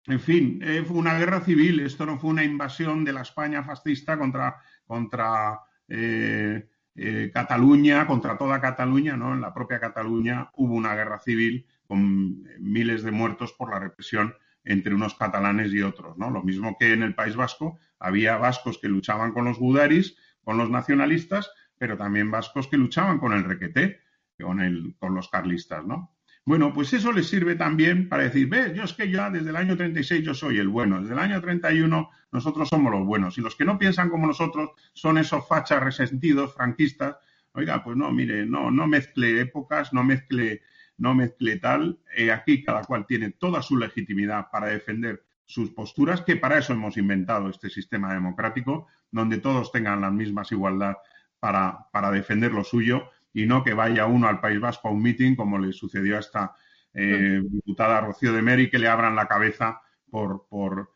En 0.06 0.18
fin, 0.18 0.58
eh, 0.62 0.82
fue 0.82 0.96
una 0.96 1.18
guerra 1.18 1.42
civil, 1.42 1.80
esto 1.80 2.06
no 2.06 2.18
fue 2.18 2.30
una 2.30 2.44
invasión 2.44 3.04
de 3.04 3.12
la 3.12 3.20
España 3.20 3.62
fascista 3.62 4.18
contra, 4.18 4.56
contra 4.86 5.60
eh, 5.86 6.66
eh, 6.94 7.30
Cataluña, 7.32 8.06
contra 8.06 8.38
toda 8.38 8.62
Cataluña, 8.62 9.18
¿no? 9.18 9.34
En 9.34 9.42
la 9.42 9.52
propia 9.52 9.78
Cataluña 9.78 10.50
hubo 10.56 10.74
una 10.74 10.94
guerra 10.94 11.18
civil 11.18 11.66
con 11.86 12.42
miles 12.58 13.02
de 13.02 13.10
muertos 13.10 13.52
por 13.52 13.70
la 13.70 13.80
represión 13.80 14.34
entre 14.64 14.94
unos 14.94 15.14
catalanes 15.14 15.74
y 15.74 15.82
otros, 15.82 16.16
¿no? 16.16 16.30
Lo 16.30 16.42
mismo 16.42 16.78
que 16.80 16.94
en 16.94 17.02
el 17.02 17.14
País 17.14 17.36
Vasco 17.36 17.78
había 17.98 18.38
vascos 18.38 18.78
que 18.78 18.88
luchaban 18.88 19.32
con 19.32 19.44
los 19.44 19.58
gudaris, 19.58 20.16
con 20.42 20.56
los 20.56 20.70
nacionalistas, 20.70 21.50
pero 21.82 21.96
también 21.96 22.30
vascos 22.30 22.68
que 22.68 22.76
luchaban 22.76 23.18
con 23.18 23.32
el 23.32 23.42
requeté, 23.42 24.02
con, 24.40 24.60
el, 24.60 24.94
con 25.00 25.16
los 25.16 25.28
carlistas, 25.28 25.84
¿no? 25.84 26.14
Bueno, 26.44 26.72
pues 26.72 26.92
eso 26.92 27.10
les 27.10 27.28
sirve 27.28 27.56
también 27.56 28.08
para 28.08 28.22
decir, 28.22 28.48
ves, 28.48 28.72
yo 28.72 28.84
es 28.84 28.92
que 28.92 29.10
ya 29.10 29.30
desde 29.30 29.50
el 29.50 29.56
año 29.56 29.76
36 29.76 30.24
yo 30.24 30.32
soy 30.32 30.58
el 30.58 30.68
bueno, 30.68 31.00
desde 31.00 31.14
el 31.14 31.18
año 31.18 31.40
31 31.40 32.08
nosotros 32.30 32.68
somos 32.68 32.92
los 32.92 33.04
buenos, 33.04 33.36
y 33.36 33.40
los 33.40 33.56
que 33.56 33.64
no 33.64 33.80
piensan 33.80 34.10
como 34.10 34.28
nosotros 34.28 34.70
son 34.92 35.18
esos 35.18 35.48
fachas 35.48 35.82
resentidos, 35.82 36.54
franquistas. 36.54 37.16
Oiga, 37.50 37.82
pues 37.82 37.96
no, 37.96 38.12
mire, 38.12 38.46
no, 38.46 38.70
no 38.70 38.86
mezcle 38.86 39.40
épocas, 39.40 39.92
no 39.92 40.04
mezcle 40.04 40.62
no 40.98 41.16
mezcle 41.16 41.56
tal. 41.56 41.98
Eh, 42.16 42.30
aquí 42.30 42.62
cada 42.62 42.84
cual 42.84 43.06
tiene 43.08 43.30
toda 43.30 43.60
su 43.60 43.76
legitimidad 43.76 44.50
para 44.52 44.68
defender 44.68 45.24
sus 45.46 45.70
posturas, 45.70 46.20
que 46.20 46.36
para 46.36 46.58
eso 46.58 46.74
hemos 46.74 46.96
inventado 46.96 47.48
este 47.48 47.70
sistema 47.70 48.14
democrático, 48.14 48.86
donde 49.10 49.38
todos 49.38 49.72
tengan 49.72 50.00
las 50.00 50.12
mismas 50.12 50.52
igualdad 50.52 50.94
para, 51.42 51.88
para 51.90 52.12
defender 52.12 52.52
lo 52.52 52.62
suyo 52.62 53.10
y 53.34 53.46
no 53.46 53.64
que 53.64 53.74
vaya 53.74 54.06
uno 54.06 54.28
al 54.28 54.40
País 54.40 54.60
Vasco 54.60 54.86
a 54.86 54.92
un 54.92 55.02
meeting, 55.02 55.34
como 55.34 55.58
le 55.58 55.72
sucedió 55.72 56.16
a 56.16 56.20
esta 56.20 56.54
eh, 56.94 57.42
diputada 57.42 58.00
Rocío 58.00 58.32
de 58.32 58.42
Meri, 58.42 58.70
que 58.70 58.78
le 58.78 58.86
abran 58.86 59.16
la 59.16 59.26
cabeza 59.26 59.82
por, 60.08 60.46
por, 60.48 60.94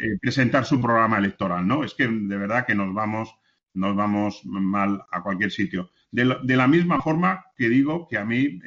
eh, 0.00 0.18
presentar 0.20 0.64
su 0.64 0.80
programa 0.80 1.18
electoral, 1.18 1.66
¿no? 1.66 1.84
Es 1.84 1.92
que 1.92 2.08
de 2.08 2.36
verdad 2.36 2.64
que 2.64 2.74
nos 2.74 2.94
vamos, 2.94 3.36
nos 3.74 3.94
vamos 3.94 4.40
mal 4.44 5.04
a 5.10 5.22
cualquier 5.22 5.50
sitio. 5.50 5.90
De, 6.10 6.24
la 6.24 6.66
misma 6.66 7.00
forma 7.00 7.44
que 7.56 7.68
digo 7.68 8.08
que 8.08 8.16
a 8.16 8.24
mí 8.24 8.60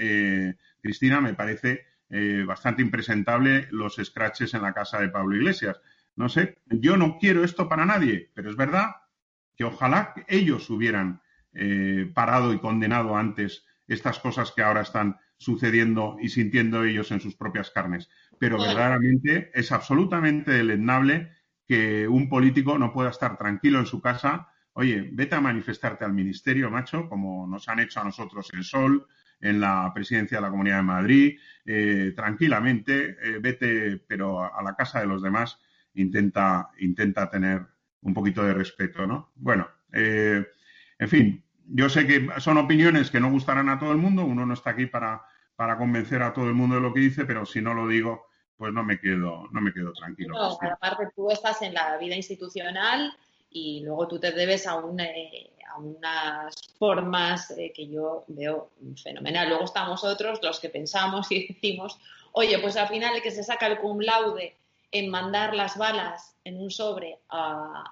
Cristina, 0.81 1.19
me 1.19 1.33
parece 1.33 1.85
eh, 2.09 2.45
bastante 2.47 2.81
impresentable 2.81 3.67
los 3.71 3.97
scratches 4.01 4.53
en 4.53 4.61
la 4.61 4.73
casa 4.73 5.01
de 5.01 5.09
Pablo 5.09 5.35
Iglesias. 5.35 5.81
No 6.15 6.29
sé, 6.29 6.57
yo 6.67 6.95
no 6.95 7.17
quiero 7.19 7.43
esto 7.43 7.67
para 7.67 7.85
nadie, 7.85 8.31
pero 8.33 8.49
es 8.49 8.55
verdad 8.55 8.91
que 9.57 9.65
ojalá 9.65 10.13
ellos 10.27 10.69
hubieran 10.69 11.21
eh, 11.53 12.09
parado 12.13 12.53
y 12.53 12.59
condenado 12.59 13.17
antes 13.17 13.65
estas 13.87 14.19
cosas 14.19 14.51
que 14.51 14.61
ahora 14.61 14.81
están 14.81 15.17
sucediendo 15.37 16.17
y 16.21 16.29
sintiendo 16.29 16.83
ellos 16.83 17.11
en 17.11 17.19
sus 17.19 17.35
propias 17.35 17.71
carnes. 17.71 18.09
Pero 18.39 18.61
verdaderamente 18.61 19.51
es 19.53 19.71
absolutamente 19.71 20.51
deleznable 20.51 21.31
que 21.67 22.07
un 22.07 22.29
político 22.29 22.77
no 22.77 22.93
pueda 22.93 23.09
estar 23.09 23.37
tranquilo 23.37 23.79
en 23.79 23.85
su 23.85 24.01
casa. 24.01 24.49
Oye, 24.73 25.09
vete 25.11 25.35
a 25.35 25.41
manifestarte 25.41 26.05
al 26.05 26.13
ministerio, 26.13 26.69
macho, 26.69 27.09
como 27.09 27.47
nos 27.47 27.67
han 27.67 27.79
hecho 27.79 27.99
a 27.99 28.03
nosotros 28.03 28.49
el 28.53 28.63
Sol, 28.63 29.07
en 29.39 29.59
la 29.59 29.91
presidencia 29.93 30.37
de 30.37 30.41
la 30.41 30.49
Comunidad 30.49 30.77
de 30.77 30.83
Madrid, 30.83 31.39
eh, 31.65 32.13
tranquilamente, 32.15 33.17
eh, 33.21 33.39
vete, 33.39 33.97
pero 34.07 34.43
a, 34.43 34.63
la 34.63 34.75
casa 34.75 34.99
de 34.99 35.07
los 35.07 35.21
demás 35.21 35.59
intenta, 35.93 36.71
intenta 36.79 37.29
tener 37.29 37.67
un 38.01 38.13
poquito 38.13 38.43
de 38.43 38.53
respeto, 38.53 39.05
¿no? 39.05 39.31
Bueno, 39.35 39.67
eh, 39.93 40.45
en 40.99 41.09
fin, 41.09 41.43
yo 41.65 41.89
sé 41.89 42.07
que 42.07 42.27
son 42.39 42.57
opiniones 42.57 43.11
que 43.11 43.19
no 43.19 43.31
gustarán 43.31 43.69
a 43.69 43.79
todo 43.79 43.91
el 43.91 43.97
mundo, 43.97 44.23
uno 44.23 44.45
no 44.45 44.53
está 44.53 44.71
aquí 44.71 44.85
para, 44.85 45.21
para 45.55 45.77
convencer 45.77 46.21
a 46.21 46.33
todo 46.33 46.47
el 46.47 46.53
mundo 46.53 46.75
de 46.75 46.81
lo 46.81 46.93
que 46.93 47.01
dice, 47.01 47.25
pero 47.25 47.45
si 47.45 47.61
no 47.61 47.73
lo 47.73 47.87
digo, 47.87 48.27
pues 48.57 48.73
no 48.73 48.83
me 48.83 48.99
quedo, 48.99 49.47
no 49.51 49.61
me 49.61 49.73
quedo 49.73 49.93
tranquilo. 49.93 50.33
No, 50.33 50.57
aparte 50.71 51.09
tú 51.15 51.29
estás 51.29 51.61
en 51.61 51.73
la 51.73 51.97
vida 51.97 52.15
institucional 52.15 53.13
y 53.49 53.81
luego 53.83 54.07
tú 54.07 54.19
te 54.19 54.31
debes 54.31 54.67
a, 54.67 54.81
eh, 54.99 55.51
a 55.69 55.77
unas 55.77 56.55
formas 56.77 57.51
eh, 57.51 57.71
que 57.73 57.87
yo 57.87 58.25
veo 58.27 58.71
fenomenal. 59.01 59.49
Luego 59.49 59.65
estamos 59.65 60.03
otros, 60.03 60.39
los 60.41 60.59
que 60.59 60.69
pensamos 60.69 61.31
y 61.31 61.47
decimos, 61.47 61.99
oye, 62.31 62.57
pues 62.59 62.77
al 62.77 62.87
final 62.87 63.15
el 63.15 63.21
que 63.21 63.31
se 63.31 63.43
saca 63.43 63.67
el 63.67 63.77
cum 63.77 63.99
laude 63.99 64.55
en 64.91 65.09
mandar 65.09 65.53
las 65.55 65.77
balas 65.77 66.35
en 66.43 66.59
un 66.59 66.71
sobre 66.71 67.19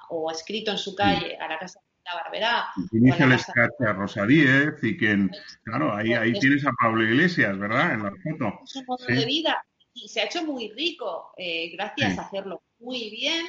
o 0.09 0.31
escrito 0.31 0.71
en 0.71 0.77
su 0.77 0.95
calle 0.95 1.37
a 1.37 1.47
la 1.47 1.59
casa 1.59 1.79
de 1.79 2.03
la 2.05 2.23
Barberá. 2.23 2.65
Inicia 2.91 3.25
el 3.25 3.33
escape 3.33 3.85
a 3.87 3.93
Rosa 3.93 4.25
Díez 4.25 4.75
y 4.81 4.97
que, 4.97 5.29
claro, 5.63 5.93
ahí, 5.93 6.13
ahí 6.13 6.33
tienes 6.33 6.65
a 6.65 6.71
Pablo 6.81 7.03
Iglesias, 7.03 7.57
¿verdad? 7.57 7.93
En 7.93 8.03
la 8.03 8.11
foto. 8.11 8.59
Es 8.63 8.75
un 8.75 8.85
modo 8.85 9.05
de 9.05 9.25
vida 9.25 9.65
y 9.93 10.09
se 10.09 10.21
ha 10.21 10.25
hecho 10.25 10.43
muy 10.43 10.69
rico 10.71 11.33
eh, 11.37 11.71
gracias 11.73 12.17
a 12.19 12.23
hacerlo 12.23 12.61
muy 12.79 13.09
bien 13.09 13.45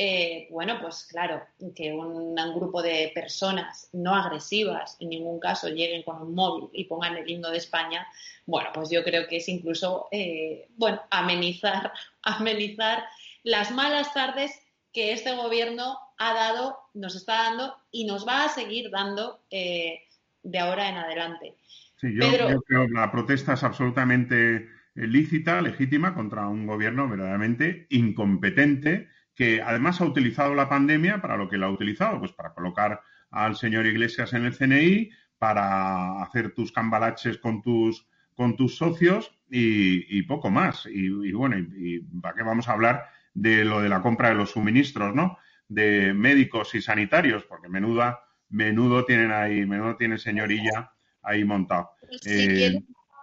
eh, 0.00 0.46
bueno, 0.52 0.78
pues 0.80 1.06
claro, 1.10 1.42
que 1.74 1.92
un, 1.92 2.36
grupo 2.54 2.82
de 2.82 3.10
personas 3.12 3.88
no 3.92 4.14
agresivas 4.14 4.96
en 5.00 5.08
ningún 5.08 5.40
caso 5.40 5.68
lleguen 5.68 6.04
con 6.04 6.22
un 6.22 6.36
móvil 6.36 6.70
y 6.72 6.84
pongan 6.84 7.16
el 7.16 7.28
himno 7.28 7.50
de 7.50 7.58
España, 7.58 8.06
bueno, 8.46 8.70
pues 8.72 8.90
yo 8.90 9.02
creo 9.02 9.26
que 9.26 9.38
es 9.38 9.48
incluso, 9.48 10.06
eh, 10.12 10.68
bueno, 10.76 11.02
amenizar, 11.10 11.92
amenizar 12.36 13.04
las 13.42 13.70
malas 13.70 14.12
tardes 14.12 14.52
que 14.92 15.12
este 15.12 15.34
gobierno 15.34 15.98
ha 16.18 16.34
dado, 16.34 16.76
nos 16.94 17.14
está 17.14 17.44
dando 17.44 17.74
y 17.90 18.06
nos 18.06 18.26
va 18.26 18.44
a 18.44 18.48
seguir 18.48 18.90
dando 18.90 19.44
eh, 19.50 20.00
de 20.42 20.58
ahora 20.58 20.88
en 20.88 20.96
adelante. 20.96 21.56
Sí, 21.96 22.08
yo, 22.14 22.30
yo 22.30 22.60
creo 22.62 22.86
que 22.86 22.94
la 22.94 23.10
protesta 23.10 23.54
es 23.54 23.62
absolutamente 23.62 24.68
lícita, 24.94 25.60
legítima 25.60 26.14
contra 26.14 26.48
un 26.48 26.66
gobierno 26.66 27.08
verdaderamente 27.08 27.86
incompetente 27.90 29.08
que 29.34 29.62
además 29.62 30.00
ha 30.00 30.04
utilizado 30.04 30.54
la 30.54 30.68
pandemia 30.68 31.22
para 31.22 31.36
lo 31.36 31.48
que 31.48 31.58
la 31.58 31.66
ha 31.66 31.70
utilizado, 31.70 32.18
pues 32.18 32.32
para 32.32 32.52
colocar 32.52 33.00
al 33.30 33.54
señor 33.54 33.86
Iglesias 33.86 34.32
en 34.32 34.44
el 34.44 34.56
CNI, 34.56 35.10
para 35.38 36.22
hacer 36.22 36.54
tus 36.54 36.72
cambalaches 36.72 37.38
con 37.38 37.62
tus, 37.62 38.07
con 38.38 38.54
tus 38.54 38.76
socios 38.76 39.32
y, 39.50 40.22
poco 40.22 40.48
más. 40.48 40.86
Y, 40.86 41.32
bueno, 41.32 41.58
y, 41.58 41.98
para 42.22 42.36
qué 42.36 42.44
vamos 42.44 42.68
a 42.68 42.72
hablar 42.72 43.06
de 43.34 43.64
lo 43.64 43.80
de 43.80 43.88
la 43.88 44.00
compra 44.00 44.28
de 44.28 44.36
los 44.36 44.52
suministros, 44.52 45.12
¿no? 45.12 45.38
De 45.66 46.14
médicos 46.14 46.72
y 46.76 46.80
sanitarios, 46.80 47.42
porque 47.42 47.68
menuda, 47.68 48.20
menudo 48.48 49.04
tienen 49.04 49.32
ahí, 49.32 49.66
menudo 49.66 49.96
tiene 49.96 50.18
señorilla 50.18 50.92
ahí 51.20 51.44
montado. 51.44 51.90
Si 52.22 52.30
eh, 52.30 52.80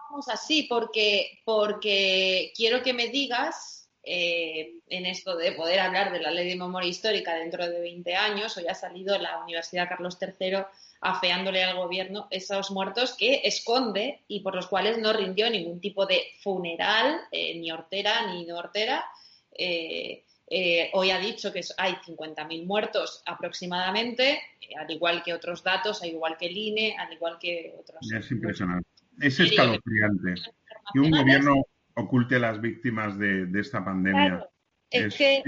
vamos 0.10 0.28
así, 0.28 0.64
porque, 0.64 1.42
porque 1.46 2.52
quiero 2.54 2.84
que 2.84 2.94
me 2.94 3.08
digas 3.08 3.85
eh, 4.08 4.76
en 4.88 5.06
esto 5.08 5.36
de 5.36 5.52
poder 5.54 5.80
hablar 5.80 6.12
de 6.12 6.20
la 6.20 6.30
ley 6.30 6.48
de 6.48 6.56
memoria 6.56 6.90
histórica 6.90 7.34
dentro 7.36 7.68
de 7.68 7.80
20 7.80 8.16
años. 8.16 8.56
Hoy 8.56 8.68
ha 8.68 8.76
salido 8.76 9.18
la 9.18 9.40
Universidad 9.40 9.90
Carlos 9.90 10.20
III 10.22 10.58
afeándole 11.02 11.64
al 11.64 11.76
gobierno 11.76 12.28
esos 12.30 12.70
muertos 12.70 13.16
que 13.18 13.42
esconde 13.44 14.22
y 14.28 14.42
por 14.42 14.54
los 14.54 14.68
cuales 14.68 15.00
no 15.00 15.12
rindió 15.12 15.50
ningún 15.50 15.82
tipo 15.82 16.06
de 16.06 16.22
funeral, 16.42 17.20
eh, 17.32 17.58
ni 17.58 17.72
hortera 17.72 18.32
ni 18.32 18.46
no 18.46 18.58
hortera. 18.58 19.06
Eh, 20.48 20.92
hoy 20.94 21.10
ha 21.10 21.18
dicho 21.18 21.52
que 21.52 21.62
hay 21.78 21.94
50.000 21.94 22.66
muertos 22.66 23.24
aproximadamente, 23.26 24.40
al 24.78 24.92
igual 24.92 25.24
que 25.24 25.34
otros 25.34 25.64
datos, 25.64 26.04
al 26.04 26.10
igual 26.10 26.38
que 26.38 26.46
el 26.46 26.56
INE, 26.56 26.96
al 26.98 27.12
igual 27.12 27.40
que 27.40 27.74
otros. 27.80 28.00
Es 28.16 28.30
impresionante. 28.30 28.88
Es 29.20 29.40
escalofriante. 29.40 30.36
Y 30.94 31.00
un 31.00 31.10
gobierno 31.10 31.66
oculte 31.96 32.40
las 32.40 32.62
víctimas 32.62 33.18
de, 33.18 33.48
esta 33.60 33.84
pandemia. 33.84 34.48
es, 34.90 35.16
que 35.16 35.44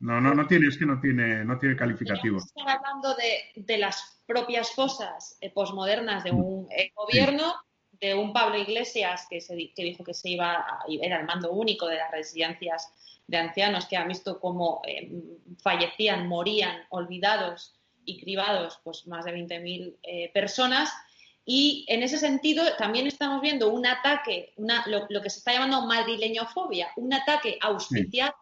No, 0.00 0.20
no, 0.20 0.34
no 0.34 0.46
tiene, 0.46 0.68
es 0.68 0.76
que 0.76 0.86
no 0.86 1.00
tiene, 1.00 1.44
no 1.44 1.58
tiene 1.58 1.76
calificativo. 1.76 2.38
Estamos 2.38 2.72
hablando 2.72 3.14
de, 3.54 3.78
las 3.78 4.22
propias 4.26 4.72
fosas 4.72 5.38
eh, 5.40 5.50
posmodernas 5.50 6.24
de 6.24 6.32
un 6.32 6.68
eh, 6.70 6.90
gobierno, 6.94 7.54
de 7.92 8.14
un 8.14 8.32
Pablo 8.32 8.58
Iglesias 8.58 9.26
que, 9.30 9.40
se, 9.40 9.56
que 9.74 9.82
dijo 9.82 10.04
que 10.04 10.14
se 10.14 10.30
iba 10.30 10.52
a, 10.52 10.84
era 10.88 11.20
el 11.20 11.26
mando 11.26 11.52
único 11.52 11.86
de 11.86 11.96
las 11.96 12.10
residencias 12.10 12.92
de 13.26 13.38
ancianos, 13.38 13.86
que 13.86 13.96
ha 13.96 14.04
visto 14.04 14.38
cómo 14.40 14.82
eh, 14.86 15.10
fallecían, 15.62 16.28
morían, 16.28 16.82
olvidados 16.90 17.80
y 18.04 18.20
cribados, 18.20 18.80
pues 18.84 19.06
más 19.06 19.24
de 19.24 19.32
20.000 19.32 20.32
personas 20.32 20.92
y 21.46 21.84
en 21.88 22.02
ese 22.02 22.18
sentido 22.18 22.64
también 22.76 23.06
estamos 23.06 23.42
viendo 23.42 23.68
un 23.68 23.86
ataque, 23.86 24.54
una, 24.56 24.84
lo, 24.86 25.06
que 25.06 25.30
se 25.30 25.38
está 25.38 25.52
llamando 25.52 25.82
madrileñofobia, 25.82 26.90
un 26.96 27.12
ataque 27.12 27.58
auspiciado 27.60 28.34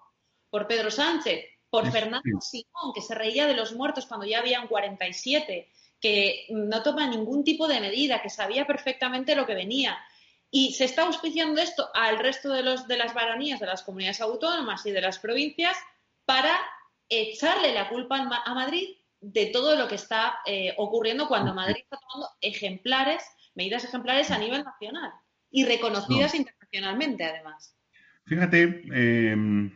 por 0.51 0.69
Pedro 0.69 0.91
Sánchez, 0.91 1.47
por 1.69 1.91
Fernando 1.91 2.41
Simón, 2.41 2.93
que 2.95 3.01
se 3.01 3.15
reía 3.15 3.47
de 3.47 3.55
los 3.55 3.73
muertos 3.73 4.07
cuando 4.07 4.27
ya 4.27 4.39
habían 4.39 4.69
47, 4.69 5.69
que 6.01 6.47
no 6.51 6.83
toma 6.83 7.07
ningún 7.09 7.43
tipo 7.43 7.67
de 7.67 7.81
medida, 7.81 8.23
que 8.23 8.31
sabía 8.31 8.67
perfectamente 8.67 9.35
lo 9.35 9.47
que 9.47 9.55
venía. 9.55 9.99
Y 10.51 10.75
se 10.75 10.85
está 10.85 11.03
auspiciando 11.03 11.61
esto 11.61 11.89
al 11.95 12.19
resto 12.19 12.51
de, 12.51 12.63
los, 12.63 12.87
de 12.87 12.99
las 12.99 13.15
baronías 13.15 13.59
de 13.59 13.67
las 13.67 13.83
comunidades 13.83 14.21
autónomas 14.21 14.85
y 14.85 14.91
de 14.91 15.01
las 15.01 15.19
provincias 15.19 15.77
para 16.25 16.57
echarle 17.09 17.73
la 17.73 17.89
culpa 17.89 18.19
a 18.45 18.55
Madrid 18.55 18.97
de 19.23 19.47
todo 19.47 19.77
lo 19.77 19.89
que 19.89 19.95
está 19.95 20.35
eh, 20.45 20.75
ocurriendo 20.77 21.29
cuando 21.29 21.55
Madrid 21.55 21.83
está 21.83 21.97
tomando 21.97 22.29
ejemplares, 22.41 23.23
medidas 23.55 23.85
ejemplares 23.85 24.31
a 24.31 24.39
nivel 24.39 24.65
nacional 24.65 25.13
y 25.51 25.65
reconocidas 25.65 26.35
internacionalmente, 26.35 27.25
además. 27.25 27.77
Fíjate, 28.27 28.83
eh, 28.93 29.71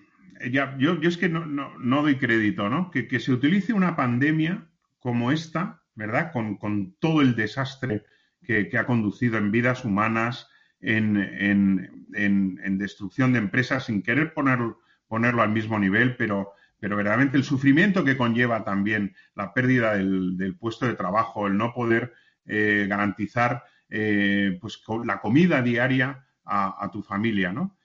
ya, 0.51 0.77
yo, 0.79 0.99
es 1.01 1.17
que 1.17 1.29
no, 1.29 1.47
no, 1.47 2.03
doy 2.03 2.19
crédito, 2.19 2.69
¿no? 2.69 2.91
Que, 2.91 3.21
se 3.21 3.33
utilice 3.33 3.73
una 3.73 3.95
pandemia 3.95 4.69
como 4.99 5.31
esta, 5.31 5.83
¿verdad? 5.95 6.33
Con, 6.33 6.97
todo 6.99 7.21
el 7.21 7.37
desastre 7.37 8.05
que, 8.43 8.71
ha 8.77 8.87
conducido 8.87 9.39
en 9.39 9.53
vidas 9.53 9.85
humanas, 9.85 10.49
en, 10.81 11.17
en, 11.17 12.79
destrucción 12.79 13.33
de 13.33 13.39
empresas, 13.39 13.87
sin 13.87 14.03
querer 14.03 14.35
ponerlo 14.35 15.43
al 15.43 15.51
mismo 15.51 15.79
nivel, 15.79 16.17
pero 16.17 16.53
pero 16.79 16.97
verdaderamente 16.97 17.37
el 17.37 17.45
sufrimiento 17.45 18.05
que 18.05 18.17
conlleva 18.17 18.65
también 18.65 19.15
la 19.35 19.53
pérdida 19.55 19.95
del, 19.95 20.57
puesto 20.59 20.87
de 20.87 20.95
trabajo, 20.95 21.47
el 21.47 21.57
no 21.57 21.73
poder 21.73 22.13
eh, 22.45 22.87
garantizar 22.89 23.65
eh, 23.89 24.59
pues, 24.61 24.83
la 25.05 25.21
comida 25.21 25.63
diaria 25.63 26.27
a, 26.45 26.91
tu 26.93 27.03
familia, 27.03 27.53
¿no? 27.53 27.77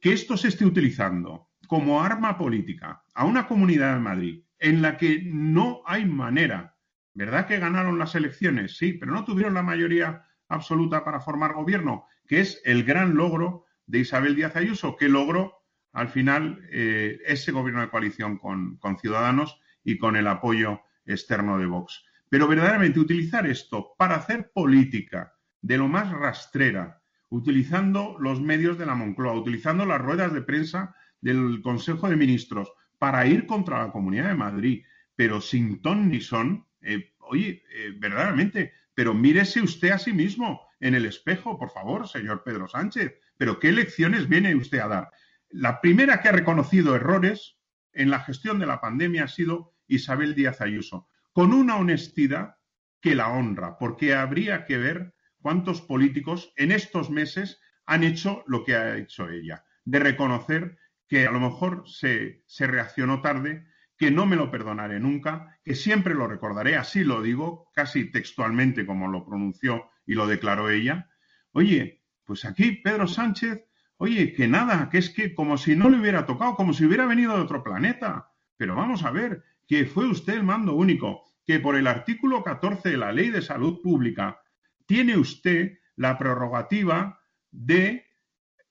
Que 0.00 0.12
esto 0.12 0.36
se 0.36 0.48
esté 0.48 0.64
utilizando 0.64 1.50
como 1.66 2.02
arma 2.02 2.38
política 2.38 3.02
a 3.14 3.26
una 3.26 3.46
comunidad 3.46 3.94
de 3.94 4.00
Madrid 4.00 4.42
en 4.58 4.80
la 4.80 4.96
que 4.96 5.22
no 5.24 5.82
hay 5.84 6.06
manera, 6.06 6.76
¿verdad 7.12 7.46
que 7.46 7.58
ganaron 7.58 7.98
las 7.98 8.14
elecciones? 8.14 8.78
Sí, 8.78 8.94
pero 8.94 9.12
no 9.12 9.24
tuvieron 9.24 9.54
la 9.54 9.62
mayoría 9.62 10.24
absoluta 10.48 11.04
para 11.04 11.20
formar 11.20 11.52
gobierno, 11.52 12.06
que 12.26 12.40
es 12.40 12.62
el 12.64 12.84
gran 12.84 13.14
logro 13.14 13.66
de 13.86 13.98
Isabel 14.00 14.34
Díaz 14.34 14.56
Ayuso, 14.56 14.96
que 14.96 15.08
logró 15.08 15.57
al 15.92 16.08
final 16.08 16.60
eh, 16.70 17.20
ese 17.26 17.52
gobierno 17.52 17.80
de 17.80 17.90
coalición 17.90 18.38
con, 18.38 18.78
Ciudadanos 19.00 19.60
y 19.84 19.98
con 19.98 20.16
el 20.16 20.26
apoyo 20.26 20.80
externo 21.06 21.58
de 21.58 21.66
Vox. 21.66 22.04
Pero 22.28 22.46
verdaderamente 22.46 23.00
utilizar 23.00 23.46
esto 23.46 23.94
para 23.96 24.16
hacer 24.16 24.50
política 24.52 25.34
de 25.62 25.78
lo 25.78 25.88
más 25.88 26.10
rastrera, 26.10 27.00
utilizando 27.30 28.16
los 28.18 28.40
medios 28.40 28.78
de 28.78 28.86
la 28.86 28.94
Moncloa, 28.94 29.34
utilizando 29.34 29.86
las 29.86 30.00
ruedas 30.00 30.32
de 30.32 30.42
prensa 30.42 30.94
del 31.20 31.60
Consejo 31.62 32.08
de 32.08 32.16
Ministros 32.16 32.72
para 32.98 33.26
ir 33.26 33.46
contra 33.46 33.84
la 33.84 33.92
Comunidad 33.92 34.28
de 34.28 34.34
Madrid, 34.34 34.84
pero 35.16 35.40
sin 35.40 35.80
ton 35.82 36.10
ni 36.10 36.20
son, 36.20 36.66
eh, 36.82 37.14
oye, 37.20 37.62
eh, 37.72 37.92
verdaderamente, 37.96 38.72
pero 38.94 39.14
mírese 39.14 39.62
usted 39.62 39.90
a 39.90 39.98
sí 39.98 40.12
mismo 40.12 40.60
en 40.80 40.94
el 40.94 41.06
espejo, 41.06 41.58
por 41.58 41.70
favor, 41.70 42.08
señor 42.08 42.42
Pedro 42.44 42.68
Sánchez, 42.68 43.14
pero 43.36 43.58
¿qué 43.58 43.72
lecciones 43.72 44.28
viene 44.28 44.54
usted 44.54 44.78
a 44.80 44.88
dar? 44.88 45.10
La 45.50 45.80
primera 45.80 46.20
que 46.20 46.28
ha 46.28 46.32
reconocido 46.32 46.94
errores 46.94 47.56
en 47.92 48.10
la 48.10 48.20
gestión 48.20 48.58
de 48.58 48.66
la 48.66 48.80
pandemia 48.80 49.24
ha 49.24 49.28
sido 49.28 49.74
Isabel 49.86 50.34
Díaz 50.34 50.60
Ayuso, 50.60 51.08
con 51.32 51.52
una 51.52 51.76
honestidad 51.76 52.56
que 53.00 53.14
la 53.14 53.28
honra, 53.28 53.78
porque 53.78 54.14
habría 54.14 54.66
que 54.66 54.76
ver 54.76 55.14
cuántos 55.40 55.80
políticos 55.80 56.52
en 56.56 56.72
estos 56.72 57.10
meses 57.10 57.60
han 57.86 58.04
hecho 58.04 58.44
lo 58.46 58.64
que 58.64 58.76
ha 58.76 58.96
hecho 58.96 59.30
ella, 59.30 59.64
de 59.84 59.98
reconocer 60.00 60.76
que 61.06 61.26
a 61.26 61.30
lo 61.30 61.40
mejor 61.40 61.84
se, 61.86 62.42
se 62.46 62.66
reaccionó 62.66 63.22
tarde, 63.22 63.66
que 63.96 64.10
no 64.10 64.26
me 64.26 64.36
lo 64.36 64.50
perdonaré 64.50 65.00
nunca, 65.00 65.58
que 65.64 65.74
siempre 65.74 66.14
lo 66.14 66.28
recordaré, 66.28 66.76
así 66.76 67.02
lo 67.02 67.22
digo, 67.22 67.70
casi 67.74 68.10
textualmente 68.10 68.84
como 68.84 69.08
lo 69.08 69.24
pronunció 69.24 69.90
y 70.06 70.14
lo 70.14 70.26
declaró 70.26 70.68
ella. 70.68 71.08
Oye, 71.52 72.02
pues 72.24 72.44
aquí 72.44 72.72
Pedro 72.72 73.06
Sánchez, 73.06 73.64
oye, 73.98 74.32
que 74.32 74.48
nada, 74.48 74.88
que 74.90 74.98
es 74.98 75.10
que 75.10 75.34
como 75.34 75.58
si 75.58 75.76
no 75.76 75.90
le 75.90 76.00
hubiera 76.00 76.26
tocado, 76.26 76.54
como 76.54 76.72
si 76.72 76.84
hubiera 76.84 77.06
venido 77.06 77.36
de 77.36 77.42
otro 77.42 77.62
planeta. 77.62 78.32
Pero 78.56 78.74
vamos 78.74 79.04
a 79.04 79.10
ver, 79.10 79.44
que 79.66 79.86
fue 79.86 80.06
usted 80.06 80.34
el 80.34 80.42
mando 80.42 80.74
único, 80.74 81.24
que 81.44 81.60
por 81.60 81.76
el 81.76 81.86
artículo 81.86 82.42
14 82.42 82.90
de 82.90 82.96
la 82.96 83.12
Ley 83.12 83.30
de 83.30 83.42
Salud 83.42 83.80
Pública 83.82 84.40
tiene 84.86 85.16
usted 85.16 85.78
la 85.96 86.16
prerrogativa 86.16 87.20
de 87.50 88.06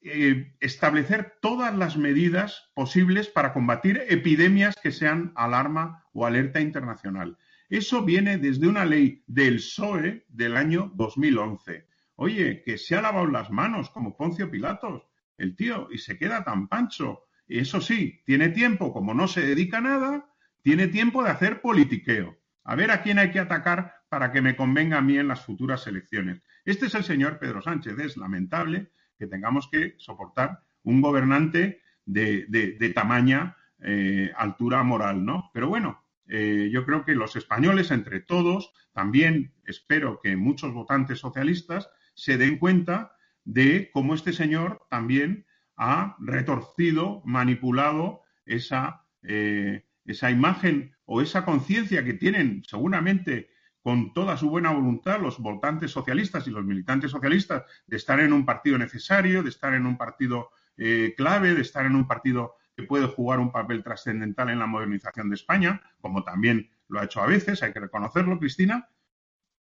eh, 0.01 0.55
establecer 0.59 1.37
todas 1.41 1.75
las 1.75 1.97
medidas 1.97 2.71
posibles 2.73 3.27
para 3.27 3.51
combatir 3.51 4.03
epidemias 4.07 4.75
que 4.81 4.91
sean 4.91 5.33
alarma 5.35 6.05
o 6.13 6.25
alerta 6.25 6.61
internacional. 6.61 7.37
Eso 7.69 8.03
viene 8.03 8.37
desde 8.37 8.67
una 8.67 8.85
ley 8.85 9.23
del 9.27 9.55
PSOE 9.55 10.25
del 10.29 10.55
año 10.55 10.91
2011. 10.95 11.85
Oye, 12.15 12.63
que 12.63 12.77
se 12.77 12.95
ha 12.95 13.01
lavado 13.01 13.27
las 13.27 13.51
manos 13.51 13.89
como 13.89 14.15
Poncio 14.15 14.49
Pilatos, 14.49 15.03
el 15.37 15.55
tío, 15.55 15.87
y 15.91 15.97
se 15.97 16.17
queda 16.17 16.43
tan 16.43 16.67
pancho. 16.67 17.23
Eso 17.47 17.81
sí, 17.81 18.21
tiene 18.25 18.49
tiempo, 18.49 18.91
como 18.91 19.13
no 19.13 19.27
se 19.27 19.41
dedica 19.41 19.77
a 19.77 19.81
nada, 19.81 20.33
tiene 20.61 20.87
tiempo 20.87 21.23
de 21.23 21.29
hacer 21.29 21.61
politiqueo. 21.61 22.37
A 22.63 22.75
ver 22.75 22.91
a 22.91 23.01
quién 23.01 23.19
hay 23.19 23.31
que 23.31 23.39
atacar 23.39 23.93
para 24.09 24.31
que 24.31 24.41
me 24.41 24.55
convenga 24.55 24.97
a 24.97 25.01
mí 25.01 25.17
en 25.17 25.27
las 25.27 25.45
futuras 25.45 25.87
elecciones. 25.87 26.41
Este 26.65 26.87
es 26.87 26.95
el 26.95 27.03
señor 27.03 27.39
Pedro 27.39 27.61
Sánchez. 27.61 27.97
Es 27.99 28.17
lamentable 28.17 28.91
que 29.17 29.27
tengamos 29.27 29.69
que 29.69 29.95
soportar 29.97 30.63
un 30.83 31.01
gobernante 31.01 31.81
de, 32.05 32.91
tamaña 32.93 33.55
eh, 33.79 34.31
altura 34.35 34.83
moral, 34.83 35.23
¿no? 35.25 35.49
Pero 35.53 35.69
bueno, 35.69 36.03
eh, 36.27 36.69
yo 36.71 36.85
creo 36.85 37.05
que 37.05 37.15
los 37.15 37.35
españoles, 37.35 37.91
entre 37.91 38.19
todos, 38.19 38.73
también 38.93 39.53
espero 39.65 40.19
que 40.21 40.35
muchos 40.35 40.73
votantes 40.73 41.19
socialistas 41.19 41.89
se 42.13 42.37
den 42.37 42.57
cuenta 42.57 43.13
de 43.47 43.89
cómo 43.93 44.13
este 44.13 44.33
señor 44.33 44.85
también 44.89 45.45
ha 45.77 46.17
retorcido, 46.19 47.21
manipulado 47.23 48.23
esa, 48.45 49.05
eh, 49.23 49.85
esa 50.05 50.29
imagen 50.29 50.95
o 51.05 51.21
esa 51.21 51.45
conciencia 51.45 52.03
que 52.03 52.13
tienen 52.13 52.61
seguramente 52.67 53.49
con 53.81 54.11
toda 54.11 54.35
su 54.35 54.49
buena 54.49 54.71
voluntad 54.71 55.21
los 55.21 55.39
votantes 55.39 55.91
socialistas 55.91 56.45
y 56.47 56.51
los 56.51 56.65
militantes 56.65 57.09
socialistas 57.09 57.63
de 57.85 57.95
estar 57.95 58.19
en 58.19 58.33
un 58.33 58.45
partido 58.45 58.77
necesario, 58.77 59.43
de 59.43 59.49
estar 59.49 59.73
en 59.73 59.85
un 59.85 59.97
partido 59.97 60.49
eh, 60.75 61.13
clave, 61.15 61.55
de 61.55 61.61
estar 61.61 61.85
en 61.85 61.95
un 61.95 62.05
partido 62.05 62.55
que 62.75 62.83
puede 62.83 63.07
jugar 63.07 63.39
un 63.39 63.53
papel 63.53 63.81
trascendental 63.81 64.49
en 64.49 64.59
la 64.59 64.67
modernización 64.67 65.29
de 65.29 65.35
España, 65.35 65.81
como 66.01 66.25
también 66.25 66.69
lo 66.89 66.99
ha 66.99 67.05
hecho 67.05 67.21
a 67.21 67.27
veces, 67.27 67.63
hay 67.63 67.71
que 67.71 67.79
reconocerlo, 67.79 68.39
Cristina, 68.39 68.89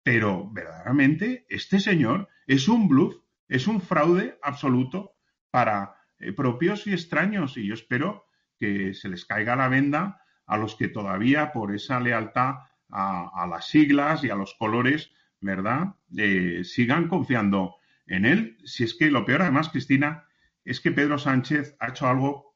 pero 0.03 0.49
verdaderamente 0.51 1.45
este 1.47 1.79
señor 1.79 2.27
es 2.47 2.67
un 2.67 2.89
bluff, 2.89 3.15
es 3.47 3.67
un 3.67 3.81
fraude 3.81 4.37
absoluto 4.41 5.15
para 5.51 5.95
eh, 6.19 6.33
propios 6.33 6.87
y 6.87 6.93
extraños 6.93 7.57
y 7.57 7.67
yo 7.67 7.73
espero 7.73 8.25
que 8.59 8.93
se 8.93 9.09
les 9.09 9.25
caiga 9.25 9.55
la 9.55 9.69
venda 9.69 10.21
a 10.45 10.57
los 10.57 10.75
que 10.75 10.87
todavía 10.87 11.51
por 11.51 11.73
esa 11.73 11.99
lealtad 11.99 12.55
a, 12.89 13.45
las 13.49 13.67
siglas 13.67 14.23
y 14.23 14.29
a 14.29 14.35
los 14.35 14.55
colores, 14.55 15.11
¿verdad? 15.41 15.95
Eh, 16.17 16.61
sigan 16.63 17.07
confiando 17.09 17.75
en 18.05 18.25
él. 18.25 18.57
Si 18.63 18.83
es 18.83 18.93
que 18.93 19.11
lo 19.11 19.25
peor, 19.25 19.41
además, 19.41 19.69
Cristina, 19.69 20.25
es 20.63 20.79
que 20.79 20.91
Pedro 20.91 21.17
Sánchez 21.17 21.75
ha 21.79 21.89
hecho 21.89 22.07
algo 22.07 22.55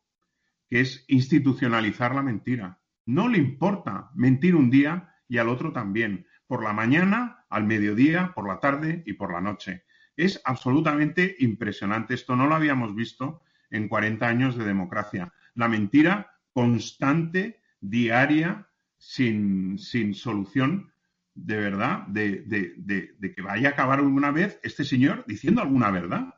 que 0.69 0.79
es 0.79 1.03
institucionalizar 1.09 2.15
la 2.15 2.21
mentira. 2.21 2.79
No 3.05 3.27
le 3.27 3.37
importa 3.37 4.09
mentir 4.15 4.55
un 4.55 4.69
día 4.69 5.13
y 5.27 5.37
al 5.37 5.49
otro 5.49 5.73
también, 5.73 6.27
por 6.47 6.63
la 6.63 6.73
mañana, 6.73 7.45
al 7.49 7.65
mediodía, 7.65 8.31
por 8.33 8.47
la 8.47 8.59
tarde 8.59 9.03
y 9.05 9.13
por 9.13 9.33
la 9.33 9.41
noche. 9.41 9.83
Es 10.21 10.39
absolutamente 10.43 11.35
impresionante. 11.39 12.13
Esto 12.13 12.35
no 12.35 12.45
lo 12.45 12.53
habíamos 12.53 12.93
visto 12.93 13.41
en 13.71 13.87
40 13.87 14.27
años 14.27 14.55
de 14.55 14.65
democracia. 14.65 15.33
La 15.55 15.67
mentira 15.67 16.37
constante, 16.53 17.59
diaria, 17.79 18.67
sin, 18.99 19.79
sin 19.79 20.13
solución 20.13 20.91
de 21.33 21.57
verdad, 21.57 22.05
de, 22.05 22.43
de, 22.45 23.33
que 23.33 23.41
vaya 23.41 23.69
a 23.69 23.71
acabar 23.71 23.97
alguna 23.97 24.29
vez 24.29 24.59
este 24.61 24.83
señor 24.83 25.25
diciendo 25.25 25.63
alguna 25.63 25.89
verdad. 25.89 26.35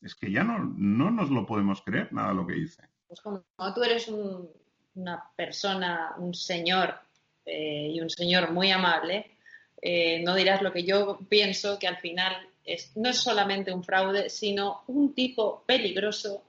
Es 0.00 0.14
que 0.14 0.30
ya 0.30 0.42
no, 0.42 0.58
no 0.58 1.10
nos 1.10 1.28
lo 1.28 1.44
podemos 1.44 1.82
creer 1.82 2.10
nada 2.14 2.32
lo 2.32 2.46
que 2.46 2.54
dice. 2.54 2.88
Pues 3.06 3.20
como 3.20 3.44
tú 3.74 3.82
eres 3.82 4.08
una 4.08 5.24
persona, 5.36 6.14
un 6.16 6.32
señor 6.32 6.94
eh, 7.44 7.90
y 7.92 8.00
un 8.00 8.08
señor 8.08 8.52
muy 8.52 8.70
amable, 8.70 9.36
eh, 9.82 10.22
no 10.24 10.34
dirás 10.34 10.62
lo 10.62 10.72
que 10.72 10.84
yo 10.84 11.18
pienso, 11.28 11.78
que 11.78 11.86
al 11.86 11.98
final 11.98 12.34
es, 12.66 12.96
no 12.96 13.08
es 13.08 13.18
solamente 13.18 13.72
un 13.72 13.84
fraude, 13.84 14.28
sino 14.28 14.82
un 14.88 15.14
tipo 15.14 15.64
peligroso 15.66 16.42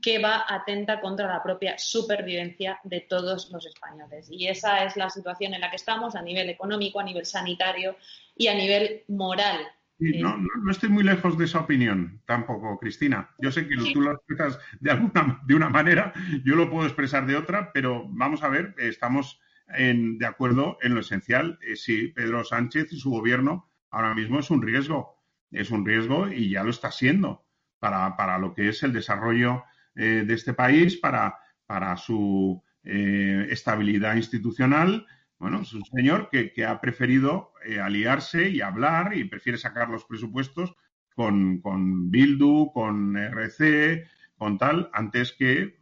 que 0.00 0.18
va 0.18 0.44
atenta 0.46 1.00
contra 1.00 1.26
la 1.26 1.42
propia 1.42 1.78
supervivencia 1.78 2.78
de 2.84 3.00
todos 3.00 3.50
los 3.50 3.64
españoles. 3.64 4.28
Y 4.30 4.48
esa 4.48 4.84
es 4.84 4.96
la 4.96 5.08
situación 5.08 5.54
en 5.54 5.62
la 5.62 5.70
que 5.70 5.76
estamos 5.76 6.14
a 6.14 6.20
nivel 6.20 6.50
económico, 6.50 7.00
a 7.00 7.04
nivel 7.04 7.24
sanitario 7.24 7.96
y 8.36 8.48
a 8.48 8.54
nivel 8.54 9.04
moral. 9.08 9.60
no, 9.98 10.36
no, 10.36 10.70
estoy 10.70 10.90
muy 10.90 11.04
lejos 11.04 11.38
de 11.38 11.46
esa 11.46 11.60
opinión 11.60 12.20
tampoco, 12.26 12.78
Cristina. 12.78 13.30
Yo 13.38 13.50
sé 13.50 13.66
que 13.66 13.76
tú 13.94 14.02
lo 14.02 14.12
expresas 14.12 14.58
de, 14.80 14.90
alguna, 14.90 15.40
de 15.46 15.54
una 15.54 15.70
manera, 15.70 16.12
yo 16.44 16.54
lo 16.54 16.70
puedo 16.70 16.84
expresar 16.86 17.26
de 17.26 17.36
otra, 17.36 17.72
pero 17.72 18.04
vamos 18.08 18.42
a 18.42 18.48
ver, 18.48 18.74
estamos 18.76 19.40
de 19.68 20.26
acuerdo 20.26 20.76
en 20.82 20.94
lo 20.94 21.00
esencial. 21.00 21.58
Eh, 21.62 21.76
sí, 21.76 22.08
Pedro 22.08 22.44
Sánchez 22.44 22.92
y 22.92 22.98
su 22.98 23.10
gobierno 23.10 23.70
ahora 23.90 24.14
mismo 24.14 24.40
es 24.40 24.50
un 24.50 24.62
riesgo, 24.62 25.13
es 25.54 25.70
un 25.70 25.86
riesgo 25.86 26.28
y 26.28 26.50
ya 26.50 26.62
lo 26.62 26.70
está 26.70 26.90
siendo 26.90 27.44
para, 27.78 28.16
para 28.16 28.38
lo 28.38 28.54
que 28.54 28.68
es 28.68 28.82
el 28.82 28.92
desarrollo 28.92 29.64
eh, 29.94 30.24
de 30.26 30.34
este 30.34 30.54
país 30.54 30.96
para, 30.96 31.38
para 31.66 31.96
su 31.96 32.62
eh, 32.82 33.46
estabilidad 33.50 34.16
institucional. 34.16 35.06
Bueno, 35.38 35.62
es 35.62 35.72
un 35.72 35.84
señor 35.84 36.28
que, 36.30 36.64
ha 36.64 36.80
preferido 36.80 37.52
eh, 37.66 37.80
aliarse 37.80 38.48
y 38.48 38.60
hablar 38.60 39.16
y 39.16 39.24
prefiere 39.24 39.58
sacar 39.58 39.88
los 39.88 40.04
presupuestos 40.04 40.74
con, 41.14 41.60
con 41.60 42.10
Bildu, 42.10 42.72
con 42.72 43.16
RC, 43.16 44.06
con 44.36 44.58
tal, 44.58 44.90
antes 44.92 45.32
que 45.32 45.78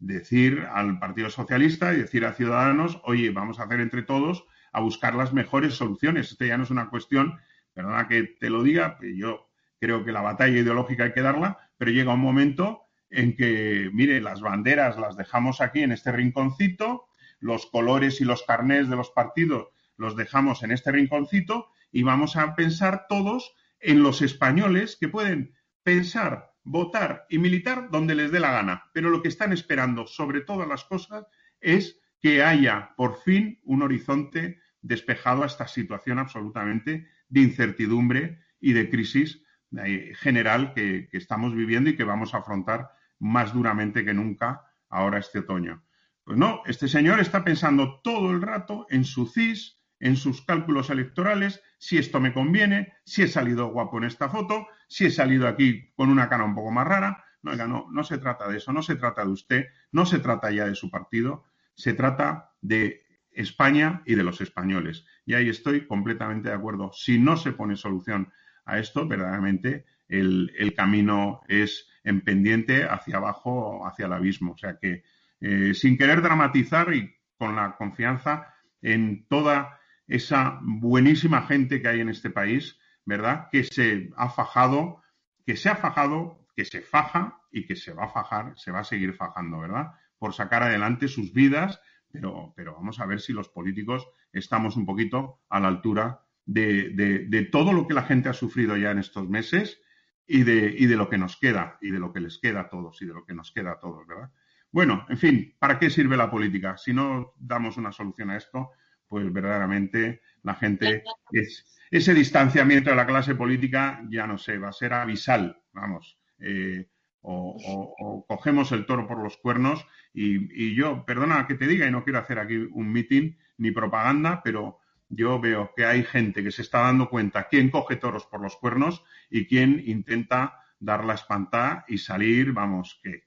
decir 0.00 0.66
al 0.70 0.98
Partido 0.98 1.30
Socialista 1.30 1.92
y 1.92 1.98
decir 1.98 2.24
a 2.24 2.32
Ciudadanos, 2.32 3.00
oye, 3.04 3.30
vamos 3.30 3.60
a 3.60 3.64
hacer 3.64 3.80
entre 3.80 4.02
todos 4.02 4.44
a 4.72 4.80
buscar 4.80 5.14
las 5.14 5.32
mejores 5.32 5.74
soluciones. 5.74 6.30
Esto 6.30 6.44
ya 6.44 6.56
no 6.56 6.64
es 6.64 6.70
una 6.70 6.88
cuestión, 6.90 7.38
perdona 7.78 8.08
que 8.08 8.24
te 8.24 8.50
lo 8.50 8.64
diga, 8.64 8.98
yo 9.00 9.48
creo 9.78 10.04
que 10.04 10.10
la 10.10 10.20
batalla 10.20 10.58
ideológica 10.58 11.04
hay 11.04 11.12
que 11.12 11.22
darla, 11.22 11.70
pero 11.76 11.92
llega 11.92 12.12
un 12.12 12.18
momento 12.18 12.82
en 13.08 13.36
que, 13.36 13.88
mire, 13.92 14.20
las 14.20 14.40
banderas 14.40 14.98
las 14.98 15.16
dejamos 15.16 15.60
aquí 15.60 15.84
en 15.84 15.92
este 15.92 16.10
rinconcito, 16.10 17.06
los 17.38 17.66
colores 17.66 18.20
y 18.20 18.24
los 18.24 18.42
carnés 18.42 18.88
de 18.88 18.96
los 18.96 19.10
partidos 19.10 19.68
los 19.96 20.16
dejamos 20.16 20.64
en 20.64 20.72
este 20.72 20.90
rinconcito 20.90 21.68
y 21.92 22.02
vamos 22.02 22.34
a 22.34 22.56
pensar 22.56 23.06
todos 23.08 23.54
en 23.78 24.02
los 24.02 24.22
españoles 24.22 24.96
que 24.98 25.06
pueden 25.06 25.54
pensar, 25.84 26.50
votar 26.64 27.26
y 27.28 27.38
militar 27.38 27.90
donde 27.92 28.16
les 28.16 28.32
dé 28.32 28.40
la 28.40 28.50
gana. 28.50 28.90
Pero 28.92 29.08
lo 29.08 29.22
que 29.22 29.28
están 29.28 29.52
esperando 29.52 30.08
sobre 30.08 30.40
todas 30.40 30.66
las 30.66 30.84
cosas 30.84 31.26
es 31.60 32.00
que 32.20 32.42
haya 32.42 32.94
por 32.96 33.22
fin 33.22 33.60
un 33.62 33.82
horizonte 33.82 34.58
despejado 34.82 35.44
a 35.44 35.46
esta 35.46 35.68
situación 35.68 36.18
absolutamente 36.18 37.06
de 37.28 37.40
incertidumbre 37.40 38.40
y 38.60 38.72
de 38.72 38.90
crisis 38.90 39.42
eh, 39.84 40.12
general 40.16 40.72
que, 40.74 41.08
que, 41.10 41.18
estamos 41.18 41.54
viviendo 41.54 41.90
y 41.90 41.96
que 41.96 42.04
vamos 42.04 42.34
a 42.34 42.38
afrontar 42.38 42.90
más 43.18 43.52
duramente 43.52 44.04
que 44.04 44.14
nunca 44.14 44.62
ahora 44.88 45.18
este 45.18 45.40
otoño. 45.40 45.84
Pues 46.24 46.38
no, 46.38 46.62
este 46.66 46.88
señor 46.88 47.20
está 47.20 47.44
pensando 47.44 48.00
todo 48.02 48.30
el 48.30 48.42
rato 48.42 48.86
en 48.90 49.04
su 49.04 49.26
CIS, 49.26 49.78
en 50.00 50.16
sus 50.16 50.42
cálculos 50.42 50.90
electorales, 50.90 51.62
si 51.78 51.98
esto 51.98 52.20
me 52.20 52.32
conviene, 52.32 52.92
si 53.04 53.22
he 53.22 53.28
salido 53.28 53.68
guapo 53.68 53.98
en 53.98 54.04
esta 54.04 54.28
foto, 54.28 54.66
si 54.88 55.06
he 55.06 55.10
salido 55.10 55.48
aquí 55.48 55.92
con 55.94 56.08
una 56.10 56.28
cara 56.28 56.44
un 56.44 56.54
poco 56.54 56.70
más 56.70 56.86
rara. 56.86 57.24
No, 57.42 57.54
no, 57.54 57.88
no 57.90 58.04
se 58.04 58.18
trata 58.18 58.48
de 58.48 58.58
eso, 58.58 58.72
no 58.72 58.82
se 58.82 58.96
trata 58.96 59.24
de 59.24 59.30
usted, 59.30 59.66
no 59.92 60.04
se 60.04 60.18
trata 60.18 60.50
ya 60.50 60.66
de 60.66 60.74
su 60.74 60.90
partido, 60.90 61.44
se 61.74 61.94
trata 61.94 62.52
de 62.60 63.06
España 63.30 64.02
y 64.04 64.14
de 64.16 64.24
los 64.24 64.40
españoles. 64.40 65.06
Y 65.28 65.34
ahí 65.34 65.50
estoy 65.50 65.86
completamente 65.86 66.48
de 66.48 66.54
acuerdo. 66.54 66.90
Si 66.94 67.18
no 67.18 67.36
se 67.36 67.52
pone 67.52 67.76
solución 67.76 68.32
a 68.64 68.78
esto, 68.78 69.06
verdaderamente 69.06 69.84
el, 70.08 70.72
camino 70.74 71.42
es 71.48 71.86
en 72.02 72.22
pendiente 72.22 72.84
hacia 72.84 73.18
abajo, 73.18 73.86
hacia 73.86 74.06
el 74.06 74.14
abismo. 74.14 74.52
O 74.52 74.56
sea 74.56 74.78
que, 74.78 75.04
eh, 75.42 75.74
sin 75.74 75.98
querer 75.98 76.22
dramatizar 76.22 76.94
y 76.94 77.14
con 77.36 77.56
la 77.56 77.76
confianza 77.76 78.54
en 78.80 79.26
toda 79.28 79.78
esa 80.06 80.60
buenísima 80.62 81.42
gente 81.42 81.82
que 81.82 81.88
hay 81.88 82.00
en 82.00 82.08
este 82.08 82.30
país, 82.30 82.78
¿verdad? 83.04 83.48
Que 83.52 83.64
se 83.64 84.08
ha 84.16 84.30
fajado, 84.30 85.02
que 85.44 85.56
se 85.56 85.68
ha 85.68 85.76
fajado, 85.76 86.46
que 86.56 86.64
se 86.64 86.80
faja 86.80 87.38
y 87.52 87.66
que 87.66 87.76
se 87.76 87.92
va 87.92 88.06
a 88.06 88.08
fajar, 88.08 88.54
se 88.56 88.70
va 88.70 88.78
a 88.78 88.84
seguir 88.84 89.12
fajando, 89.12 89.58
¿verdad? 89.58 89.92
Por 90.18 90.32
sacar 90.32 90.62
adelante 90.62 91.06
sus 91.06 91.34
vidas, 91.34 91.78
pero, 92.10 92.52
pero 92.56 92.74
vamos 92.74 93.00
a 93.00 93.06
ver 93.06 93.20
si 93.20 93.32
los 93.32 93.48
políticos 93.48 94.08
estamos 94.32 94.76
un 94.76 94.86
poquito 94.86 95.40
a 95.48 95.60
la 95.60 95.68
altura 95.68 96.22
de, 96.44 97.26
de, 97.28 97.44
todo 97.44 97.72
lo 97.72 97.86
que 97.86 97.94
la 97.94 98.04
gente 98.04 98.30
ha 98.30 98.32
sufrido 98.32 98.76
ya 98.76 98.90
en 98.90 98.98
estos 98.98 99.28
meses 99.28 99.80
y 100.26 100.44
de, 100.44 100.74
y 100.78 100.86
de 100.86 100.96
lo 100.96 101.10
que 101.10 101.18
nos 101.18 101.36
queda, 101.36 101.78
y 101.82 101.90
de 101.90 101.98
lo 101.98 102.12
que 102.12 102.20
les 102.20 102.38
queda 102.38 102.60
a 102.62 102.68
todos, 102.68 103.00
y 103.02 103.06
de 103.06 103.12
lo 103.12 103.24
que 103.24 103.34
nos 103.34 103.52
queda 103.52 103.72
a 103.72 103.78
todos, 103.78 104.06
¿verdad? 104.06 104.30
Bueno, 104.70 105.06
en 105.08 105.18
fin, 105.18 105.54
¿para 105.58 105.78
qué 105.78 105.90
sirve 105.90 106.16
la 106.16 106.30
política? 106.30 106.76
Si 106.76 106.92
no 106.92 107.34
damos 107.38 107.76
una 107.76 107.92
solución 107.92 108.30
a 108.30 108.36
esto, 108.36 108.70
pues 109.06 109.30
verdaderamente 109.32 110.22
la 110.42 110.54
gente 110.54 111.02
es, 111.32 111.78
ese 111.90 112.14
distanciamiento 112.14 112.90
de 112.90 112.96
la 112.96 113.06
clase 113.06 113.34
política 113.34 114.02
ya 114.10 114.26
no 114.26 114.36
sé, 114.36 114.58
va 114.58 114.68
a 114.68 114.72
ser 114.72 114.92
abisal, 114.92 115.62
vamos. 115.72 116.18
Eh, 116.38 116.88
o, 117.22 118.24
cogemos 118.28 118.72
el 118.72 118.86
toro 118.86 119.06
por 119.06 119.22
los 119.22 119.36
cuernos 119.36 119.86
y, 120.12 120.74
yo, 120.74 121.04
perdona 121.04 121.46
que 121.46 121.54
te 121.54 121.66
diga 121.66 121.86
y 121.86 121.90
no 121.90 122.04
quiero 122.04 122.18
hacer 122.18 122.38
aquí 122.38 122.56
un 122.56 122.92
meeting 122.92 123.36
ni 123.58 123.70
propaganda, 123.70 124.42
pero 124.42 124.78
yo 125.08 125.40
veo 125.40 125.72
que 125.76 125.84
hay 125.84 126.04
gente 126.04 126.42
que 126.42 126.50
se 126.50 126.62
está 126.62 126.80
dando 126.80 127.08
cuenta 127.08 127.48
quién 127.48 127.70
coge 127.70 127.96
toros 127.96 128.26
por 128.26 128.40
los 128.40 128.56
cuernos 128.56 129.02
y 129.30 129.46
quién 129.46 129.82
intenta 129.86 130.60
dar 130.78 131.04
la 131.04 131.14
espantada 131.14 131.84
y 131.88 131.98
salir, 131.98 132.52
vamos, 132.52 133.00
que, 133.02 133.24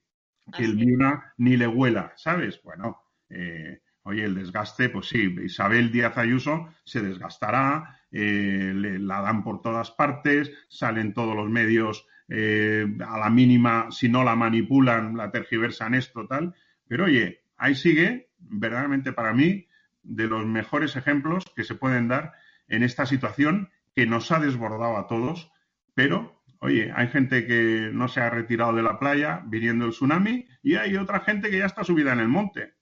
que 0.55 0.63
el 0.63 0.75
Miuna 0.75 1.33
ni 1.37 1.57
le 1.57 1.67
huela, 1.67 2.13
¿sabes? 2.15 2.61
Bueno, 2.63 3.01
eh, 3.29 3.81
oye, 4.03 4.25
el 4.25 4.35
desgaste, 4.35 4.89
pues 4.89 5.07
sí, 5.07 5.35
Isabel 5.43 5.91
Díaz 5.91 6.17
Ayuso 6.17 6.69
se 6.83 7.01
desgastará, 7.01 8.01
eh, 8.11 8.73
la 8.75 9.21
dan 9.21 9.43
por 9.43 9.61
todas 9.61 9.91
partes, 9.91 10.51
salen 10.69 11.13
todos 11.13 11.35
los 11.35 11.49
medios 11.49 12.07
eh, 12.34 12.88
a 13.05 13.17
la 13.17 13.29
mínima, 13.29 13.91
si 13.91 14.07
no 14.07 14.23
la 14.23 14.38
manipulan, 14.38 15.17
la 15.17 15.32
tergiversan 15.32 15.95
esto, 15.95 16.25
tal. 16.27 16.55
Pero 16.88 17.05
oye, 17.05 17.43
ahí 17.57 17.75
sigue, 17.75 18.29
verdaderamente 18.39 19.11
para 19.11 19.34
mí, 19.34 19.67
de 20.01 20.27
los 20.27 20.45
mejores 20.45 20.95
ejemplos 20.95 21.43
que 21.53 21.65
se 21.65 21.75
pueden 21.75 22.07
dar 22.07 22.32
en 22.69 22.84
esta 22.84 23.05
situación 23.05 23.69
que 23.93 24.05
nos 24.05 24.32
ha 24.32 24.39
desbordado 24.39 24.97
a 24.97 25.07
todos, 25.07 25.51
pero 25.93 26.41
oye, 26.59 26.93
hay 26.95 27.09
gente 27.09 27.45
que 27.45 27.89
no 27.91 28.07
se 28.07 28.21
ha 28.21 28.29
retirado 28.29 28.73
de 28.73 28.84
la 28.84 28.97
playa 28.97 29.43
viniendo 29.45 29.86
el 29.86 29.91
tsunami 29.91 30.47
y 30.63 30.75
hay 30.75 30.95
otra 30.95 31.19
gente 31.19 31.49
que 31.49 31.57
ya 31.57 31.65
está 31.65 31.84
subida 31.84 32.13
en 32.13 32.21
el 32.21 32.29
monte. 32.29 32.75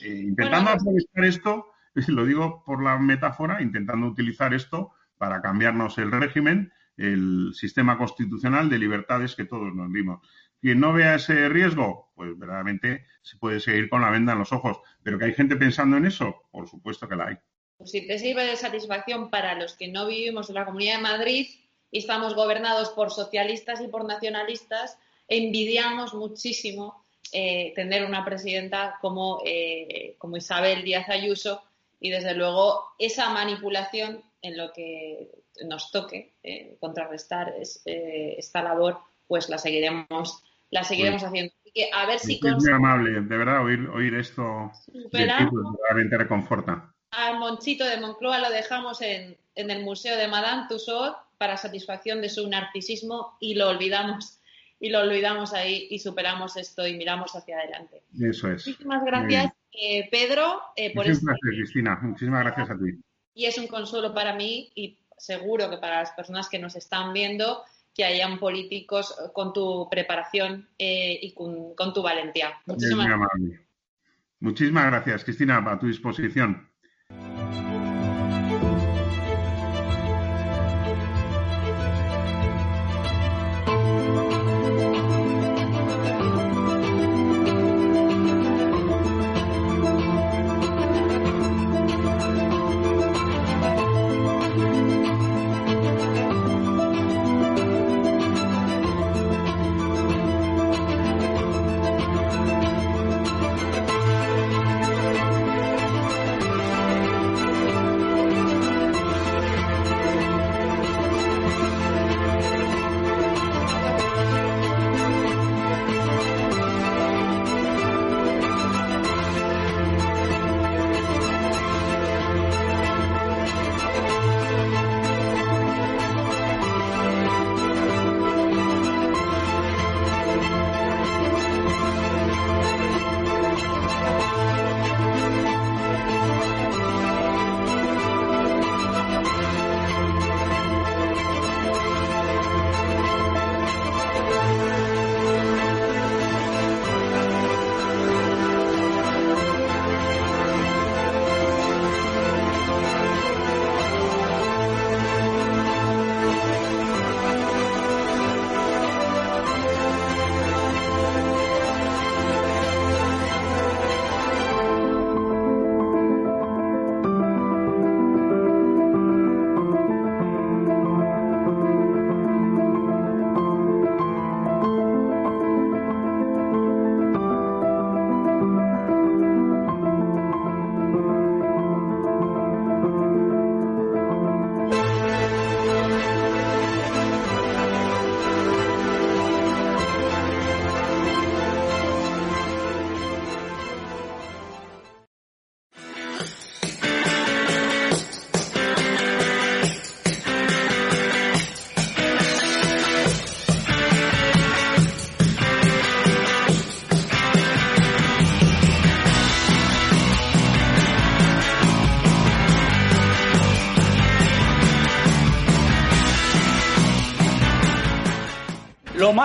Eh, 0.00 0.22
intentando 0.28 0.70
aprovechar 0.70 1.24
esto, 1.26 1.72
lo 2.08 2.24
digo 2.24 2.64
por 2.64 2.82
la 2.82 2.98
metáfora, 2.98 3.60
intentando 3.60 4.06
utilizar 4.06 4.54
esto 4.54 4.92
para 5.18 5.42
cambiarnos 5.42 5.98
el 5.98 6.10
régimen, 6.10 6.72
el 6.98 7.52
sistema 7.54 7.96
constitucional 7.96 8.68
de 8.68 8.78
libertades 8.78 9.34
que 9.34 9.44
todos 9.44 9.74
nos 9.74 9.92
dimos. 9.92 10.20
Quien 10.60 10.80
no 10.80 10.92
vea 10.92 11.14
ese 11.14 11.48
riesgo, 11.48 12.10
pues 12.16 12.36
verdaderamente 12.36 13.06
se 13.22 13.36
puede 13.36 13.60
seguir 13.60 13.88
con 13.88 14.02
la 14.02 14.10
venda 14.10 14.32
en 14.32 14.40
los 14.40 14.52
ojos. 14.52 14.78
Pero 15.02 15.18
que 15.18 15.26
hay 15.26 15.34
gente 15.34 15.56
pensando 15.56 15.96
en 15.96 16.06
eso, 16.06 16.42
por 16.50 16.68
supuesto 16.68 17.08
que 17.08 17.16
la 17.16 17.28
hay. 17.28 17.36
Pues 17.76 17.92
si 17.92 18.06
te 18.06 18.18
sirve 18.18 18.44
de 18.44 18.56
satisfacción 18.56 19.30
para 19.30 19.54
los 19.54 19.74
que 19.74 19.86
no 19.86 20.06
vivimos 20.06 20.48
en 20.48 20.56
la 20.56 20.64
Comunidad 20.64 20.96
de 20.96 21.02
Madrid 21.02 21.46
y 21.92 21.98
estamos 21.98 22.34
gobernados 22.34 22.90
por 22.90 23.12
socialistas 23.12 23.80
y 23.80 23.86
por 23.86 24.04
nacionalistas, 24.04 24.98
envidiamos 25.28 26.12
muchísimo 26.12 27.04
eh, 27.32 27.72
tener 27.76 28.04
una 28.04 28.24
presidenta 28.24 28.98
como, 29.00 29.40
eh, 29.44 30.16
como 30.18 30.36
Isabel 30.36 30.82
Díaz 30.82 31.08
Ayuso 31.08 31.62
y 32.00 32.10
desde 32.10 32.34
luego 32.34 32.82
esa 32.98 33.30
manipulación 33.30 34.22
en 34.42 34.56
lo 34.56 34.72
que 34.72 35.30
nos 35.66 35.90
toque 35.90 36.34
eh, 36.42 36.76
contrarrestar 36.80 37.54
esta 37.84 38.62
labor 38.62 38.98
pues 39.26 39.48
la 39.48 39.58
seguiremos 39.58 40.42
la 40.70 40.84
seguiremos 40.84 41.22
haciendo 41.22 41.52
a 41.92 42.06
ver 42.06 42.18
si 42.18 42.40
es 42.42 42.54
muy 42.54 42.72
amable 42.72 43.20
de 43.20 43.36
verdad 43.36 43.64
oír 43.64 43.88
oír 43.88 44.14
esto 44.14 44.70
realmente 45.12 46.18
reconforta 46.18 46.92
al 47.10 47.38
Monchito 47.38 47.84
de 47.84 48.00
Moncloa 48.00 48.38
lo 48.38 48.50
dejamos 48.50 49.00
en, 49.02 49.36
en 49.54 49.70
el 49.70 49.82
Museo 49.82 50.16
de 50.16 50.28
Madame 50.28 50.66
Tussauds 50.68 51.16
para 51.38 51.56
satisfacción 51.56 52.20
de 52.20 52.28
su 52.28 52.48
narcisismo 52.48 53.36
y 53.40 53.54
lo 53.54 53.68
olvidamos 53.68 54.38
y 54.80 54.90
lo 54.90 55.00
olvidamos 55.00 55.54
ahí 55.54 55.88
y 55.90 55.98
superamos 55.98 56.56
esto 56.56 56.86
y 56.86 56.96
miramos 56.96 57.34
hacia 57.34 57.58
adelante. 57.58 58.02
Eso 58.20 58.50
es. 58.50 58.66
Muchísimas 58.66 59.04
gracias, 59.04 59.52
eh, 59.72 60.08
Pedro, 60.10 60.60
eh, 60.76 60.94
por 60.94 61.06
Muchísimas 61.06 61.36
gracias, 61.42 61.60
Cristina. 61.60 61.98
Muchísimas 62.02 62.44
gracias 62.44 62.70
a 62.70 62.78
ti. 62.78 63.00
Y 63.34 63.46
es 63.46 63.58
un 63.58 63.66
consuelo 63.66 64.14
para 64.14 64.34
mí 64.34 64.70
y 64.74 64.98
seguro 65.18 65.68
que 65.70 65.78
para 65.78 66.00
las 66.00 66.12
personas 66.12 66.48
que 66.48 66.58
nos 66.58 66.76
están 66.76 67.12
viendo 67.12 67.62
que 67.94 68.04
hayan 68.04 68.38
políticos 68.38 69.14
con 69.32 69.52
tu 69.52 69.88
preparación 69.90 70.68
eh, 70.78 71.18
y 71.20 71.32
con, 71.32 71.74
con, 71.74 71.92
tu 71.92 72.00
valentía. 72.00 72.54
Muchísimas 72.66 73.08
gracias. 73.08 73.60
Muchísimas 74.40 74.86
gracias, 74.86 75.24
Cristina, 75.24 75.64
a 75.66 75.78
tu 75.78 75.88
disposición. 75.88 76.70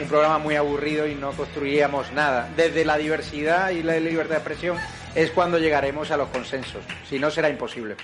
un 0.00 0.08
programa 0.08 0.38
muy 0.38 0.56
aburrido 0.56 1.06
y 1.06 1.14
no 1.14 1.32
construiríamos 1.32 2.12
nada. 2.12 2.48
Desde 2.56 2.84
la 2.84 2.96
diversidad 2.96 3.70
y 3.70 3.82
la 3.82 3.98
libertad 3.98 4.36
de 4.36 4.36
expresión 4.36 4.76
es 5.14 5.30
cuando 5.30 5.58
llegaremos 5.58 6.10
a 6.10 6.16
los 6.16 6.28
consensos. 6.28 6.82
Si 7.08 7.18
no, 7.18 7.30
será 7.30 7.48
imposible. 7.48 7.96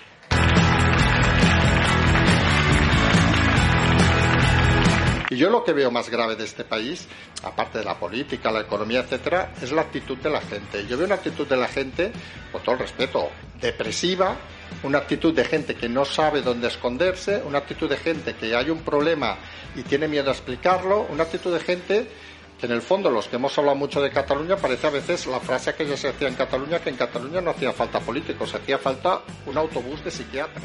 Y 5.30 5.36
yo 5.36 5.50
lo 5.50 5.62
que 5.62 5.74
veo 5.74 5.90
más 5.90 6.08
grave 6.08 6.36
de 6.36 6.44
este 6.44 6.64
país, 6.64 7.06
aparte 7.42 7.78
de 7.78 7.84
la 7.84 7.98
política, 7.98 8.50
la 8.50 8.60
economía, 8.60 9.00
etcétera, 9.00 9.52
es 9.60 9.72
la 9.72 9.82
actitud 9.82 10.16
de 10.16 10.30
la 10.30 10.40
gente. 10.40 10.86
Yo 10.86 10.96
veo 10.96 11.06
una 11.06 11.16
actitud 11.16 11.46
de 11.46 11.56
la 11.56 11.68
gente, 11.68 12.12
con 12.50 12.62
todo 12.62 12.76
el 12.76 12.80
respeto, 12.80 13.28
depresiva, 13.60 14.36
una 14.82 14.98
actitud 14.98 15.34
de 15.34 15.44
gente 15.44 15.74
que 15.74 15.88
no 15.88 16.04
sabe 16.06 16.40
dónde 16.40 16.68
esconderse, 16.68 17.42
una 17.44 17.58
actitud 17.58 17.90
de 17.90 17.98
gente 17.98 18.34
que 18.36 18.56
hay 18.56 18.70
un 18.70 18.80
problema 18.80 19.36
y 19.76 19.82
tiene 19.82 20.08
miedo 20.08 20.30
a 20.30 20.32
explicarlo, 20.32 21.06
una 21.10 21.24
actitud 21.24 21.52
de 21.52 21.60
gente 21.60 22.08
que 22.58 22.66
en 22.66 22.72
el 22.72 22.82
fondo 22.82 23.10
los 23.10 23.28
que 23.28 23.36
hemos 23.36 23.56
hablado 23.58 23.76
mucho 23.76 24.00
de 24.00 24.10
Cataluña 24.10 24.56
parece 24.56 24.86
a 24.88 24.90
veces 24.90 25.26
la 25.26 25.40
frase 25.40 25.74
que 25.74 25.86
ya 25.86 25.96
se 25.96 26.08
hacía 26.08 26.28
en 26.28 26.34
Cataluña 26.34 26.80
que 26.80 26.90
en 26.90 26.96
Cataluña 26.96 27.40
no 27.40 27.50
hacía 27.50 27.72
falta 27.72 28.00
políticos, 28.00 28.54
hacía 28.54 28.78
falta 28.78 29.20
un 29.46 29.56
autobús 29.56 30.02
de 30.02 30.10
psiquiatras. 30.10 30.64